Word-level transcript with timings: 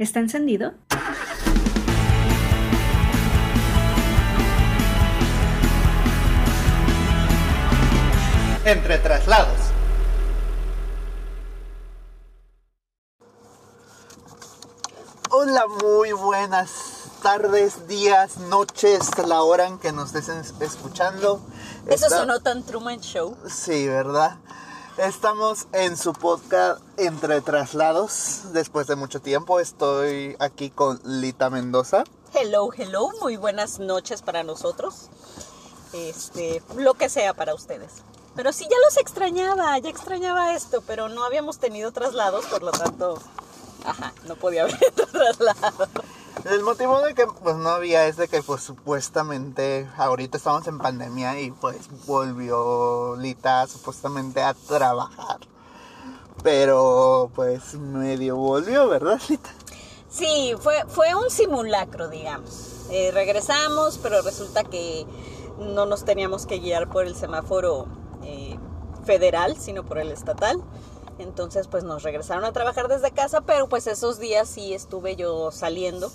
¿Está 0.00 0.18
encendido? 0.20 0.72
Entre 8.64 8.98
traslados. 8.98 9.72
Hola, 15.30 15.64
muy 15.82 16.12
buenas 16.12 16.70
tardes, 17.22 17.86
días, 17.86 18.38
noches, 18.38 19.00
la 19.26 19.42
hora 19.42 19.66
en 19.66 19.78
que 19.78 19.92
nos 19.92 20.14
estén 20.14 20.42
escuchando. 20.60 21.40
Eso 21.86 22.06
Está- 22.06 22.18
sonó 22.20 22.40
tan 22.40 22.62
Truman 22.64 23.00
Show. 23.00 23.36
Sí, 23.48 23.86
¿verdad? 23.86 24.36
Estamos 25.00 25.66
en 25.72 25.96
su 25.96 26.12
podcast 26.12 26.82
Entre 26.98 27.40
Traslados. 27.40 28.52
Después 28.52 28.86
de 28.86 28.96
mucho 28.96 29.22
tiempo 29.22 29.58
estoy 29.58 30.36
aquí 30.38 30.68
con 30.68 31.00
Lita 31.04 31.48
Mendoza. 31.48 32.04
Hello, 32.34 32.68
hello, 32.76 33.08
muy 33.22 33.38
buenas 33.38 33.78
noches 33.78 34.20
para 34.20 34.42
nosotros. 34.42 35.08
Este, 35.94 36.62
lo 36.76 36.92
que 36.92 37.08
sea 37.08 37.32
para 37.32 37.54
ustedes. 37.54 38.02
Pero 38.36 38.52
sí, 38.52 38.66
ya 38.70 38.76
los 38.84 38.98
extrañaba, 38.98 39.78
ya 39.78 39.88
extrañaba 39.88 40.54
esto, 40.54 40.82
pero 40.86 41.08
no 41.08 41.24
habíamos 41.24 41.56
tenido 41.56 41.92
traslados, 41.92 42.44
por 42.44 42.62
lo 42.62 42.70
tanto, 42.70 43.18
ajá, 43.86 44.12
no 44.26 44.36
podía 44.36 44.62
haber 44.64 44.78
traslado. 44.92 45.88
El 46.44 46.62
motivo 46.62 47.00
de 47.02 47.14
que 47.14 47.26
pues 47.26 47.56
no 47.56 47.68
había 47.68 48.06
es 48.06 48.16
de 48.16 48.28
que 48.28 48.42
pues 48.42 48.62
supuestamente 48.62 49.88
ahorita 49.96 50.38
estamos 50.38 50.66
en 50.68 50.78
pandemia 50.78 51.38
y 51.40 51.50
pues 51.50 51.88
volvió 52.06 53.16
Lita 53.16 53.66
supuestamente 53.66 54.42
a 54.42 54.54
trabajar. 54.54 55.40
Pero 56.42 57.30
pues 57.34 57.74
medio 57.74 58.36
volvió, 58.36 58.88
¿verdad 58.88 59.20
Lita? 59.28 59.50
Sí, 60.08 60.54
fue, 60.58 60.84
fue 60.88 61.14
un 61.14 61.30
simulacro, 61.30 62.08
digamos. 62.08 62.86
Eh, 62.90 63.10
regresamos, 63.12 63.98
pero 64.02 64.22
resulta 64.22 64.64
que 64.64 65.06
no 65.58 65.86
nos 65.86 66.04
teníamos 66.04 66.46
que 66.46 66.58
guiar 66.58 66.88
por 66.88 67.04
el 67.06 67.14
semáforo 67.14 67.86
eh, 68.24 68.58
federal, 69.04 69.56
sino 69.56 69.84
por 69.84 69.98
el 69.98 70.10
estatal. 70.10 70.60
Entonces, 71.20 71.68
pues 71.68 71.84
nos 71.84 72.02
regresaron 72.02 72.44
a 72.44 72.52
trabajar 72.52 72.88
desde 72.88 73.10
casa, 73.12 73.42
pero 73.42 73.68
pues 73.68 73.86
esos 73.86 74.18
días 74.18 74.48
sí 74.48 74.72
estuve 74.74 75.16
yo 75.16 75.50
saliendo. 75.50 76.10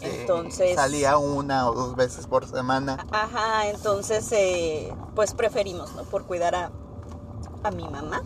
Entonces... 0.00 0.72
Eh, 0.72 0.74
salía 0.74 1.16
una 1.16 1.68
o 1.70 1.74
dos 1.74 1.94
veces 1.96 2.26
por 2.26 2.46
semana. 2.46 3.06
Ajá, 3.12 3.68
entonces 3.68 4.30
eh, 4.32 4.92
pues 5.14 5.32
preferimos, 5.34 5.92
¿no? 5.94 6.02
Por 6.04 6.24
cuidar 6.26 6.54
a, 6.56 6.72
a 7.62 7.70
mi 7.70 7.88
mamá, 7.88 8.22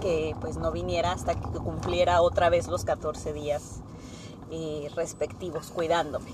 que 0.00 0.34
pues 0.40 0.56
no 0.56 0.72
viniera 0.72 1.12
hasta 1.12 1.34
que 1.34 1.46
cumpliera 1.58 2.22
otra 2.22 2.48
vez 2.48 2.68
los 2.68 2.84
14 2.86 3.34
días 3.34 3.80
eh, 4.50 4.90
respectivos 4.96 5.70
cuidándome. 5.74 6.32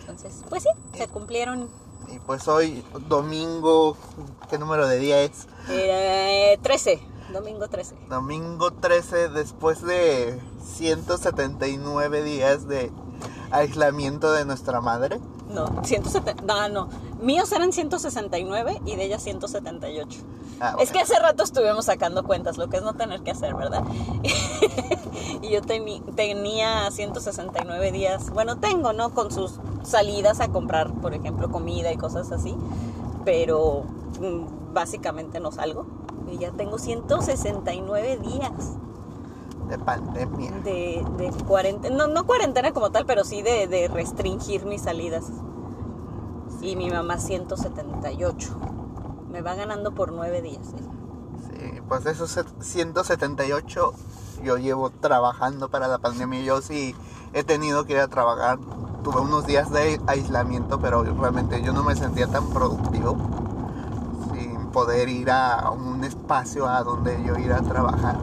Entonces, 0.00 0.42
pues 0.50 0.64
sí, 0.64 0.68
se 0.98 1.08
cumplieron 1.08 1.70
Y 2.12 2.18
pues 2.18 2.48
hoy 2.48 2.84
domingo, 3.08 3.96
¿qué 4.50 4.58
número 4.58 4.86
de 4.88 4.98
día 4.98 5.22
es? 5.22 5.46
eh, 5.70 6.58
13, 6.62 7.00
domingo 7.32 7.68
13. 7.68 7.94
Domingo 8.08 8.72
13 8.72 9.28
después 9.28 9.82
de 9.82 10.40
179 10.62 12.22
días 12.22 12.68
de 12.68 12.90
aislamiento 13.50 14.32
de 14.32 14.44
nuestra 14.44 14.80
madre. 14.80 15.20
No, 15.52 15.84
170, 15.84 16.44
no, 16.44 16.68
no, 16.68 16.88
míos 17.20 17.52
eran 17.52 17.72
169 17.72 18.80
y 18.86 18.96
de 18.96 19.04
ella 19.04 19.18
178. 19.18 20.20
Ah, 20.60 20.76
Es 20.80 20.90
que 20.92 21.00
hace 21.00 21.18
rato 21.18 21.42
estuvimos 21.42 21.86
sacando 21.86 22.22
cuentas, 22.24 22.56
lo 22.56 22.68
que 22.68 22.76
es 22.78 22.82
no 22.82 22.94
tener 22.94 23.22
que 23.22 23.32
hacer, 23.32 23.54
¿verdad? 23.54 23.82
y 25.42 25.50
yo 25.50 25.60
tenía 25.60 26.90
169 26.90 27.92
días, 27.92 28.30
bueno, 28.30 28.58
tengo, 28.58 28.92
¿no? 28.92 29.10
Con 29.10 29.32
sus 29.32 29.58
salidas 29.82 30.40
a 30.40 30.48
comprar, 30.48 30.92
por 30.92 31.14
ejemplo, 31.14 31.50
comida 31.50 31.92
y 31.92 31.96
cosas 31.96 32.30
así, 32.32 32.54
pero 33.24 33.84
mm, 34.20 34.72
básicamente 34.72 35.40
no 35.40 35.52
salgo. 35.52 35.86
Ya 36.38 36.50
tengo 36.52 36.78
169 36.78 38.18
días 38.18 38.50
de 39.68 39.78
pandemia. 39.78 40.50
de, 40.64 41.04
de 41.16 41.30
cuarentena, 41.46 41.96
no, 41.96 42.06
no 42.12 42.24
cuarentena 42.26 42.72
como 42.72 42.90
tal, 42.90 43.06
pero 43.06 43.24
sí 43.24 43.42
de, 43.42 43.66
de 43.68 43.88
restringir 43.88 44.64
mis 44.66 44.82
salidas. 44.82 45.24
Y 46.60 46.76
mi 46.76 46.90
mamá 46.90 47.18
178. 47.18 48.48
Me 49.30 49.40
va 49.42 49.54
ganando 49.54 49.92
por 49.94 50.12
nueve 50.12 50.42
días. 50.42 50.68
¿eh? 50.68 50.82
Sí, 51.74 51.80
pues 51.88 52.06
esos 52.06 52.30
set- 52.30 52.60
178 52.60 53.92
yo 54.44 54.56
llevo 54.58 54.90
trabajando 54.90 55.68
para 55.70 55.88
la 55.88 55.98
pandemia. 55.98 56.40
Yo 56.42 56.60
sí 56.60 56.94
he 57.32 57.42
tenido 57.44 57.84
que 57.84 57.94
ir 57.94 57.98
a 58.00 58.08
trabajar. 58.08 58.58
Tuve 59.02 59.20
unos 59.20 59.46
días 59.46 59.70
de 59.72 60.00
aislamiento, 60.06 60.78
pero 60.78 61.02
realmente 61.02 61.62
yo 61.62 61.72
no 61.72 61.82
me 61.82 61.96
sentía 61.96 62.28
tan 62.28 62.48
productivo 62.50 63.16
poder 64.72 65.08
ir 65.08 65.30
a 65.30 65.70
un 65.70 66.02
espacio 66.02 66.66
a 66.66 66.82
donde 66.82 67.22
yo 67.24 67.38
ir 67.38 67.52
a 67.52 67.62
trabajar. 67.62 68.16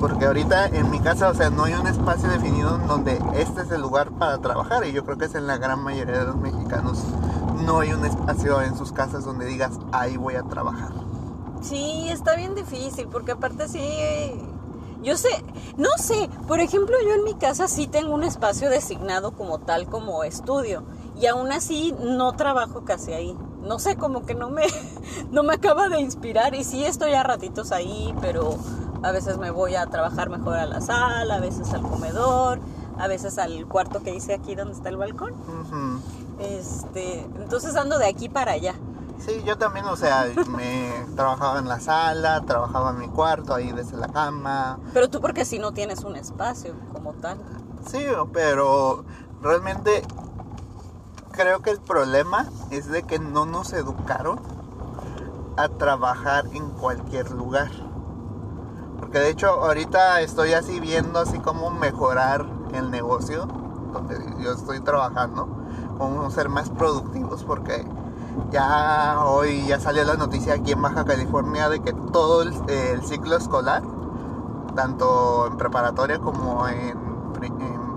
Porque 0.00 0.24
ahorita 0.24 0.66
en 0.68 0.90
mi 0.90 0.98
casa, 0.98 1.28
o 1.28 1.34
sea, 1.34 1.50
no 1.50 1.64
hay 1.64 1.74
un 1.74 1.86
espacio 1.86 2.28
definido 2.30 2.76
en 2.76 2.86
donde 2.86 3.22
este 3.34 3.62
es 3.62 3.70
el 3.70 3.82
lugar 3.82 4.10
para 4.12 4.38
trabajar. 4.38 4.86
Y 4.86 4.92
yo 4.92 5.04
creo 5.04 5.18
que 5.18 5.26
es 5.26 5.34
en 5.34 5.46
la 5.46 5.58
gran 5.58 5.84
mayoría 5.84 6.20
de 6.20 6.24
los 6.24 6.36
mexicanos. 6.36 7.04
No 7.66 7.80
hay 7.80 7.92
un 7.92 8.04
espacio 8.06 8.62
en 8.62 8.76
sus 8.76 8.92
casas 8.92 9.24
donde 9.24 9.44
digas, 9.44 9.72
ahí 9.92 10.16
voy 10.16 10.36
a 10.36 10.42
trabajar. 10.42 10.90
Sí, 11.60 12.08
está 12.08 12.34
bien 12.34 12.54
difícil, 12.54 13.08
porque 13.08 13.32
aparte 13.32 13.68
sí, 13.68 13.82
yo 15.02 15.18
sé, 15.18 15.28
no 15.76 15.90
sé, 15.98 16.30
por 16.48 16.60
ejemplo, 16.60 16.96
yo 17.06 17.14
en 17.14 17.24
mi 17.24 17.34
casa 17.34 17.68
sí 17.68 17.86
tengo 17.86 18.14
un 18.14 18.24
espacio 18.24 18.70
designado 18.70 19.32
como 19.32 19.58
tal, 19.58 19.86
como 19.86 20.24
estudio, 20.24 20.82
y 21.20 21.26
aún 21.26 21.52
así 21.52 21.94
no 22.00 22.32
trabajo 22.32 22.84
casi 22.84 23.12
ahí. 23.12 23.36
No 23.62 23.78
sé, 23.78 23.96
como 23.96 24.24
que 24.24 24.34
no 24.34 24.50
me, 24.50 24.64
no 25.30 25.42
me 25.42 25.54
acaba 25.54 25.88
de 25.88 26.00
inspirar, 26.00 26.54
y 26.54 26.64
sí 26.64 26.84
estoy 26.84 27.12
a 27.14 27.22
ratitos 27.22 27.72
ahí, 27.72 28.14
pero 28.20 28.56
a 29.02 29.12
veces 29.12 29.38
me 29.38 29.50
voy 29.50 29.74
a 29.76 29.86
trabajar 29.86 30.30
mejor 30.30 30.56
a 30.56 30.66
la 30.66 30.80
sala, 30.80 31.36
a 31.36 31.40
veces 31.40 31.72
al 31.74 31.82
comedor, 31.82 32.60
a 32.98 33.06
veces 33.06 33.38
al 33.38 33.66
cuarto 33.66 34.02
que 34.02 34.14
hice 34.14 34.34
aquí 34.34 34.54
donde 34.54 34.74
está 34.74 34.88
el 34.88 34.96
balcón. 34.96 35.34
Este, 36.38 37.20
entonces 37.20 37.76
ando 37.76 37.98
de 37.98 38.06
aquí 38.06 38.28
para 38.28 38.52
allá. 38.52 38.74
Sí, 39.18 39.42
yo 39.44 39.58
también, 39.58 39.84
o 39.84 39.96
sea, 39.96 40.26
me 40.48 40.90
trabajaba 41.16 41.58
en 41.58 41.68
la 41.68 41.80
sala, 41.80 42.40
trabajaba 42.46 42.90
en 42.90 42.98
mi 42.98 43.08
cuarto, 43.08 43.54
ahí 43.54 43.70
desde 43.72 43.98
la 43.98 44.08
cama. 44.08 44.78
Pero 44.94 45.10
tú 45.10 45.20
porque 45.20 45.44
si 45.44 45.58
no 45.58 45.72
tienes 45.72 46.04
un 46.04 46.16
espacio 46.16 46.74
como 46.94 47.12
tal. 47.12 47.38
Sí, 47.86 48.06
pero 48.32 49.04
realmente 49.42 50.02
creo 51.40 51.62
que 51.62 51.70
el 51.70 51.80
problema 51.80 52.44
es 52.70 52.90
de 52.90 53.02
que 53.04 53.18
no 53.18 53.46
nos 53.46 53.72
educaron 53.72 54.38
a 55.56 55.70
trabajar 55.70 56.44
en 56.52 56.68
cualquier 56.68 57.30
lugar. 57.30 57.70
Porque 58.98 59.20
de 59.20 59.30
hecho 59.30 59.48
ahorita 59.48 60.20
estoy 60.20 60.52
así 60.52 60.80
viendo 60.80 61.18
así 61.18 61.38
como 61.38 61.70
mejorar 61.70 62.44
el 62.74 62.90
negocio 62.90 63.46
donde 63.90 64.18
yo 64.38 64.52
estoy 64.52 64.80
trabajando, 64.80 65.48
cómo 65.96 66.30
ser 66.30 66.50
más 66.50 66.68
productivos 66.68 67.42
porque 67.42 67.86
ya 68.50 69.24
hoy 69.24 69.66
ya 69.66 69.80
salió 69.80 70.04
la 70.04 70.16
noticia 70.16 70.52
aquí 70.52 70.72
en 70.72 70.82
Baja 70.82 71.06
California 71.06 71.70
de 71.70 71.80
que 71.80 71.94
todo 72.12 72.42
el, 72.42 73.02
ciclo 73.02 73.38
escolar, 73.38 73.82
tanto 74.76 75.46
en 75.46 75.56
preparatoria 75.56 76.18
como 76.18 76.68
en 76.68 76.98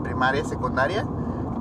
primaria 0.02 0.42
y 0.44 0.46
secundaria, 0.46 1.06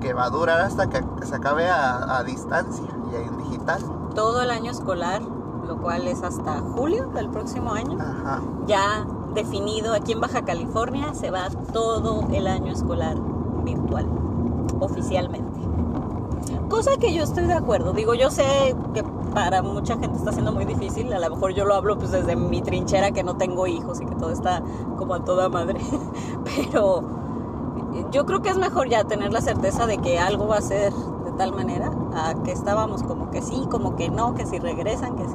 que 0.02 0.12
va 0.12 0.24
a 0.24 0.30
durar 0.30 0.60
hasta 0.60 0.88
que 0.90 1.00
se 1.24 1.34
acabe 1.34 1.68
a, 1.68 2.18
a 2.18 2.24
distancia 2.24 2.84
y 3.12 3.16
en 3.16 3.38
digital. 3.38 3.80
Todo 4.14 4.42
el 4.42 4.50
año 4.50 4.70
escolar, 4.70 5.22
lo 5.22 5.78
cual 5.78 6.08
es 6.08 6.22
hasta 6.22 6.60
julio 6.60 7.06
del 7.14 7.28
próximo 7.30 7.72
año, 7.72 7.98
Ajá. 8.00 8.42
ya 8.66 9.06
definido 9.34 9.94
aquí 9.94 10.12
en 10.12 10.20
Baja 10.20 10.42
California, 10.42 11.14
se 11.14 11.30
va 11.30 11.48
todo 11.72 12.26
el 12.32 12.46
año 12.46 12.72
escolar 12.72 13.16
virtual, 13.64 14.06
oficialmente. 14.80 15.60
Cosa 16.68 16.96
que 16.96 17.14
yo 17.14 17.22
estoy 17.22 17.46
de 17.46 17.54
acuerdo. 17.54 17.92
Digo, 17.92 18.14
yo 18.14 18.30
sé 18.30 18.74
que 18.94 19.04
para 19.34 19.62
mucha 19.62 19.96
gente 19.98 20.16
está 20.18 20.32
siendo 20.32 20.52
muy 20.52 20.64
difícil. 20.64 21.12
A 21.12 21.18
lo 21.18 21.30
mejor 21.30 21.52
yo 21.52 21.64
lo 21.64 21.74
hablo 21.74 21.96
pues 21.98 22.10
desde 22.10 22.34
mi 22.34 22.60
trinchera 22.62 23.12
que 23.12 23.22
no 23.22 23.36
tengo 23.36 23.66
hijos 23.66 24.00
y 24.00 24.06
que 24.06 24.14
todo 24.14 24.30
está 24.30 24.62
como 24.96 25.14
a 25.14 25.24
toda 25.24 25.48
madre. 25.48 25.80
Pero 26.44 27.02
yo 28.12 28.26
creo 28.26 28.42
que 28.42 28.50
es 28.50 28.58
mejor 28.58 28.88
ya 28.88 29.04
tener 29.04 29.32
la 29.32 29.40
certeza 29.40 29.86
de 29.86 29.98
que 29.98 30.20
algo 30.20 30.46
va 30.46 30.58
a 30.58 30.62
ser 30.62 30.92
de 30.92 31.32
tal 31.32 31.52
manera 31.52 31.90
a 32.14 32.34
que 32.42 32.52
estábamos 32.52 33.02
como 33.02 33.30
que 33.30 33.40
sí, 33.40 33.66
como 33.70 33.96
que 33.96 34.10
no, 34.10 34.34
que 34.34 34.44
si 34.44 34.58
regresan, 34.58 35.16
que 35.16 35.26
sí. 35.26 35.34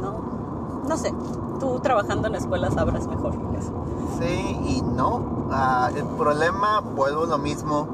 No, 0.00 0.82
no 0.86 0.96
sé. 0.96 1.12
Tú 1.58 1.80
trabajando 1.80 2.28
en 2.28 2.34
escuelas 2.34 2.74
sabrás 2.74 3.06
mejor 3.06 3.34
eso. 3.58 3.72
Sí 4.20 4.58
y 4.66 4.82
no. 4.82 5.48
Ah, 5.50 5.90
el 5.94 6.04
problema, 6.04 6.80
vuelvo 6.80 7.24
lo 7.24 7.38
mismo. 7.38 7.88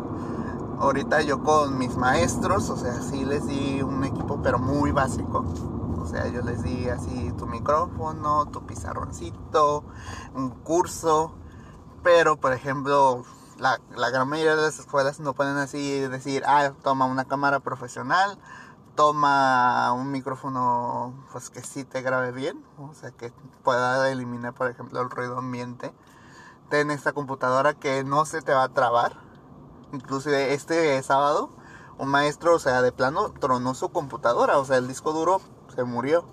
Ahorita 0.80 1.20
yo 1.22 1.42
con 1.42 1.78
mis 1.78 1.96
maestros, 1.96 2.70
o 2.70 2.76
sea, 2.76 2.94
sí 3.02 3.24
les 3.24 3.46
di 3.46 3.82
un 3.82 4.02
equipo, 4.02 4.40
pero 4.42 4.58
muy 4.58 4.90
básico. 4.90 5.44
O 6.02 6.06
sea, 6.06 6.26
yo 6.26 6.40
les 6.42 6.62
di 6.62 6.88
así 6.88 7.32
tu 7.38 7.46
micrófono, 7.46 8.46
tu 8.46 8.62
pizarroncito, 8.62 9.84
un 10.34 10.50
curso. 10.50 11.32
Pero, 12.02 12.40
por 12.40 12.54
ejemplo, 12.54 13.24
la, 13.60 13.80
la 13.94 14.10
gran 14.10 14.28
mayoría 14.28 14.56
de 14.56 14.62
las 14.62 14.78
escuelas 14.78 15.20
no 15.20 15.34
pueden 15.34 15.56
así 15.58 16.00
decir, 16.00 16.42
ah, 16.46 16.72
toma 16.82 17.06
una 17.06 17.26
cámara 17.26 17.60
profesional, 17.60 18.38
toma 18.96 19.92
un 19.92 20.10
micrófono 20.10 21.14
pues 21.32 21.50
que 21.50 21.62
sí 21.62 21.84
te 21.84 22.02
grabe 22.02 22.32
bien, 22.32 22.64
o 22.78 22.94
sea 22.94 23.10
que 23.12 23.32
pueda 23.62 24.10
eliminar 24.10 24.54
por 24.54 24.70
ejemplo 24.70 25.00
el 25.00 25.10
ruido 25.10 25.38
ambiente. 25.38 25.92
Ten 26.70 26.90
esta 26.90 27.12
computadora 27.12 27.74
que 27.74 28.04
no 28.04 28.24
se 28.24 28.42
te 28.42 28.52
va 28.52 28.64
a 28.64 28.68
trabar. 28.68 29.16
Inclusive 29.92 30.54
este 30.54 31.02
sábado 31.02 31.50
un 32.00 32.08
maestro, 32.08 32.54
o 32.54 32.58
sea, 32.58 32.80
de 32.80 32.92
plano 32.92 33.30
tronó 33.40 33.74
su 33.74 33.90
computadora, 33.90 34.58
o 34.58 34.64
sea, 34.64 34.78
el 34.78 34.88
disco 34.88 35.12
duro 35.12 35.42
se 35.74 35.84
murió. 35.84 36.24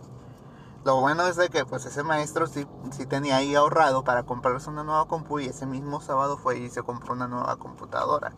Lo 0.87 1.01
bueno 1.01 1.27
es 1.27 1.35
de 1.35 1.49
que 1.49 1.65
pues 1.65 1.85
ese 1.85 2.01
maestro 2.01 2.47
sí, 2.47 2.65
sí 2.91 3.05
tenía 3.05 3.35
ahí 3.35 3.53
ahorrado 3.55 4.05
para 4.05 4.23
comprarse 4.23 4.69
una 4.69 4.85
nueva 4.85 5.05
compu 5.05 5.39
y 5.39 5.47
ese 5.47 5.65
mismo 5.65 5.99
sábado 5.99 6.37
fue 6.37 6.59
y 6.59 6.69
se 6.69 6.81
compró 6.81 7.11
una 7.11 7.27
nueva 7.27 7.57
computadora. 7.57 8.31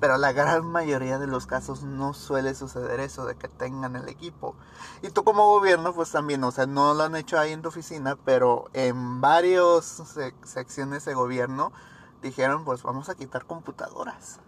Pero 0.00 0.16
la 0.16 0.32
gran 0.32 0.66
mayoría 0.66 1.20
de 1.20 1.28
los 1.28 1.46
casos 1.46 1.84
no 1.84 2.12
suele 2.12 2.56
suceder 2.56 2.98
eso 2.98 3.26
de 3.26 3.36
que 3.36 3.46
tengan 3.46 3.94
el 3.94 4.08
equipo. 4.08 4.56
Y 5.02 5.10
tú 5.10 5.22
como 5.22 5.46
gobierno 5.46 5.94
pues 5.94 6.10
también, 6.10 6.42
o 6.42 6.50
sea, 6.50 6.66
no 6.66 6.94
lo 6.94 7.04
han 7.04 7.14
hecho 7.14 7.38
ahí 7.38 7.52
en 7.52 7.62
tu 7.62 7.68
oficina, 7.68 8.16
pero 8.24 8.64
en 8.72 9.20
varias 9.20 10.02
secciones 10.42 11.04
de 11.04 11.14
gobierno 11.14 11.70
dijeron 12.22 12.64
pues 12.64 12.82
vamos 12.82 13.08
a 13.08 13.14
quitar 13.14 13.46
computadoras. 13.46 14.40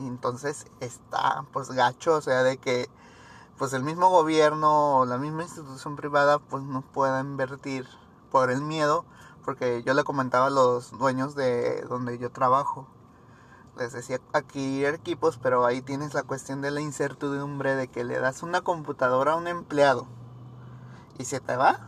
Y 0.00 0.06
entonces 0.08 0.66
está 0.80 1.44
pues 1.52 1.70
gacho, 1.70 2.16
o 2.16 2.20
sea, 2.20 2.42
de 2.42 2.58
que 2.58 2.90
pues 3.58 3.72
el 3.72 3.82
mismo 3.82 4.10
gobierno 4.10 4.98
o 4.98 5.06
la 5.06 5.18
misma 5.18 5.42
institución 5.42 5.96
privada 5.96 6.38
pues 6.38 6.62
no 6.62 6.82
pueda 6.82 7.20
invertir 7.20 7.86
por 8.30 8.50
el 8.50 8.60
miedo, 8.60 9.04
porque 9.44 9.82
yo 9.84 9.94
le 9.94 10.04
comentaba 10.04 10.46
a 10.46 10.50
los 10.50 10.90
dueños 10.98 11.34
de 11.34 11.82
donde 11.82 12.18
yo 12.18 12.30
trabajo, 12.30 12.86
les 13.78 13.92
decía 13.92 14.20
adquirir 14.32 14.94
equipos, 14.94 15.38
pero 15.38 15.64
ahí 15.64 15.82
tienes 15.82 16.14
la 16.14 16.22
cuestión 16.22 16.60
de 16.60 16.70
la 16.70 16.80
incertidumbre 16.80 17.76
de 17.76 17.88
que 17.88 18.04
le 18.04 18.18
das 18.18 18.42
una 18.42 18.60
computadora 18.62 19.32
a 19.32 19.36
un 19.36 19.46
empleado 19.46 20.06
y 21.18 21.24
se 21.24 21.40
te 21.40 21.56
va. 21.56 21.80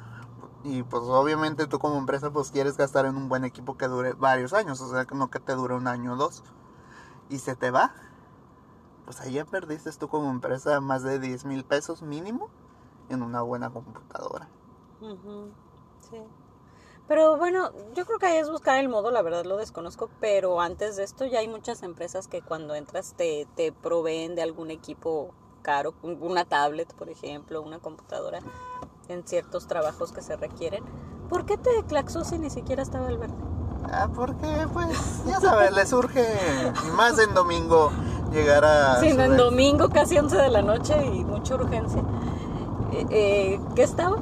Y 0.64 0.82
pues 0.82 1.02
obviamente 1.04 1.66
tú 1.66 1.78
como 1.78 1.98
empresa 1.98 2.30
pues 2.30 2.50
quieres 2.50 2.76
gastar 2.76 3.06
en 3.06 3.16
un 3.16 3.28
buen 3.28 3.44
equipo 3.44 3.76
que 3.76 3.88
dure 3.88 4.12
varios 4.14 4.52
años, 4.52 4.80
o 4.80 4.90
sea, 4.90 5.06
no 5.12 5.30
que 5.30 5.40
te 5.40 5.54
dure 5.54 5.74
un 5.74 5.86
año 5.86 6.14
o 6.14 6.16
dos. 6.16 6.42
Y 7.30 7.38
se 7.38 7.54
te 7.56 7.70
va 7.70 7.92
pues 9.08 9.22
ahí 9.22 9.32
ya 9.32 9.46
perdiste 9.46 9.90
tú 9.92 10.06
como 10.08 10.28
empresa 10.28 10.82
más 10.82 11.02
de 11.02 11.18
10 11.18 11.46
mil 11.46 11.64
pesos 11.64 12.02
mínimo 12.02 12.50
en 13.08 13.22
una 13.22 13.40
buena 13.40 13.70
computadora. 13.70 14.50
Sí. 16.10 16.18
Pero 17.06 17.38
bueno, 17.38 17.70
yo 17.94 18.04
creo 18.04 18.18
que 18.18 18.26
ahí 18.26 18.36
es 18.36 18.50
buscar 18.50 18.78
el 18.78 18.90
modo, 18.90 19.10
la 19.10 19.22
verdad 19.22 19.46
lo 19.46 19.56
desconozco, 19.56 20.10
pero 20.20 20.60
antes 20.60 20.96
de 20.96 21.04
esto 21.04 21.24
ya 21.24 21.38
hay 21.38 21.48
muchas 21.48 21.82
empresas 21.82 22.28
que 22.28 22.42
cuando 22.42 22.74
entras 22.74 23.14
te, 23.16 23.48
te 23.56 23.72
proveen 23.72 24.34
de 24.34 24.42
algún 24.42 24.70
equipo 24.70 25.30
caro, 25.62 25.94
una 26.02 26.44
tablet, 26.44 26.92
por 26.92 27.08
ejemplo, 27.08 27.62
una 27.62 27.78
computadora, 27.78 28.40
en 29.08 29.26
ciertos 29.26 29.66
trabajos 29.68 30.12
que 30.12 30.20
se 30.20 30.36
requieren. 30.36 30.84
¿Por 31.30 31.46
qué 31.46 31.56
te 31.56 31.82
claxó 31.88 32.24
si 32.24 32.38
ni 32.38 32.50
siquiera 32.50 32.82
estaba 32.82 33.08
el 33.08 33.16
verde? 33.16 33.36
Ah, 33.90 34.10
porque 34.14 34.66
pues, 34.74 35.24
ya 35.24 35.40
sabes, 35.40 35.72
le 35.72 35.86
surge, 35.86 36.26
más 36.94 37.18
en 37.18 37.32
domingo, 37.32 37.90
llegar 38.32 38.64
a... 38.64 39.00
Sí, 39.00 39.08
en 39.08 39.36
domingo, 39.36 39.88
casi 39.88 40.18
11 40.18 40.36
de 40.36 40.50
la 40.50 40.62
noche 40.62 40.94
y 41.06 41.24
mucha 41.24 41.54
urgencia. 41.54 42.02
Eh, 42.92 43.06
eh, 43.10 43.60
¿Qué 43.74 43.82
estaba? 43.82 44.16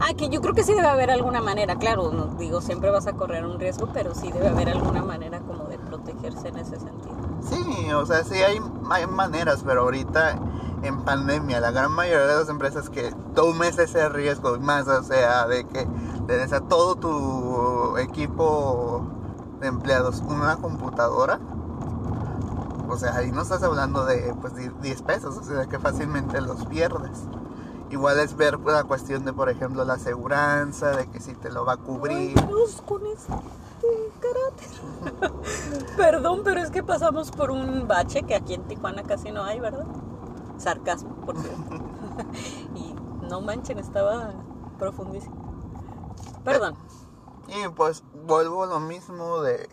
Ah, 0.00 0.14
que 0.16 0.28
yo 0.28 0.40
creo 0.40 0.54
que 0.54 0.62
sí 0.62 0.74
debe 0.74 0.86
haber 0.86 1.10
alguna 1.10 1.40
manera, 1.40 1.76
claro, 1.76 2.12
no, 2.12 2.26
digo, 2.38 2.60
siempre 2.60 2.90
vas 2.90 3.06
a 3.08 3.14
correr 3.14 3.44
un 3.44 3.58
riesgo, 3.58 3.88
pero 3.92 4.14
sí 4.14 4.30
debe 4.30 4.48
haber 4.48 4.68
alguna 4.68 5.02
manera 5.02 5.40
como 5.40 5.64
de 5.64 5.78
protegerse 5.78 6.48
en 6.48 6.58
ese 6.58 6.78
sentido. 6.78 7.16
Sí, 7.40 7.92
o 7.92 8.06
sea, 8.06 8.22
sí 8.22 8.34
hay, 8.34 8.60
hay 8.90 9.06
maneras, 9.06 9.62
pero 9.66 9.82
ahorita 9.82 10.38
en 10.82 11.02
pandemia 11.02 11.60
la 11.60 11.72
gran 11.72 11.90
mayoría 11.90 12.26
de 12.26 12.38
las 12.38 12.48
empresas 12.48 12.90
que 12.90 13.12
tomes 13.34 13.78
ese 13.78 14.08
riesgo, 14.08 14.58
más 14.60 14.86
o 14.86 15.02
sea, 15.02 15.46
de 15.46 15.66
que 15.66 15.86
le 16.28 16.36
des 16.36 16.52
a 16.52 16.60
todo 16.60 16.94
tu 16.94 17.96
equipo 17.98 19.04
de 19.60 19.68
empleados 19.68 20.22
una 20.28 20.56
computadora, 20.56 21.40
o 22.88 22.96
sea, 22.96 23.16
ahí 23.16 23.30
no 23.30 23.42
estás 23.42 23.62
hablando 23.62 24.04
de 24.04 24.34
pues 24.40 24.54
10 24.54 25.02
pesos, 25.02 25.36
o 25.36 25.42
sea, 25.42 25.66
que 25.66 25.78
fácilmente 25.78 26.40
los 26.40 26.64
pierdes. 26.66 27.24
Igual 27.90 28.18
es 28.18 28.36
ver 28.36 28.58
la 28.60 28.84
cuestión 28.84 29.24
de, 29.24 29.32
por 29.32 29.48
ejemplo, 29.48 29.84
la 29.84 29.94
aseguranza, 29.94 30.90
de 30.90 31.08
que 31.10 31.20
si 31.20 31.34
te 31.34 31.50
lo 31.50 31.64
va 31.64 31.74
a 31.74 31.76
cubrir. 31.78 32.34
con 32.84 33.06
este 33.06 33.32
carácter. 34.20 35.32
Perdón, 35.96 36.42
pero 36.44 36.60
es 36.60 36.70
que 36.70 36.82
pasamos 36.82 37.30
por 37.30 37.50
un 37.50 37.88
bache 37.88 38.24
que 38.24 38.34
aquí 38.34 38.54
en 38.54 38.64
Tijuana 38.64 39.04
casi 39.04 39.30
no 39.30 39.42
hay, 39.44 39.60
¿verdad? 39.60 39.86
Sarcasmo, 40.58 41.14
por 41.24 41.38
cierto. 41.38 41.76
y 42.74 42.94
no 43.26 43.40
manchen, 43.40 43.78
estaba 43.78 44.32
profundísimo. 44.78 45.36
Perdón. 46.44 46.74
Y 47.48 47.68
pues 47.68 48.04
vuelvo 48.26 48.64
a 48.64 48.66
lo 48.66 48.80
mismo 48.80 49.40
de 49.40 49.68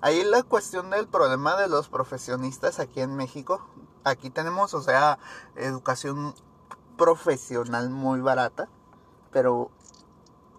Ahí 0.00 0.22
la 0.24 0.44
cuestión 0.44 0.90
del 0.90 1.08
problema 1.08 1.56
de 1.56 1.68
los 1.68 1.88
profesionistas 1.88 2.78
aquí 2.78 3.00
en 3.00 3.16
México. 3.16 3.60
Aquí 4.04 4.30
tenemos, 4.30 4.72
o 4.74 4.80
sea, 4.80 5.18
educación 5.56 6.34
profesional 6.96 7.90
muy 7.90 8.20
barata, 8.20 8.68
pero 9.32 9.70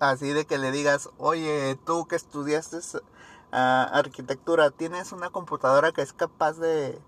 así 0.01 0.33
de 0.33 0.45
que 0.45 0.57
le 0.57 0.71
digas, 0.71 1.09
oye, 1.17 1.79
tú 1.85 2.05
que 2.05 2.17
estudiaste 2.17 2.79
ah, 3.53 3.89
arquitectura, 3.93 4.71
tienes 4.71 5.13
una 5.13 5.29
computadora 5.29 5.93
que 5.93 6.01
es 6.01 6.11
capaz 6.11 6.57
de 6.57 7.01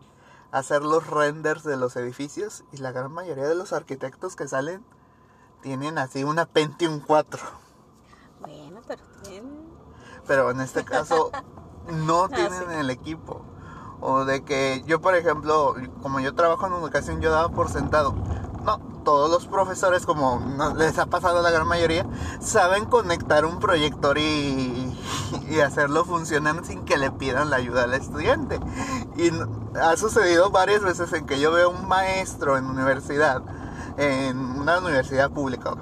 hacer 0.52 0.84
los 0.84 1.08
renders 1.08 1.64
de 1.64 1.76
los 1.76 1.98
edificios 1.98 2.64
y 2.72 2.78
la 2.78 2.94
gran 2.94 3.12
mayoría 3.12 3.48
de 3.48 3.56
los 3.56 3.74
arquitectos 3.74 4.38
que 4.38 4.48
salen 4.48 4.86
tienen 5.62 5.98
así 5.98 6.24
una 6.24 6.46
Pentium 6.46 7.02
4. 7.02 7.42
Bueno, 8.40 8.82
pero 8.88 9.04
tienen... 9.22 9.70
Pero 10.28 10.52
en 10.52 10.62
este 10.62 10.86
caso 10.86 11.32
no 11.90 12.24
ah, 12.26 12.30
tienen 12.30 12.72
el 12.72 12.90
equipo. 12.90 13.46
O 14.00 14.26
de 14.26 14.44
que 14.44 14.84
yo, 14.88 15.00
por 15.00 15.16
ejemplo, 15.16 15.76
como 16.02 16.20
yo 16.20 16.34
trabajo 16.34 16.66
en 16.66 16.74
educación, 16.74 17.22
yo 17.22 17.32
daba 17.32 17.50
por 17.50 17.70
sentado. 17.70 18.16
No, 18.66 18.80
todos 19.04 19.30
los 19.30 19.48
profesores, 19.48 20.06
como 20.06 20.42
les 20.76 20.98
ha 20.98 21.06
pasado 21.06 21.40
a 21.40 21.42
la 21.42 21.52
gran 21.52 21.68
mayoría, 21.68 22.06
saben 22.40 22.86
conectar 22.86 23.46
un 23.46 23.60
proyector 23.60 24.18
y, 24.18 24.98
y 25.50 25.60
hacerlo 25.60 26.06
funcionar 26.06 26.64
sin 26.66 26.84
que 26.84 26.98
le 26.98 27.12
pidan 27.12 27.50
la 27.50 27.58
ayuda 27.58 27.84
al 27.84 27.94
estudiante. 27.94 28.60
Y 29.18 29.32
ha 29.80 29.96
sucedido 29.98 30.50
varias 30.50 30.82
veces 30.82 31.14
en 31.14 31.26
que 31.26 31.40
yo 31.40 31.52
veo 31.52 31.70
un 31.70 31.88
maestro 31.88 32.58
en 32.58 32.66
universidad, 32.66 33.44
en 33.98 34.38
una 34.38 34.80
universidad 34.80 35.30
pública, 35.32 35.76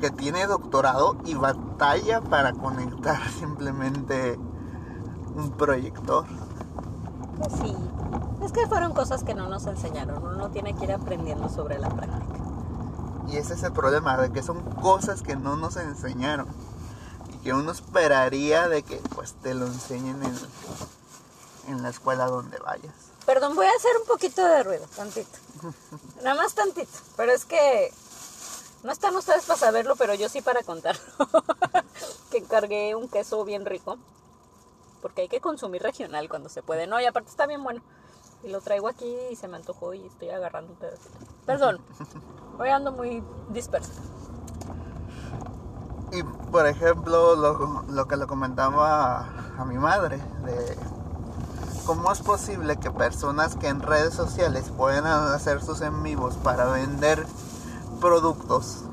que 0.00 0.10
tiene 0.10 0.46
doctorado 0.46 1.16
y 1.24 1.34
batalla 1.34 2.20
para 2.20 2.52
conectar 2.52 3.20
simplemente 3.38 4.38
un 5.34 5.50
proyector. 5.52 6.24
Pues 7.38 7.52
sí, 7.60 7.76
es 8.44 8.52
que 8.52 8.66
fueron 8.66 8.92
cosas 8.92 9.24
que 9.24 9.34
no 9.34 9.48
nos 9.48 9.66
enseñaron, 9.66 10.24
uno 10.24 10.50
tiene 10.50 10.74
que 10.74 10.84
ir 10.84 10.92
aprendiendo 10.92 11.48
sobre 11.48 11.78
la 11.78 11.88
práctica. 11.88 12.40
Y 13.28 13.36
ese 13.36 13.54
es 13.54 13.62
el 13.62 13.72
problema, 13.72 14.16
de 14.16 14.30
que 14.30 14.42
son 14.42 14.62
cosas 14.74 15.22
que 15.22 15.34
no 15.34 15.56
nos 15.56 15.76
enseñaron 15.76 16.46
y 17.32 17.38
que 17.38 17.52
uno 17.52 17.72
esperaría 17.72 18.68
de 18.68 18.82
que 18.82 18.96
pues 19.14 19.34
te 19.34 19.54
lo 19.54 19.66
enseñen 19.66 20.22
en, 20.22 20.34
en 21.68 21.82
la 21.82 21.88
escuela 21.88 22.26
donde 22.26 22.58
vayas. 22.58 22.94
Perdón, 23.26 23.56
voy 23.56 23.66
a 23.66 23.70
hacer 23.70 23.92
un 24.00 24.06
poquito 24.06 24.44
de 24.44 24.62
ruido, 24.62 24.86
tantito. 24.94 25.38
Nada 26.22 26.36
más 26.36 26.54
tantito, 26.54 26.92
pero 27.16 27.32
es 27.32 27.46
que 27.46 27.92
no 28.82 28.92
están 28.92 29.16
ustedes 29.16 29.46
para 29.46 29.58
saberlo, 29.58 29.96
pero 29.96 30.14
yo 30.14 30.28
sí 30.28 30.42
para 30.42 30.62
contarlo. 30.62 31.02
que 32.30 32.38
encargué 32.38 32.94
un 32.94 33.08
queso 33.08 33.42
bien 33.44 33.64
rico 33.64 33.98
porque 35.04 35.20
hay 35.20 35.28
que 35.28 35.42
consumir 35.42 35.82
regional 35.82 36.30
cuando 36.30 36.48
se 36.48 36.62
puede. 36.62 36.86
No, 36.86 36.98
y 36.98 37.04
aparte 37.04 37.28
está 37.28 37.46
bien 37.46 37.62
bueno. 37.62 37.82
Y 38.42 38.48
lo 38.48 38.62
traigo 38.62 38.88
aquí 38.88 39.14
y 39.30 39.36
se 39.36 39.48
me 39.48 39.58
antojó 39.58 39.92
y 39.92 40.06
estoy 40.06 40.30
agarrando 40.30 40.72
un 40.72 40.78
pedacito. 40.78 41.18
Perdón, 41.44 41.78
hoy 42.58 42.70
ando 42.70 42.90
muy 42.90 43.22
disperso. 43.50 43.92
Y 46.10 46.22
por 46.22 46.66
ejemplo, 46.66 47.36
lo, 47.36 48.08
que 48.08 48.16
le 48.16 48.26
comentaba 48.26 49.28
a, 49.58 49.64
mi 49.66 49.76
madre, 49.76 50.16
de 50.46 50.78
cómo 51.84 52.10
es 52.10 52.22
posible 52.22 52.78
que 52.78 52.90
personas 52.90 53.56
que 53.56 53.68
en 53.68 53.82
redes 53.82 54.14
sociales 54.14 54.70
pueden 54.74 55.04
hacer 55.04 55.62
sus 55.62 55.82
en 55.82 56.02
vivos 56.02 56.36
para 56.36 56.64
vender 56.64 57.26
productos 58.00 58.84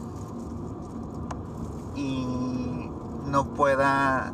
y 1.95 2.89
no 3.27 3.45
pueda 3.53 4.33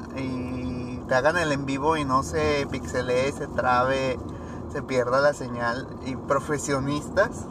que 1.07 1.15
hagan 1.15 1.37
el 1.37 1.51
en 1.51 1.65
vivo 1.65 1.97
y 1.97 2.03
no 2.05 2.23
se 2.23 2.67
pixelee, 2.69 3.31
se 3.31 3.47
trabe, 3.47 4.19
se 4.71 4.81
pierda 4.83 5.21
la 5.21 5.33
señal. 5.33 5.87
Y 6.05 6.15
profesionistas. 6.15 7.45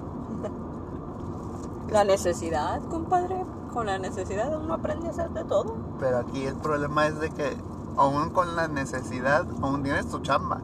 La 1.91 2.05
necesidad, 2.05 2.83
compadre. 2.89 3.45
Con 3.73 3.87
la 3.87 3.99
necesidad 3.99 4.57
uno 4.59 4.75
aprende 4.75 5.09
a 5.09 5.11
hacer 5.11 5.31
de 5.31 5.45
todo. 5.45 5.75
Pero 6.01 6.19
aquí 6.19 6.45
el 6.47 6.55
problema 6.57 7.07
es 7.07 7.21
de 7.21 7.29
que 7.31 7.57
aún 7.97 8.31
con 8.31 8.57
la 8.57 8.69
necesidad, 8.69 9.47
aún 9.63 9.83
tienes 9.83 10.09
tu 10.09 10.19
chamba. 10.21 10.61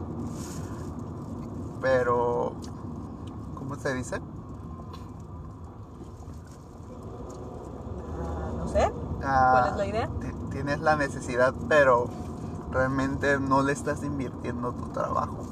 Pero, 1.83 2.53
¿cómo 3.59 3.75
se 3.77 3.93
dice? 3.95 4.21
Ah, 8.21 8.51
no 8.57 8.69
sé. 8.69 8.93
Ah, 9.23 9.51
¿Cuál 9.53 9.69
es 9.73 9.77
la 9.77 9.87
idea? 9.87 10.07
ti- 10.21 10.33
Tienes 10.51 10.81
la 10.81 10.97
necesidad, 10.97 11.55
pero 11.69 12.07
realmente 12.73 13.39
no 13.39 13.63
le 13.63 13.73
estás 13.73 14.03
invirtiendo 14.03 14.73
tu 14.73 14.89
trabajo. 14.89 15.47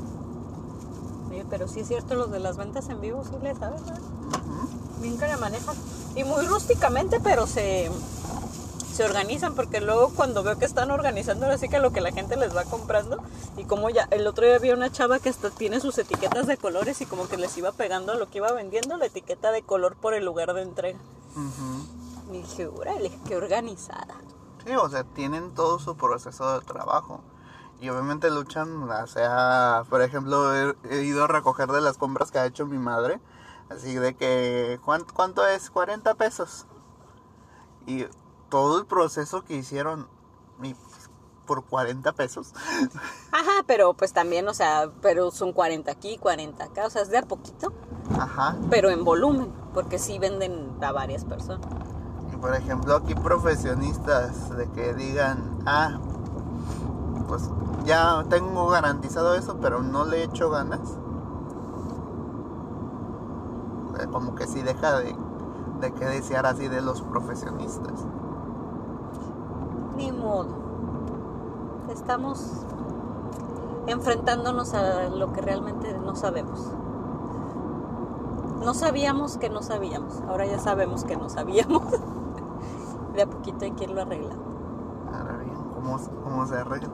Oye, 1.31 1.45
pero 1.49 1.69
sí 1.69 1.81
es 1.81 1.89
cierto, 1.89 2.15
los 2.15 2.31
de 2.31 2.41
las 2.41 2.57
ventas 2.57 2.89
en 2.89 3.01
vivo 3.01 3.23
sí 3.25 3.37
les 3.43 3.59
saben, 3.59 3.85
¿verdad? 3.85 4.01
Bien 5.01 5.19
que 5.19 5.27
la 5.29 5.37
manejan. 5.37 5.77
Y 6.17 6.25
muy 6.25 6.45
rústicamente, 6.47 7.21
pero 7.21 7.47
se, 7.47 7.91
se 8.93 9.05
organizan, 9.05 9.55
porque 9.55 9.81
luego 9.81 10.11
cuando 10.11 10.43
veo 10.43 10.59
que 10.59 10.65
están 10.65 10.91
organizando 10.91 11.47
así 11.47 11.69
que 11.69 11.79
lo 11.79 11.93
que 11.93 12.01
la 12.01 12.13
gente 12.13 12.37
les 12.37 12.55
va 12.55 12.65
comprando, 12.65 13.23
y 13.57 13.65
como 13.65 13.89
ya, 13.91 14.09
el 14.11 14.27
otro 14.27 14.45
día 14.45 14.59
vi 14.59 14.71
una 14.71 14.91
chava 14.91 15.19
que 15.21 15.29
hasta 15.29 15.51
tiene 15.51 15.81
sus 15.81 15.97
etiquetas 15.99 16.47
de 16.47 16.57
colores 16.57 17.01
y 17.01 17.07
como 17.07 17.29
que 17.29 17.37
les 17.37 17.57
iba 17.57 17.73
pegando 17.73 18.13
a 18.13 18.17
lo 18.17 18.29
que 18.29 18.39
iba 18.39 18.53
vendiendo 18.53 18.97
la 18.97 19.07
etiqueta 19.07 19.53
de 19.53 19.63
color 19.63 19.97
por 19.97 20.15
el 20.15 20.25
lugar 20.25 20.53
de 20.53 20.63
entrega. 20.63 20.99
Ujú. 21.37 22.35
Y 22.35 22.43
dije, 22.43 22.67
órale, 22.67 23.11
qué 23.27 23.37
organizada. 23.37 24.17
Sí, 24.65 24.75
o 24.75 24.89
sea, 24.89 25.05
tienen 25.05 25.55
todo 25.55 25.79
su 25.79 25.97
proceso 25.97 26.59
de 26.59 26.67
trabajo. 26.67 27.21
Y 27.81 27.89
obviamente 27.89 28.31
luchan, 28.31 28.91
o 28.91 29.07
sea, 29.07 29.85
por 29.89 30.03
ejemplo, 30.03 30.55
he, 30.55 30.77
he 30.91 31.03
ido 31.03 31.25
a 31.25 31.27
recoger 31.27 31.69
de 31.69 31.81
las 31.81 31.97
compras 31.97 32.31
que 32.31 32.39
ha 32.39 32.47
hecho 32.47 32.67
mi 32.67 32.79
madre. 32.79 33.21
Así 33.71 33.95
de 33.95 34.15
que, 34.15 34.81
¿cuánto, 34.85 35.15
cuánto 35.15 35.47
es? 35.47 35.71
40 35.71 36.15
pesos. 36.15 36.67
Y 37.87 38.07
todo 38.51 38.81
el 38.81 38.87
proceso 38.87 39.45
que 39.45 39.55
hicieron 39.55 40.09
y, 40.63 40.75
por 41.47 41.65
40 41.65 42.13
pesos. 42.13 42.53
Ajá, 43.33 43.65
pero 43.67 43.95
pues 43.95 44.13
también, 44.13 44.47
o 44.49 44.55
sea, 44.55 44.91
pero 45.01 45.31
son 45.31 45.53
40 45.53 45.91
aquí, 45.91 46.19
40 46.19 46.63
acá, 46.63 46.87
o 46.87 46.91
sea, 46.91 47.03
es 47.03 47.11
de 47.11 47.19
a 47.19 47.23
poquito, 47.23 47.73
Ajá. 48.19 48.57
pero 48.71 48.91
en 48.91 49.05
volumen, 49.05 49.53
porque 49.73 49.99
sí 49.99 50.19
venden 50.19 50.77
a 50.81 50.93
varias 50.93 51.25
personas. 51.25 51.67
Por 52.41 52.55
ejemplo, 52.55 52.97
aquí 52.97 53.15
profesionistas 53.15 54.57
de 54.57 54.67
que 54.71 54.95
digan, 54.95 55.59
ah, 55.67 55.99
pues 57.29 57.51
ya 57.85 58.25
tengo 58.29 58.69
garantizado 58.69 59.35
eso, 59.35 59.59
pero 59.61 59.83
no 59.83 60.05
le 60.07 60.25
echo 60.25 60.51
ganas. 60.51 60.81
Eh, 64.01 64.07
Como 64.11 64.35
que 64.35 64.47
sí 64.47 64.63
deja 64.63 64.99
de, 64.99 65.15
de 65.81 65.93
que 65.93 66.07
desear 66.07 66.47
así 66.47 66.69
de 66.69 66.81
los 66.81 67.03
profesionistas. 67.03 68.07
Ni 69.97 70.11
modo. 70.11 70.49
Estamos 71.91 72.65
enfrentándonos 73.87 74.73
a 74.75 75.09
lo 75.09 75.33
que 75.33 75.43
realmente 75.43 75.99
no 75.99 76.15
sabemos. 76.15 76.73
No 78.65 78.75
sabíamos 78.75 79.37
que 79.37 79.51
no 79.51 79.63
sabíamos. 79.63 80.21
Ahora 80.29 80.47
ya 80.47 80.59
sabemos 80.59 81.05
que 81.05 81.17
no 81.17 81.29
sabíamos. 81.29 81.83
De 83.15 83.23
a 83.23 83.27
poquito 83.27 83.65
hay 83.65 83.73
que 83.73 83.85
irlo 83.85 84.03
arreglando. 84.03 84.45
Ahora 85.13 85.37
bien, 85.39 85.57
¿cómo, 85.75 85.99
cómo 86.23 86.47
se 86.47 86.57
arregla? 86.57 86.91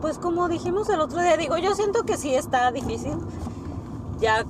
Pues 0.00 0.18
como 0.18 0.48
dijimos 0.48 0.88
el 0.88 1.00
otro 1.00 1.20
día, 1.20 1.36
digo, 1.36 1.56
yo 1.58 1.74
siento 1.74 2.04
que 2.04 2.16
sí 2.16 2.34
está 2.34 2.70
difícil. 2.70 3.18
Ya 4.20 4.44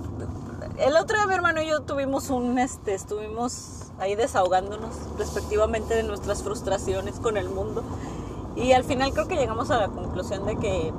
el 0.78 0.96
otro 0.96 1.16
día 1.16 1.26
mi 1.26 1.34
hermano 1.34 1.60
y 1.60 1.68
yo 1.68 1.80
tuvimos 1.82 2.30
un 2.30 2.58
este 2.58 2.94
estuvimos 2.94 3.90
ahí 3.98 4.14
desahogándonos 4.14 4.90
respectivamente 5.18 5.94
de 5.94 6.04
nuestras 6.04 6.42
frustraciones 6.42 7.18
con 7.18 7.36
el 7.36 7.48
mundo. 7.48 7.82
Y 8.54 8.72
al 8.72 8.84
final 8.84 9.12
creo 9.12 9.26
que 9.28 9.36
llegamos 9.36 9.70
a 9.70 9.78
la 9.78 9.88
conclusión 9.88 10.46
de 10.46 10.56
que 10.56 10.92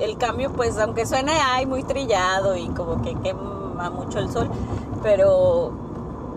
el 0.00 0.18
cambio, 0.18 0.52
pues 0.52 0.78
aunque 0.78 1.06
suene 1.06 1.32
ay 1.32 1.66
muy 1.66 1.82
trillado 1.82 2.56
y 2.56 2.68
como 2.68 3.02
que 3.02 3.14
quema 3.14 3.90
mucho 3.90 4.18
el 4.18 4.30
sol, 4.30 4.48
pero 5.02 5.72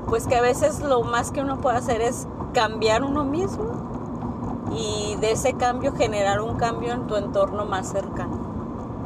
pues 0.08 0.28
que 0.28 0.36
a 0.36 0.42
veces 0.42 0.82
lo 0.82 1.04
más 1.04 1.32
que 1.32 1.42
uno 1.42 1.58
puede 1.58 1.78
hacer 1.78 2.02
es 2.02 2.28
cambiar 2.54 3.04
uno 3.04 3.24
mismo 3.24 3.66
y 4.72 5.16
de 5.20 5.32
ese 5.32 5.54
cambio 5.54 5.94
generar 5.94 6.42
un 6.42 6.56
cambio 6.56 6.94
en 6.94 7.08
tu 7.08 7.16
entorno 7.16 7.66
más 7.66 7.88
cercano. 7.88 8.38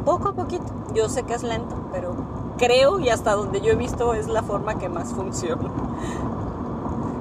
Poco 0.05 0.29
a 0.29 0.33
poquito. 0.33 0.65
Yo 0.93 1.09
sé 1.09 1.23
que 1.23 1.33
es 1.33 1.43
lento, 1.43 1.75
pero 1.91 2.13
creo 2.57 2.99
y 2.99 3.09
hasta 3.09 3.33
donde 3.33 3.61
yo 3.61 3.71
he 3.71 3.75
visto 3.75 4.13
es 4.13 4.27
la 4.27 4.43
forma 4.43 4.75
que 4.75 4.89
más 4.89 5.13
funciona. 5.13 5.69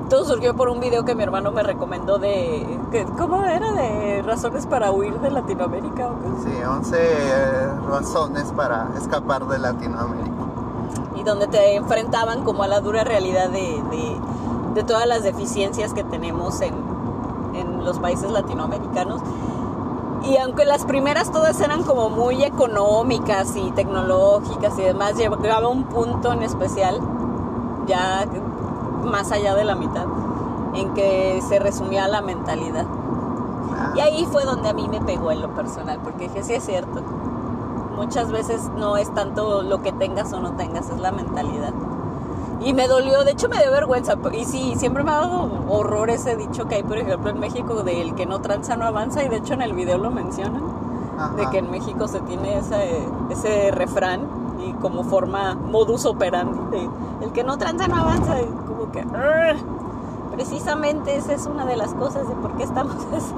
Todo 0.08 0.26
surgió 0.26 0.54
por 0.54 0.68
un 0.68 0.78
video 0.78 1.06
que 1.06 1.14
mi 1.14 1.22
hermano 1.22 1.52
me 1.52 1.62
recomendó 1.62 2.18
de... 2.18 2.66
¿Cómo 3.16 3.44
era? 3.44 3.72
De 3.72 4.20
razones 4.20 4.66
para 4.66 4.90
huir 4.90 5.18
de 5.20 5.30
Latinoamérica. 5.30 6.08
¿o 6.08 6.20
qué? 6.20 6.50
Sí, 6.50 6.62
11 6.62 6.96
eh, 7.00 7.68
razones 7.88 8.52
para 8.54 8.88
escapar 8.98 9.46
de 9.46 9.58
Latinoamérica. 9.58 10.41
Donde 11.22 11.46
te 11.46 11.76
enfrentaban 11.76 12.42
como 12.44 12.62
a 12.62 12.68
la 12.68 12.80
dura 12.80 13.04
realidad 13.04 13.48
de, 13.48 13.82
de- 14.74 14.82
todas 14.84 15.06
las 15.06 15.22
deficiencias 15.22 15.92
que 15.92 16.02
tenemos 16.02 16.60
en, 16.62 16.74
en 17.54 17.84
los 17.84 17.98
países 17.98 18.30
latinoamericanos. 18.30 19.20
Y 20.24 20.36
aunque 20.38 20.64
las 20.64 20.84
primeras 20.86 21.30
todas 21.30 21.60
eran 21.60 21.82
como 21.82 22.08
muy 22.08 22.42
económicas 22.42 23.54
y 23.56 23.70
tecnológicas 23.72 24.78
y 24.78 24.82
demás, 24.82 25.14
llegaba 25.16 25.68
un 25.68 25.84
punto 25.84 26.32
en 26.32 26.42
especial, 26.42 26.98
ya 27.86 28.24
más 29.04 29.30
allá 29.32 29.54
de 29.54 29.64
la 29.64 29.74
mitad, 29.74 30.06
en 30.74 30.94
que 30.94 31.42
se 31.48 31.58
resumía 31.58 32.08
la 32.08 32.22
mentalidad. 32.22 32.86
Y 33.94 34.00
ahí 34.00 34.24
fue 34.30 34.44
donde 34.44 34.68
a 34.70 34.72
mí 34.72 34.88
me 34.88 35.00
pegó 35.00 35.30
en 35.32 35.42
lo 35.42 35.50
personal, 35.54 35.98
porque 36.02 36.28
dije, 36.28 36.42
sí 36.44 36.54
es 36.54 36.64
cierto. 36.64 37.02
Muchas 38.02 38.32
veces 38.32 38.68
no 38.76 38.96
es 38.96 39.14
tanto 39.14 39.62
lo 39.62 39.80
que 39.80 39.92
tengas 39.92 40.32
o 40.32 40.40
no 40.40 40.52
tengas, 40.56 40.90
es 40.90 40.98
la 40.98 41.12
mentalidad. 41.12 41.72
Y 42.60 42.74
me 42.74 42.88
dolió, 42.88 43.22
de 43.22 43.30
hecho 43.30 43.48
me 43.48 43.58
dio 43.58 43.70
vergüenza. 43.70 44.16
Y 44.32 44.44
sí, 44.44 44.74
siempre 44.76 45.04
me 45.04 45.12
ha 45.12 45.20
dado 45.20 45.48
horror 45.68 46.10
ese 46.10 46.34
dicho 46.34 46.66
que 46.66 46.74
hay, 46.74 46.82
por 46.82 46.98
ejemplo, 46.98 47.30
en 47.30 47.38
México, 47.38 47.84
de 47.84 48.02
el 48.02 48.16
que 48.16 48.26
no 48.26 48.40
tranza 48.40 48.76
no 48.76 48.86
avanza. 48.86 49.22
Y 49.22 49.28
de 49.28 49.36
hecho 49.36 49.54
en 49.54 49.62
el 49.62 49.72
video 49.72 49.98
lo 49.98 50.10
mencionan, 50.10 50.62
de 51.36 51.48
que 51.50 51.58
en 51.58 51.70
México 51.70 52.08
se 52.08 52.20
tiene 52.22 52.58
ese, 52.58 53.06
ese 53.30 53.70
refrán 53.70 54.26
y 54.66 54.72
como 54.74 55.04
forma 55.04 55.54
modus 55.54 56.04
operandi. 56.04 56.58
de, 56.76 56.88
el 57.24 57.32
que 57.32 57.44
no 57.44 57.56
tranza 57.56 57.86
no 57.86 57.96
avanza. 57.96 58.40
Y 58.40 58.46
como 58.66 58.90
que... 58.90 59.00
"Arr". 59.00 59.56
Precisamente 60.32 61.16
esa 61.16 61.34
es 61.34 61.46
una 61.46 61.66
de 61.66 61.76
las 61.76 61.94
cosas 61.94 62.26
de 62.26 62.34
por 62.34 62.56
qué 62.56 62.64
estamos 62.64 62.96
así. 63.16 63.32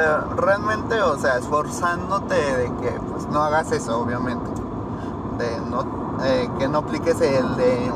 Pero 0.00 0.24
realmente, 0.34 0.98
o 1.02 1.18
sea, 1.18 1.36
esforzándote 1.36 2.34
de 2.34 2.72
que 2.76 2.90
pues 3.12 3.28
no 3.28 3.42
hagas 3.42 3.70
eso, 3.70 4.00
obviamente. 4.00 4.50
De 5.36 5.60
no, 5.60 5.84
eh, 6.24 6.48
que 6.58 6.68
no 6.68 6.78
apliques 6.78 7.20
el 7.20 7.54
de 7.56 7.92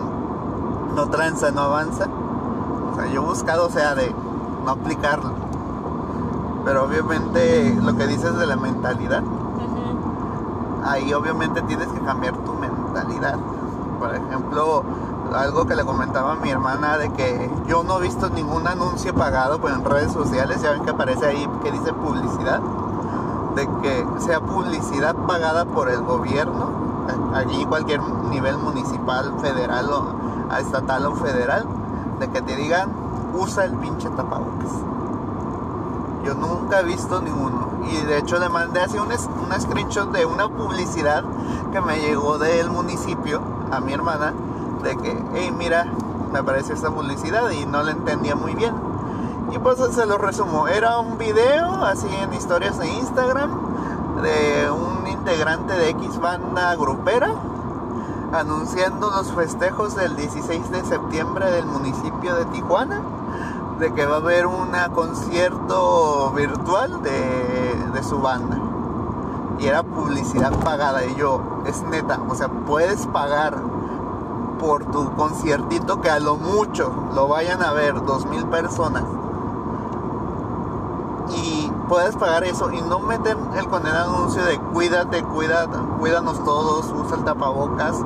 no 0.94 1.08
tranza, 1.08 1.50
no 1.50 1.62
avanza. 1.62 2.04
O 2.92 2.94
sea, 2.94 3.06
yo 3.06 3.22
he 3.22 3.24
buscado, 3.24 3.68
o 3.68 3.70
sea, 3.70 3.94
de 3.94 4.14
no 4.66 4.72
aplicarlo. 4.72 5.32
Pero 6.66 6.84
obviamente 6.84 7.74
lo 7.82 7.96
que 7.96 8.06
dices 8.06 8.36
de 8.36 8.46
la 8.48 8.56
mentalidad, 8.56 9.22
ahí 10.84 11.14
obviamente 11.14 11.62
tienes 11.62 11.88
que 11.88 12.00
cambiar 12.00 12.36
tu 12.36 12.52
mentalidad. 12.52 13.38
Por 13.98 14.14
ejemplo, 14.14 14.84
algo 15.34 15.66
que 15.66 15.74
le 15.74 15.84
comentaba 15.84 16.32
a 16.32 16.36
mi 16.36 16.50
hermana 16.50 16.96
de 16.98 17.10
que 17.12 17.50
yo 17.66 17.82
no 17.82 17.98
he 17.98 18.02
visto 18.02 18.28
ningún 18.30 18.66
anuncio 18.66 19.14
pagado 19.14 19.60
pues, 19.60 19.74
en 19.74 19.84
redes 19.84 20.12
sociales, 20.12 20.62
ya 20.62 20.70
ven 20.72 20.82
que 20.84 20.90
aparece 20.90 21.26
ahí 21.26 21.48
que 21.62 21.70
dice 21.72 21.92
publicidad, 21.92 22.60
de 23.56 23.68
que 23.82 24.06
sea 24.20 24.40
publicidad 24.40 25.14
pagada 25.26 25.64
por 25.64 25.88
el 25.90 26.00
gobierno, 26.02 26.68
a- 27.32 27.38
allí 27.38 27.64
cualquier 27.66 28.00
nivel 28.30 28.56
municipal, 28.58 29.32
federal 29.40 29.90
o 29.92 30.56
estatal 30.58 31.06
o 31.06 31.14
federal, 31.16 31.64
de 32.20 32.28
que 32.28 32.40
te 32.42 32.56
digan 32.56 32.90
usa 33.36 33.64
el 33.64 33.72
pinche 33.74 34.08
tapabocas. 34.10 34.70
Yo 36.24 36.34
nunca 36.34 36.80
he 36.80 36.84
visto 36.84 37.20
ninguno. 37.20 37.68
Y 37.90 37.96
de 38.06 38.18
hecho 38.18 38.38
le 38.38 38.48
mandé 38.48 38.80
así 38.80 38.96
un, 38.98 39.08
un 39.08 39.60
screenshot 39.60 40.10
de 40.10 40.24
una 40.24 40.48
publicidad 40.48 41.22
que 41.72 41.80
me 41.82 41.98
llegó 42.00 42.38
del 42.38 42.70
municipio 42.70 43.40
a 43.70 43.80
mi 43.80 43.92
hermana. 43.92 44.32
De 44.84 44.96
que, 44.96 45.18
hey, 45.34 45.52
mira, 45.56 45.86
me 46.32 46.38
apareció 46.38 46.74
esta 46.74 46.90
publicidad 46.90 47.50
y 47.50 47.66
no 47.66 47.82
la 47.82 47.92
entendía 47.92 48.36
muy 48.36 48.54
bien. 48.54 48.74
Y 49.50 49.58
pues 49.58 49.78
se 49.78 50.06
lo 50.06 50.18
resumo. 50.18 50.68
Era 50.68 50.98
un 50.98 51.18
video 51.18 51.84
así 51.84 52.08
en 52.22 52.32
historias 52.34 52.78
de 52.78 52.88
Instagram 52.88 53.50
de 54.22 54.70
un 54.70 55.06
integrante 55.06 55.72
de 55.74 55.90
X 55.90 56.20
banda 56.20 56.74
grupera 56.76 57.34
anunciando 58.32 59.10
los 59.10 59.32
festejos 59.32 59.94
del 59.94 60.16
16 60.16 60.70
de 60.70 60.84
septiembre 60.84 61.50
del 61.50 61.66
municipio 61.66 62.34
de 62.34 62.44
Tijuana 62.46 63.00
de 63.78 63.92
que 63.92 64.06
va 64.06 64.16
a 64.16 64.18
haber 64.18 64.46
un 64.46 64.70
concierto 64.94 66.32
virtual 66.32 67.02
de, 67.02 67.90
de 67.92 68.02
su 68.02 68.18
banda. 68.20 68.58
Y 69.58 69.66
era 69.66 69.82
publicidad 69.82 70.52
pagada. 70.64 71.04
Y 71.04 71.14
yo, 71.14 71.40
es 71.66 71.82
neta, 71.82 72.20
o 72.28 72.34
sea, 72.34 72.48
puedes 72.48 73.06
pagar 73.06 73.56
por 74.64 74.86
tu 74.86 75.14
conciertito 75.14 76.00
que 76.00 76.08
a 76.08 76.18
lo 76.18 76.36
mucho 76.36 76.90
lo 77.14 77.28
vayan 77.28 77.62
a 77.62 77.72
ver 77.72 78.02
dos 78.06 78.24
mil 78.24 78.46
personas. 78.46 79.04
Y 81.36 81.70
puedes 81.86 82.16
pagar 82.16 82.44
eso 82.44 82.72
y 82.72 82.80
no 82.80 82.98
meter 83.00 83.36
el 83.58 83.68
condenado 83.68 84.16
anuncio 84.16 84.42
de 84.42 84.58
cuídate, 84.58 85.22
cuida, 85.22 85.66
cuídanos 85.98 86.42
todos, 86.44 86.90
usa 86.96 87.18
el 87.18 87.24
tapabocas, 87.24 88.00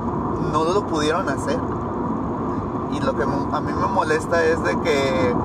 no 0.53 0.65
lo 0.65 0.85
pudieron 0.89 1.29
hacer. 1.29 1.61
Y 2.91 2.99
lo 3.01 3.17
que 3.17 3.23
a 3.23 3.61
mí 3.61 3.73
me 3.73 3.87
molesta 3.87 4.45
es 4.45 4.61
de 4.65 4.81
que 4.81 5.37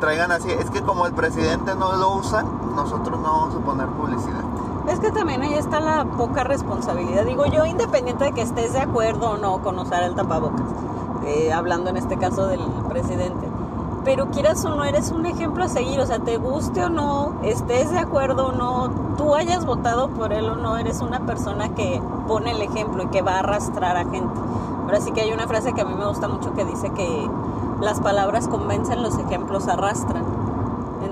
traigan 0.00 0.32
así, 0.32 0.50
es 0.50 0.68
que 0.70 0.82
como 0.82 1.06
el 1.06 1.12
presidente 1.12 1.76
no 1.76 1.92
lo 1.92 2.16
usa, 2.16 2.42
nosotros 2.74 3.20
no 3.20 3.30
vamos 3.30 3.54
a 3.54 3.58
poner 3.60 3.86
publicidad. 3.90 4.49
Es 4.90 4.98
que 4.98 5.12
también 5.12 5.40
ahí 5.42 5.54
está 5.54 5.78
la 5.78 6.04
poca 6.04 6.42
responsabilidad. 6.42 7.24
Digo 7.24 7.46
yo, 7.46 7.64
independiente 7.64 8.24
de 8.24 8.32
que 8.32 8.42
estés 8.42 8.72
de 8.72 8.80
acuerdo 8.80 9.30
o 9.30 9.36
no 9.36 9.62
con 9.62 9.78
usar 9.78 10.02
el 10.02 10.16
tapabocas, 10.16 10.66
eh, 11.24 11.52
hablando 11.52 11.90
en 11.90 11.96
este 11.96 12.18
caso 12.18 12.48
del 12.48 12.60
presidente. 12.88 13.46
Pero 14.04 14.30
quieras 14.30 14.64
o 14.64 14.74
no, 14.74 14.84
eres 14.84 15.12
un 15.12 15.26
ejemplo 15.26 15.62
a 15.62 15.68
seguir. 15.68 16.00
O 16.00 16.06
sea, 16.06 16.18
te 16.18 16.38
guste 16.38 16.82
o 16.82 16.90
no, 16.90 17.34
estés 17.44 17.92
de 17.92 18.00
acuerdo 18.00 18.48
o 18.48 18.52
no, 18.52 18.90
tú 19.16 19.36
hayas 19.36 19.64
votado 19.64 20.08
por 20.08 20.32
él 20.32 20.48
o 20.48 20.56
no, 20.56 20.76
eres 20.76 21.02
una 21.02 21.20
persona 21.20 21.72
que 21.74 22.02
pone 22.26 22.50
el 22.50 22.60
ejemplo 22.60 23.04
y 23.04 23.06
que 23.06 23.22
va 23.22 23.36
a 23.36 23.38
arrastrar 23.40 23.96
a 23.96 24.04
gente. 24.10 24.40
Ahora 24.82 25.00
sí 25.00 25.12
que 25.12 25.20
hay 25.20 25.32
una 25.32 25.46
frase 25.46 25.72
que 25.72 25.82
a 25.82 25.84
mí 25.84 25.94
me 25.94 26.06
gusta 26.06 26.26
mucho 26.26 26.52
que 26.54 26.64
dice 26.64 26.90
que 26.90 27.30
las 27.80 28.00
palabras 28.00 28.48
convencen, 28.48 29.04
los 29.04 29.16
ejemplos 29.18 29.68
arrastran. 29.68 30.39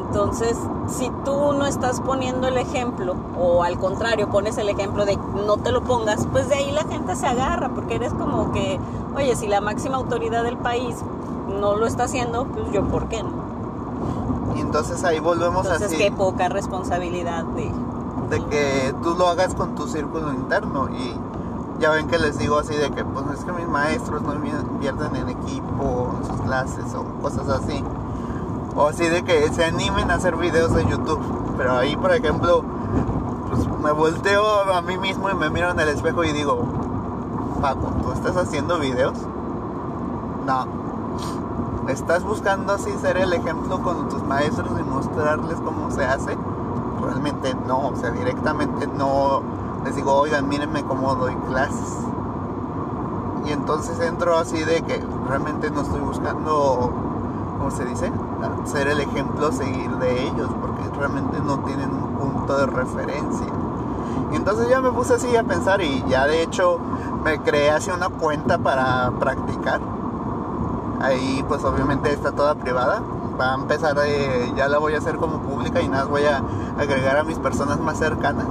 Entonces, 0.09 0.57
si 0.89 1.11
tú 1.25 1.53
no 1.53 1.67
estás 1.67 2.01
poniendo 2.01 2.49
el 2.49 2.57
ejemplo, 2.57 3.15
o 3.39 3.63
al 3.63 3.79
contrario, 3.79 4.31
pones 4.31 4.57
el 4.57 4.71
ejemplo 4.71 5.05
de 5.05 5.19
no 5.47 5.59
te 5.59 5.71
lo 5.71 5.83
pongas, 5.83 6.27
pues 6.33 6.49
de 6.49 6.55
ahí 6.55 6.73
la 6.73 6.85
gente 6.85 7.15
se 7.15 7.27
agarra, 7.27 7.69
porque 7.69 7.97
eres 7.97 8.15
como 8.15 8.51
que, 8.53 8.81
oye, 9.15 9.37
si 9.37 9.47
la 9.47 9.61
máxima 9.61 9.97
autoridad 9.97 10.45
del 10.45 10.57
país 10.57 10.97
no 11.61 11.77
lo 11.77 11.87
está 11.87 12.05
haciendo, 12.05 12.47
pues 12.47 12.73
yo, 12.73 12.89
¿por 12.89 13.09
qué 13.09 13.23
no? 13.23 13.49
Y 14.57 14.61
entonces 14.61 15.05
ahí 15.05 15.21
volvemos 15.21 15.67
Entonces, 15.67 15.89
así. 15.89 15.99
qué 15.99 16.11
poca 16.11 16.49
responsabilidad 16.49 17.45
de... 17.45 17.71
de 18.31 18.45
que 18.47 18.95
tú 19.03 19.15
lo 19.15 19.29
hagas 19.29 19.55
con 19.55 19.75
tu 19.75 19.89
círculo 19.89 20.33
interno 20.33 20.89
y 20.89 21.15
ya 21.81 21.91
ven 21.91 22.09
que 22.09 22.19
les 22.19 22.39
digo 22.39 22.59
así 22.59 22.75
de 22.75 22.91
que 22.91 23.05
pues 23.05 23.27
es 23.39 23.45
que 23.45 23.53
mis 23.53 23.69
maestros 23.69 24.23
no 24.23 24.35
invierten 24.35 25.15
en 25.15 25.29
equipo, 25.29 26.15
en 26.19 26.27
sus 26.27 26.41
clases 26.41 26.95
o 26.95 27.05
cosas 27.23 27.49
así. 27.49 27.85
O 28.79 28.87
así 28.87 29.09
de 29.09 29.25
que 29.25 29.53
se 29.53 29.65
animen 29.65 30.09
a 30.11 30.15
hacer 30.15 30.37
videos 30.37 30.73
de 30.73 30.87
YouTube. 30.87 31.21
Pero 31.57 31.77
ahí 31.77 31.97
por 31.97 32.13
ejemplo, 32.13 32.63
pues 33.49 33.67
me 33.81 33.91
volteo 33.91 34.73
a 34.73 34.81
mí 34.83 34.97
mismo 34.97 35.29
y 35.31 35.35
me 35.35 35.51
miro 35.51 35.71
en 35.73 35.81
el 35.81 35.89
espejo 35.89 36.23
y 36.23 36.33
digo, 36.33 36.65
Paco, 37.61 37.93
¿tú 38.03 38.13
estás 38.13 38.37
haciendo 38.37 38.79
videos? 38.79 39.19
No. 40.47 40.67
¿Estás 41.89 42.23
buscando 42.23 42.75
así 42.75 42.93
ser 43.01 43.17
el 43.17 43.33
ejemplo 43.33 43.83
con 43.83 44.09
tus 44.09 44.23
maestros 44.23 44.69
y 44.79 44.83
mostrarles 44.85 45.59
cómo 45.59 45.91
se 45.91 46.05
hace? 46.05 46.39
Realmente 47.03 47.57
no, 47.67 47.89
o 47.89 47.97
sea, 47.97 48.11
directamente 48.11 48.87
no 48.87 49.43
les 49.85 49.97
digo, 49.97 50.13
oigan, 50.13 50.49
mírenme 50.49 50.85
cómo 50.85 51.17
doy 51.17 51.35
clases. 51.49 51.97
Y 53.45 53.53
entonces 53.53 53.99
entro 54.01 54.37
así 54.37 54.63
de 54.63 54.83
que 54.83 55.03
realmente 55.27 55.71
no 55.71 55.81
estoy 55.81 56.01
buscando, 56.01 56.93
¿cómo 57.59 57.71
se 57.71 57.85
dice? 57.85 58.11
Ser 58.65 58.89
el 58.89 59.01
ejemplo, 59.01 59.53
seguir 59.53 59.91
de 59.97 60.23
ellos, 60.23 60.49
porque 60.61 60.83
realmente 60.97 61.39
no 61.45 61.59
tienen 61.61 61.91
un 61.91 62.17
punto 62.17 62.57
de 62.57 62.67
referencia. 62.67 63.47
Entonces 64.33 64.69
ya 64.69 64.81
me 64.81 64.91
puse 64.91 65.15
así 65.15 65.37
a 65.37 65.43
pensar 65.43 65.81
y 65.81 66.05
ya 66.09 66.27
de 66.27 66.43
hecho 66.43 66.79
me 67.25 67.41
creé 67.41 67.71
así 67.71 67.91
una 67.91 68.09
cuenta 68.09 68.59
para 68.59 69.11
practicar. 69.19 69.81
Ahí 71.01 71.45
pues 71.49 71.65
obviamente 71.65 72.13
está 72.13 72.33
toda 72.33 72.55
privada. 72.55 73.03
Va 73.41 73.53
a 73.53 73.55
empezar, 73.55 73.95
de, 73.95 74.53
ya 74.57 74.69
la 74.69 74.79
voy 74.79 74.95
a 74.95 74.99
hacer 74.99 75.17
como 75.17 75.39
pública 75.39 75.81
y 75.81 75.89
nada, 75.89 76.05
voy 76.05 76.25
a 76.25 76.43
agregar 76.79 77.19
a 77.19 77.25
mis 77.25 77.39
personas 77.39 77.79
más 77.79 77.99
cercanas 77.99 78.47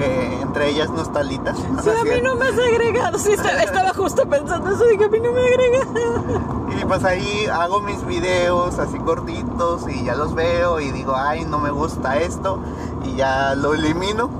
que 0.00 0.40
entre 0.40 0.70
ellas 0.70 0.90
no 0.90 1.02
está 1.02 1.22
Lita. 1.22 1.54
Sí, 1.54 1.90
a 2.00 2.04
mí 2.04 2.20
no 2.22 2.34
me 2.36 2.48
has 2.48 2.58
agregado. 2.58 3.18
Sí, 3.18 3.32
estaba 3.64 3.92
justo 3.94 4.26
pensando 4.26 4.70
eso, 4.70 4.84
que 4.98 5.04
a 5.04 5.08
mí 5.08 5.20
no 5.20 5.32
me 5.32 5.40
agrega. 5.40 6.80
Y 6.80 6.84
pues 6.84 7.04
ahí 7.04 7.46
hago 7.46 7.80
mis 7.80 8.04
videos 8.06 8.78
así 8.78 8.98
cortitos 8.98 9.88
y 9.88 10.04
ya 10.04 10.14
los 10.14 10.34
veo 10.34 10.80
y 10.80 10.90
digo, 10.90 11.14
ay, 11.14 11.44
no 11.44 11.58
me 11.58 11.70
gusta 11.70 12.18
esto 12.18 12.58
y 13.04 13.16
ya 13.16 13.54
lo 13.54 13.74
elimino. 13.74 14.30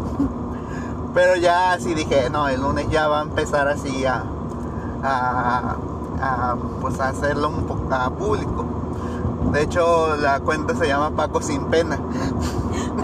Pero 1.14 1.36
ya 1.36 1.72
así 1.72 1.92
dije, 1.94 2.30
no, 2.30 2.48
el 2.48 2.60
lunes 2.60 2.88
ya 2.88 3.08
va 3.08 3.20
a 3.20 3.22
empezar 3.22 3.68
así 3.68 4.06
a, 4.06 4.24
a, 5.02 5.76
a 6.20 6.56
pues 6.80 7.00
a 7.00 7.08
hacerlo 7.08 7.48
un 7.48 7.64
poco 7.64 7.92
a 7.92 8.08
público. 8.10 8.64
De 9.52 9.62
hecho, 9.62 10.16
la 10.16 10.38
cuenta 10.40 10.76
se 10.76 10.86
llama 10.86 11.10
Paco 11.10 11.42
Sin 11.42 11.64
Pena. 11.64 11.98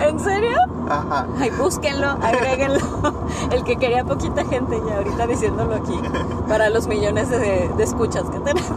¿En 0.01 0.21
serio? 0.21 0.59
Ajá. 0.89 1.27
Ay, 1.39 1.51
búsquenlo, 1.51 2.09
agréguenlo. 2.23 2.79
El 3.51 3.65
que 3.65 3.77
quería 3.77 4.05
poquita 4.05 4.45
gente 4.45 4.81
ya 4.87 4.99
ahorita 4.99 5.27
diciéndolo 5.27 5.75
aquí. 5.75 6.01
Para 6.49 6.71
los 6.71 6.87
millones 6.87 7.31
de, 7.31 7.71
de 7.77 7.83
escuchas 7.83 8.25
que 8.31 8.39
tenemos. 8.41 8.73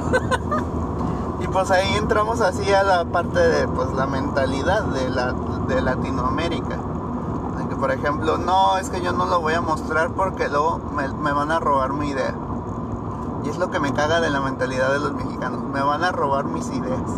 Y 1.40 1.48
pues 1.48 1.72
ahí 1.72 1.96
entramos 1.96 2.42
así 2.42 2.70
a 2.72 2.84
la 2.84 3.06
parte 3.06 3.40
de 3.40 3.68
pues 3.68 3.92
la 3.94 4.08
mentalidad 4.08 4.84
de, 4.84 5.10
la, 5.10 5.34
de 5.68 5.82
Latinoamérica. 5.82 6.78
De 7.58 7.68
que 7.70 7.76
por 7.76 7.92
ejemplo, 7.92 8.38
no, 8.38 8.78
es 8.78 8.90
que 8.90 9.02
yo 9.02 9.14
no 9.14 9.26
lo 9.26 9.40
voy 9.40 9.54
a 9.54 9.62
mostrar 9.62 10.12
porque 10.12 10.50
luego 10.50 10.80
me, 10.94 11.08
me 11.08 11.32
van 11.32 11.52
a 11.52 11.60
robar 11.60 11.94
mi 11.94 12.10
idea. 12.10 12.36
Y 13.44 13.50
es 13.50 13.58
lo 13.58 13.72
que 13.72 13.80
me 13.80 13.94
caga 13.94 14.20
de 14.20 14.30
la 14.30 14.42
mentalidad 14.42 14.92
de 14.92 15.00
los 15.00 15.14
mexicanos. 15.14 15.64
Me 15.64 15.82
van 15.82 16.04
a 16.04 16.12
robar 16.12 16.46
mis 16.46 16.68
ideas. 16.72 17.10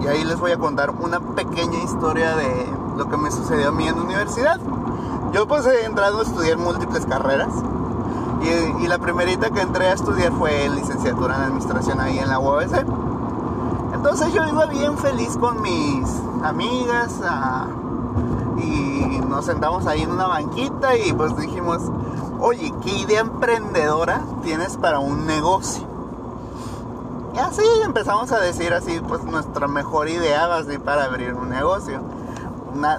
Y 0.00 0.06
ahí 0.06 0.24
les 0.24 0.38
voy 0.38 0.52
a 0.52 0.58
contar 0.58 0.90
una 0.90 1.20
pequeña 1.20 1.78
historia 1.82 2.36
de 2.36 2.68
lo 2.96 3.08
que 3.08 3.16
me 3.16 3.30
sucedió 3.30 3.68
a 3.68 3.72
mí 3.72 3.86
en 3.86 3.96
la 3.96 4.02
universidad. 4.02 4.60
Yo 5.32 5.46
pues 5.46 5.66
he 5.66 5.84
entrado 5.84 6.20
a 6.20 6.22
estudiar 6.22 6.58
múltiples 6.58 7.04
carreras. 7.06 7.52
Y, 8.80 8.86
la 8.86 8.98
primerita 8.98 9.50
que 9.50 9.60
entré 9.60 9.88
a 9.88 9.92
estudiar 9.92 10.32
fue 10.32 10.68
licenciatura 10.70 11.36
en 11.36 11.42
administración 11.42 12.00
ahí 12.00 12.18
en 12.18 12.28
la 12.28 12.38
UABC. 12.38 12.86
Entonces 13.94 14.32
yo 14.32 14.46
iba 14.46 14.66
bien 14.66 14.96
feliz 14.96 15.36
con 15.36 15.60
mis 15.60 16.08
amigas 16.42 17.20
ah, 17.24 17.66
y 18.56 19.20
nos 19.28 19.44
sentamos 19.44 19.86
ahí 19.86 20.02
en 20.02 20.12
una 20.12 20.28
banquita 20.28 20.96
y 20.96 21.12
pues 21.12 21.36
dijimos, 21.36 21.82
oye, 22.40 22.72
¿qué 22.82 22.90
idea 22.90 23.20
emprendedora 23.20 24.22
tienes 24.42 24.76
para 24.76 25.00
un 25.00 25.26
negocio? 25.26 25.87
Y 27.38 27.40
así 27.40 27.62
empezamos 27.84 28.32
a 28.32 28.40
decir 28.40 28.74
así, 28.74 29.00
pues 29.06 29.22
nuestra 29.22 29.68
mejor 29.68 30.08
idea 30.08 30.52
así 30.56 30.76
para 30.76 31.04
abrir 31.04 31.34
un 31.34 31.50
negocio. 31.50 32.00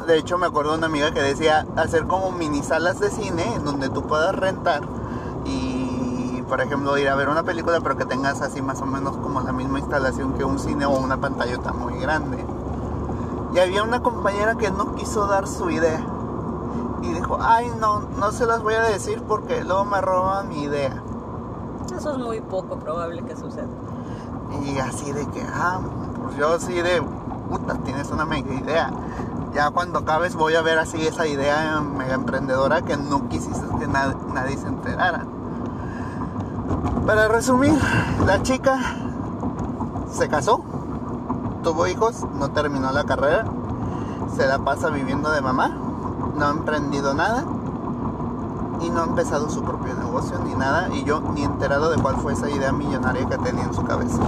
De 0.07 0.17
hecho 0.17 0.37
me 0.37 0.47
acuerdo 0.47 0.71
de 0.71 0.77
una 0.77 0.87
amiga 0.87 1.11
que 1.11 1.21
decía 1.21 1.67
hacer 1.75 2.07
como 2.07 2.31
mini 2.31 2.63
salas 2.63 3.01
de 3.01 3.09
cine 3.09 3.43
en 3.55 3.65
donde 3.65 3.89
tú 3.89 4.03
puedas 4.03 4.33
rentar 4.33 4.83
y 5.43 6.41
por 6.47 6.61
ejemplo 6.61 6.97
ir 6.97 7.09
a 7.09 7.15
ver 7.15 7.27
una 7.27 7.43
película 7.43 7.81
pero 7.81 7.97
que 7.97 8.05
tengas 8.05 8.41
así 8.41 8.61
más 8.61 8.81
o 8.81 8.85
menos 8.85 9.17
como 9.17 9.41
la 9.41 9.51
misma 9.51 9.79
instalación 9.79 10.33
que 10.35 10.45
un 10.45 10.57
cine 10.57 10.85
o 10.85 10.91
una 10.91 11.19
pantallota 11.19 11.73
muy 11.73 11.99
grande. 11.99 12.37
Y 13.53 13.59
había 13.59 13.83
una 13.83 14.01
compañera 14.01 14.55
que 14.55 14.71
no 14.71 14.95
quiso 14.95 15.27
dar 15.27 15.49
su 15.49 15.69
idea 15.69 16.01
y 17.01 17.11
dijo, 17.11 17.37
ay 17.41 17.69
no, 17.77 17.99
no 18.17 18.31
se 18.31 18.45
las 18.45 18.63
voy 18.63 18.75
a 18.75 18.83
decir 18.83 19.21
porque 19.27 19.65
luego 19.65 19.83
me 19.83 19.99
roban 19.99 20.47
mi 20.47 20.63
idea. 20.63 21.03
Eso 21.93 22.11
es 22.13 22.17
muy 22.17 22.39
poco 22.39 22.77
probable 22.77 23.21
que 23.23 23.35
suceda. 23.35 23.67
Y 24.63 24.79
así 24.79 25.11
de 25.11 25.25
que, 25.27 25.43
ah, 25.53 25.79
pues 26.23 26.37
yo 26.37 26.53
así 26.53 26.73
de, 26.73 27.01
puta, 27.49 27.75
tienes 27.83 28.09
una 28.11 28.25
mega 28.25 28.53
idea. 28.53 28.91
Ya 29.53 29.71
cuando 29.71 29.99
acabes 29.99 30.35
voy 30.35 30.55
a 30.55 30.61
ver 30.61 30.77
así 30.77 31.05
esa 31.05 31.25
idea 31.25 31.81
mega 31.81 32.13
emprendedora 32.13 32.83
que 32.83 32.97
no 32.97 33.27
quisiste 33.29 33.65
que 33.79 33.87
nad 33.87 34.15
nadie 34.33 34.57
se 34.57 34.67
enterara. 34.67 35.25
Para 37.05 37.27
resumir, 37.27 37.73
la 38.25 38.43
chica 38.43 38.77
se 40.11 40.29
casó, 40.29 40.61
tuvo 41.63 41.87
hijos, 41.87 42.25
no 42.37 42.51
terminó 42.51 42.91
la 42.91 43.05
carrera, 43.05 43.45
se 44.35 44.45
la 44.45 44.59
pasa 44.59 44.89
viviendo 44.89 45.31
de 45.31 45.41
mamá, 45.41 45.69
no 46.35 46.45
ha 46.45 46.51
emprendido 46.51 47.15
nada 47.15 47.43
y 48.81 48.89
no 48.89 49.01
ha 49.01 49.05
empezado 49.05 49.49
su 49.49 49.63
propio 49.63 49.93
negocio 49.95 50.37
ni 50.45 50.53
nada 50.55 50.89
y 50.93 51.03
yo 51.03 51.21
ni 51.33 51.43
enterado 51.43 51.89
de 51.89 52.01
cuál 52.01 52.15
fue 52.17 52.33
esa 52.33 52.49
idea 52.49 52.71
millonaria 52.71 53.27
que 53.27 53.37
tenía 53.37 53.63
en 53.63 53.73
su 53.73 53.83
cabeza. 53.83 54.21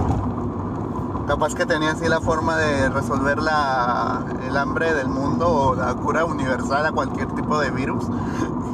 Capaz 1.26 1.54
que 1.54 1.66
tenía 1.66 1.92
así 1.92 2.08
la 2.08 2.20
forma 2.20 2.56
de 2.56 2.88
resolver 2.88 3.40
la, 3.40 4.24
el 4.46 4.56
hambre 4.56 4.92
del 4.92 5.08
mundo 5.08 5.48
o 5.48 5.74
la 5.74 5.94
cura 5.94 6.24
universal 6.24 6.84
a 6.84 6.92
cualquier 6.92 7.28
tipo 7.28 7.58
de 7.58 7.70
virus 7.70 8.04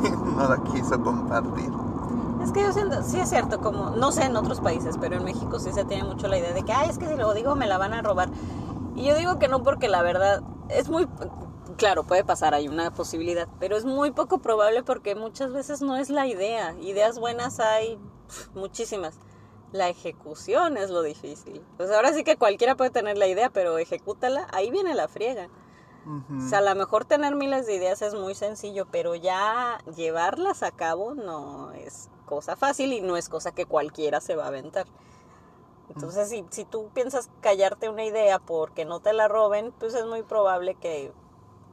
y 0.03 0.11
no 0.37 0.49
la 0.49 0.57
quiso 0.65 1.01
compartir. 1.03 1.71
Es 2.43 2.53
que 2.53 2.63
yo 2.63 2.73
siento, 2.73 3.03
sí 3.03 3.21
es 3.21 3.29
cierto, 3.29 3.61
como, 3.61 3.91
no 3.91 4.11
sé 4.13 4.25
en 4.25 4.37
otros 4.37 4.61
países, 4.61 4.97
pero 4.99 5.17
en 5.17 5.25
México 5.25 5.59
sí 5.59 5.71
se 5.73 5.85
tiene 5.85 6.05
mucho 6.05 6.29
la 6.29 6.39
idea 6.39 6.53
de 6.53 6.63
que, 6.63 6.73
ay, 6.73 6.89
es 6.89 6.99
que 6.99 7.07
si 7.07 7.17
lo 7.17 7.35
digo 7.35 7.55
me 7.57 7.67
la 7.67 7.79
van 7.79 7.93
a 7.93 8.01
robar. 8.01 8.31
Y 8.95 9.05
yo 9.05 9.17
digo 9.17 9.39
que 9.39 9.49
no 9.49 9.63
porque 9.63 9.89
la 9.89 10.03
verdad 10.03 10.43
es 10.69 10.89
muy, 10.89 11.07
claro, 11.79 12.05
puede 12.05 12.25
pasar, 12.25 12.53
hay 12.53 12.69
una 12.69 12.91
posibilidad, 12.91 13.49
pero 13.59 13.77
es 13.77 13.87
muy 13.87 14.11
poco 14.11 14.39
probable 14.39 14.83
porque 14.83 15.15
muchas 15.15 15.53
veces 15.53 15.81
no 15.81 15.97
es 15.97 16.11
la 16.11 16.27
idea. 16.27 16.75
Ideas 16.81 17.19
buenas 17.19 17.61
hay 17.61 17.99
pff, 18.27 18.49
muchísimas. 18.55 19.19
La 19.73 19.89
ejecución 19.89 20.77
es 20.77 20.91
lo 20.91 21.03
difícil. 21.03 21.65
Pues 21.77 21.91
ahora 21.91 22.13
sí 22.13 22.25
que 22.25 22.37
cualquiera 22.37 22.77
puede 22.77 22.91
tener 22.91 23.17
la 23.17 23.27
idea, 23.27 23.51
pero 23.51 23.79
ejecútala, 23.79 24.49
ahí 24.53 24.71
viene 24.71 24.95
la 24.95 25.09
friega. 25.09 25.49
Ujú. 26.05 26.39
O 26.39 26.49
sea, 26.49 26.59
a 26.59 26.63
lo 26.63 26.75
mejor 26.75 27.05
tener 27.05 27.35
miles 27.37 27.67
de 27.67 27.77
ideas 27.77 28.03
es 28.03 28.15
muy 28.15 28.35
sencillo, 28.35 28.87
pero 28.91 29.15
ya 29.15 29.79
llevarlas 29.97 30.63
a 30.63 30.71
cabo 30.71 31.15
no 31.15 31.73
es 31.73 32.11
cosa 32.27 32.57
fácil 32.57 32.93
y 32.93 33.01
no 33.01 33.17
es 33.17 33.29
cosa 33.29 33.53
que 33.53 33.67
cualquiera 33.67 34.21
se 34.21 34.37
va 34.37 34.45
a 34.45 34.49
aventar. 34.49 34.87
Entonces, 35.91 36.29
si, 36.29 36.45
si 36.51 36.65
tú 36.65 36.91
piensas 36.93 37.31
callarte 37.41 37.89
una 37.89 38.05
idea 38.05 38.39
porque 38.39 38.85
no 38.85 39.01
te 39.01 39.13
la 39.13 39.29
roben, 39.29 39.73
pues 39.79 39.95
es 39.95 40.05
muy 40.07 40.23
probable 40.23 40.75
que 40.75 41.13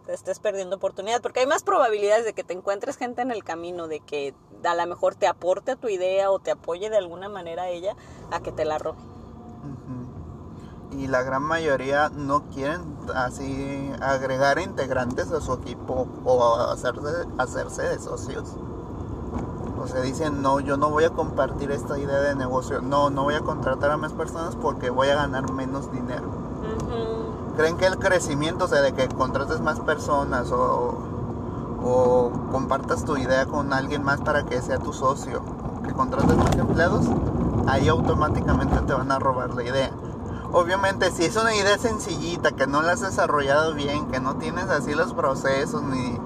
te 0.05 0.13
estés 0.13 0.39
perdiendo 0.39 0.75
oportunidad, 0.75 1.21
porque 1.21 1.41
hay 1.41 1.47
más 1.47 1.63
probabilidades 1.63 2.25
de 2.25 2.33
que 2.33 2.43
te 2.43 2.53
encuentres 2.53 2.97
gente 2.97 3.21
en 3.21 3.31
el 3.31 3.43
camino, 3.43 3.87
de 3.87 3.99
que 3.99 4.33
a 4.63 4.75
lo 4.75 4.85
mejor 4.87 5.15
te 5.15 5.27
aporte 5.27 5.71
a 5.71 5.75
tu 5.75 5.89
idea 5.89 6.31
o 6.31 6.39
te 6.39 6.51
apoye 6.51 6.89
de 6.89 6.97
alguna 6.97 7.29
manera 7.29 7.63
a 7.63 7.69
ella, 7.69 7.95
a 8.31 8.39
que 8.39 8.51
te 8.51 8.65
la 8.65 8.77
robe. 8.77 8.99
Y 10.91 11.07
la 11.07 11.23
gran 11.23 11.43
mayoría 11.43 12.09
no 12.09 12.43
quieren 12.51 12.81
así 13.13 13.91
agregar 14.01 14.59
integrantes 14.59 15.31
a 15.31 15.41
su 15.41 15.53
equipo 15.53 16.07
o 16.23 16.55
hacerse, 16.55 17.27
hacerse 17.37 17.81
de 17.83 17.99
socios. 17.99 18.53
O 19.81 19.87
sea, 19.87 20.01
dicen, 20.01 20.41
no, 20.41 20.61
yo 20.61 20.77
no 20.77 20.89
voy 20.89 21.03
a 21.03 21.09
compartir 21.09 21.71
esta 21.71 21.99
idea 21.99 22.21
de 22.21 22.35
negocio. 22.35 22.81
No, 22.81 23.09
no 23.09 23.23
voy 23.23 23.35
a 23.35 23.41
contratar 23.41 23.91
a 23.91 23.97
más 23.97 24.13
personas 24.13 24.55
porque 24.55 24.89
voy 24.89 25.09
a 25.09 25.15
ganar 25.15 25.51
menos 25.51 25.91
dinero. 25.91 27.24
¿Creen 27.57 27.77
que 27.77 27.85
el 27.85 27.97
crecimiento, 27.97 28.65
o 28.65 28.67
sea, 28.67 28.81
de 28.81 28.93
que 28.93 29.07
contrates 29.07 29.61
más 29.61 29.79
personas 29.79 30.51
o, 30.51 30.97
o 31.81 32.31
compartas 32.51 33.05
tu 33.05 33.15
idea 33.15 33.45
con 33.45 33.71
alguien 33.71 34.03
más 34.03 34.19
para 34.21 34.43
que 34.45 34.61
sea 34.61 34.77
tu 34.79 34.91
socio, 34.91 35.41
que 35.85 35.93
contrates 35.93 36.35
más 36.35 36.55
empleados, 36.55 37.05
ahí 37.67 37.87
automáticamente 37.87 38.77
te 38.81 38.93
van 38.93 39.11
a 39.11 39.19
robar 39.19 39.53
la 39.53 39.63
idea? 39.63 39.91
Obviamente, 40.51 41.11
si 41.11 41.25
es 41.25 41.35
una 41.37 41.55
idea 41.55 41.77
sencillita, 41.77 42.51
que 42.51 42.67
no 42.67 42.81
la 42.81 42.93
has 42.93 43.01
desarrollado 43.01 43.73
bien, 43.73 44.07
que 44.07 44.19
no 44.19 44.35
tienes 44.35 44.69
así 44.69 44.93
los 44.93 45.13
procesos 45.13 45.81
ni, 45.83 46.17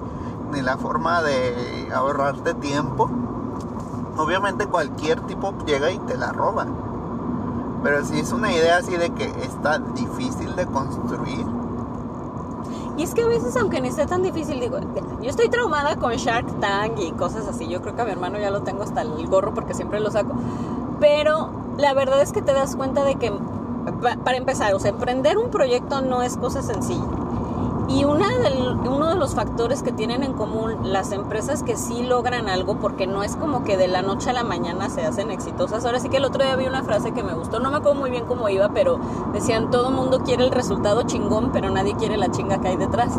ni 0.52 0.62
la 0.62 0.78
forma 0.78 1.22
de 1.22 1.90
ahorrarte 1.94 2.54
tiempo, 2.54 3.10
obviamente 4.16 4.66
cualquier 4.66 5.20
tipo 5.22 5.54
llega 5.64 5.90
y 5.90 5.98
te 6.00 6.16
la 6.16 6.32
roba. 6.32 6.66
Pero 7.82 8.04
si 8.04 8.18
es 8.20 8.32
una 8.32 8.52
idea 8.52 8.76
así 8.78 8.96
de 8.96 9.10
que 9.10 9.24
está 9.42 9.78
difícil 9.78 10.54
de 10.56 10.66
construir, 10.66 11.46
Y 12.96 13.02
es 13.04 13.14
que 13.14 13.22
a 13.22 13.26
veces, 13.26 13.56
aunque 13.56 13.80
no 13.80 13.86
esté 13.86 14.04
tan 14.06 14.22
difícil, 14.22 14.60
digo, 14.60 14.78
yo 15.22 15.30
estoy 15.30 15.48
traumada 15.48 15.96
con 15.96 16.12
Shark 16.12 16.60
Tank 16.60 16.98
y 16.98 17.12
cosas 17.12 17.46
así. 17.48 17.66
Yo 17.66 17.80
creo 17.80 17.96
que 17.96 18.02
a 18.02 18.04
mi 18.04 18.10
hermano 18.10 18.38
ya 18.38 18.50
lo 18.50 18.60
tengo 18.60 18.82
hasta 18.82 19.00
el 19.00 19.26
gorro 19.26 19.54
porque 19.54 19.72
siempre 19.72 20.00
lo 20.00 20.10
saco. 20.10 20.34
Pero 20.98 21.48
la 21.78 21.94
verdad 21.94 22.20
es 22.20 22.32
que 22.32 22.42
te 22.42 22.52
das 22.52 22.76
cuenta 22.76 23.04
de 23.04 23.14
que, 23.14 23.30
pa- 24.02 24.16
para 24.22 24.36
empezar, 24.36 24.74
o 24.74 24.78
sea, 24.80 24.90
emprender 24.90 25.38
un 25.38 25.50
proyecto 25.50 26.02
no 26.02 26.20
es 26.22 26.36
cosa 26.36 26.60
sencilla. 26.62 27.06
Y 27.92 28.04
una 28.04 28.38
del- 28.38 28.78
uno 28.88 29.08
de 29.08 29.16
los 29.16 29.34
factores 29.34 29.82
que 29.82 29.90
tienen 29.90 30.22
en 30.22 30.32
común 30.32 30.76
las 30.84 31.10
empresas 31.10 31.64
que 31.64 31.76
sí 31.76 32.04
logran 32.04 32.48
algo, 32.48 32.76
porque 32.76 33.08
no 33.08 33.24
es 33.24 33.34
como 33.34 33.64
que 33.64 33.76
de 33.76 33.88
la 33.88 34.00
noche 34.00 34.30
a 34.30 34.32
la 34.32 34.44
mañana 34.44 34.88
se 34.88 35.02
hacen 35.04 35.30
exitosas. 35.32 35.84
Ahora 35.84 35.98
sí 35.98 36.08
que 36.08 36.18
el 36.18 36.24
otro 36.24 36.44
día 36.44 36.54
vi 36.54 36.66
una 36.66 36.84
frase 36.84 37.10
que 37.12 37.24
me 37.24 37.34
gustó, 37.34 37.58
no 37.58 37.70
me 37.70 37.78
acuerdo 37.78 37.98
muy 37.98 38.10
bien 38.10 38.26
cómo 38.26 38.48
iba, 38.48 38.68
pero 38.68 39.00
decían, 39.32 39.70
todo 39.72 39.90
mundo 39.90 40.20
quiere 40.20 40.44
el 40.44 40.52
resultado 40.52 41.02
chingón, 41.02 41.50
pero 41.52 41.68
nadie 41.70 41.96
quiere 41.96 42.16
la 42.16 42.30
chinga 42.30 42.60
que 42.60 42.68
hay 42.68 42.76
detrás. 42.76 43.12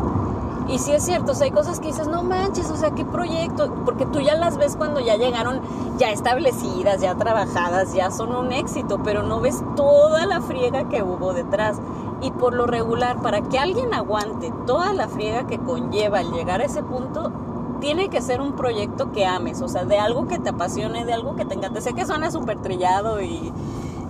Y 0.69 0.79
sí 0.79 0.93
es 0.93 1.03
cierto, 1.03 1.33
o 1.33 1.35
sea, 1.35 1.45
hay 1.45 1.51
cosas 1.51 1.81
que 1.81 1.87
dices, 1.87 2.07
no 2.07 2.23
manches, 2.23 2.71
o 2.71 2.77
sea, 2.77 2.91
qué 2.91 3.03
proyecto, 3.03 3.73
porque 3.83 4.05
tú 4.05 4.21
ya 4.21 4.35
las 4.35 4.55
ves 4.57 4.77
cuando 4.77 5.01
ya 5.01 5.17
llegaron, 5.17 5.59
ya 5.97 6.11
establecidas, 6.11 7.01
ya 7.01 7.15
trabajadas, 7.15 7.93
ya 7.93 8.09
son 8.09 8.33
un 8.33 8.53
éxito, 8.53 9.01
pero 9.03 9.21
no 9.21 9.41
ves 9.41 9.61
toda 9.75 10.25
la 10.25 10.39
friega 10.39 10.87
que 10.87 11.03
hubo 11.03 11.33
detrás. 11.33 11.77
Y 12.21 12.31
por 12.31 12.53
lo 12.53 12.67
regular, 12.67 13.21
para 13.21 13.41
que 13.41 13.57
alguien 13.57 13.93
aguante 13.93 14.53
toda 14.67 14.93
la 14.93 15.07
friega 15.07 15.47
que 15.47 15.57
conlleva 15.57 16.21
el 16.21 16.31
llegar 16.31 16.61
a 16.61 16.65
ese 16.65 16.83
punto, 16.83 17.31
tiene 17.79 18.09
que 18.09 18.21
ser 18.21 18.41
un 18.41 18.55
proyecto 18.55 19.11
que 19.11 19.25
ames, 19.25 19.61
o 19.61 19.67
sea, 19.67 19.85
de 19.85 19.97
algo 19.97 20.27
que 20.27 20.37
te 20.37 20.49
apasione, 20.49 21.03
de 21.03 21.13
algo 21.13 21.35
que 21.35 21.45
te 21.45 21.55
encante. 21.55 21.81
Sé 21.81 21.93
que 21.93 22.05
suena 22.05 22.29
súper 22.29 22.61
trillado 22.61 23.21
y, 23.21 23.51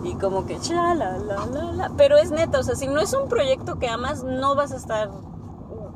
y 0.03 0.13
como 0.15 0.45
que 0.45 0.59
cha, 0.59 0.93
la, 0.93 1.17
la, 1.17 1.45
la, 1.45 1.71
la, 1.71 1.91
pero 1.95 2.17
es 2.17 2.31
neta, 2.31 2.59
o 2.59 2.63
sea, 2.63 2.75
si 2.75 2.87
no 2.87 2.99
es 2.99 3.13
un 3.13 3.29
proyecto 3.29 3.79
que 3.79 3.87
amas, 3.87 4.23
no 4.23 4.55
vas 4.55 4.73
a 4.73 4.75
estar 4.75 5.09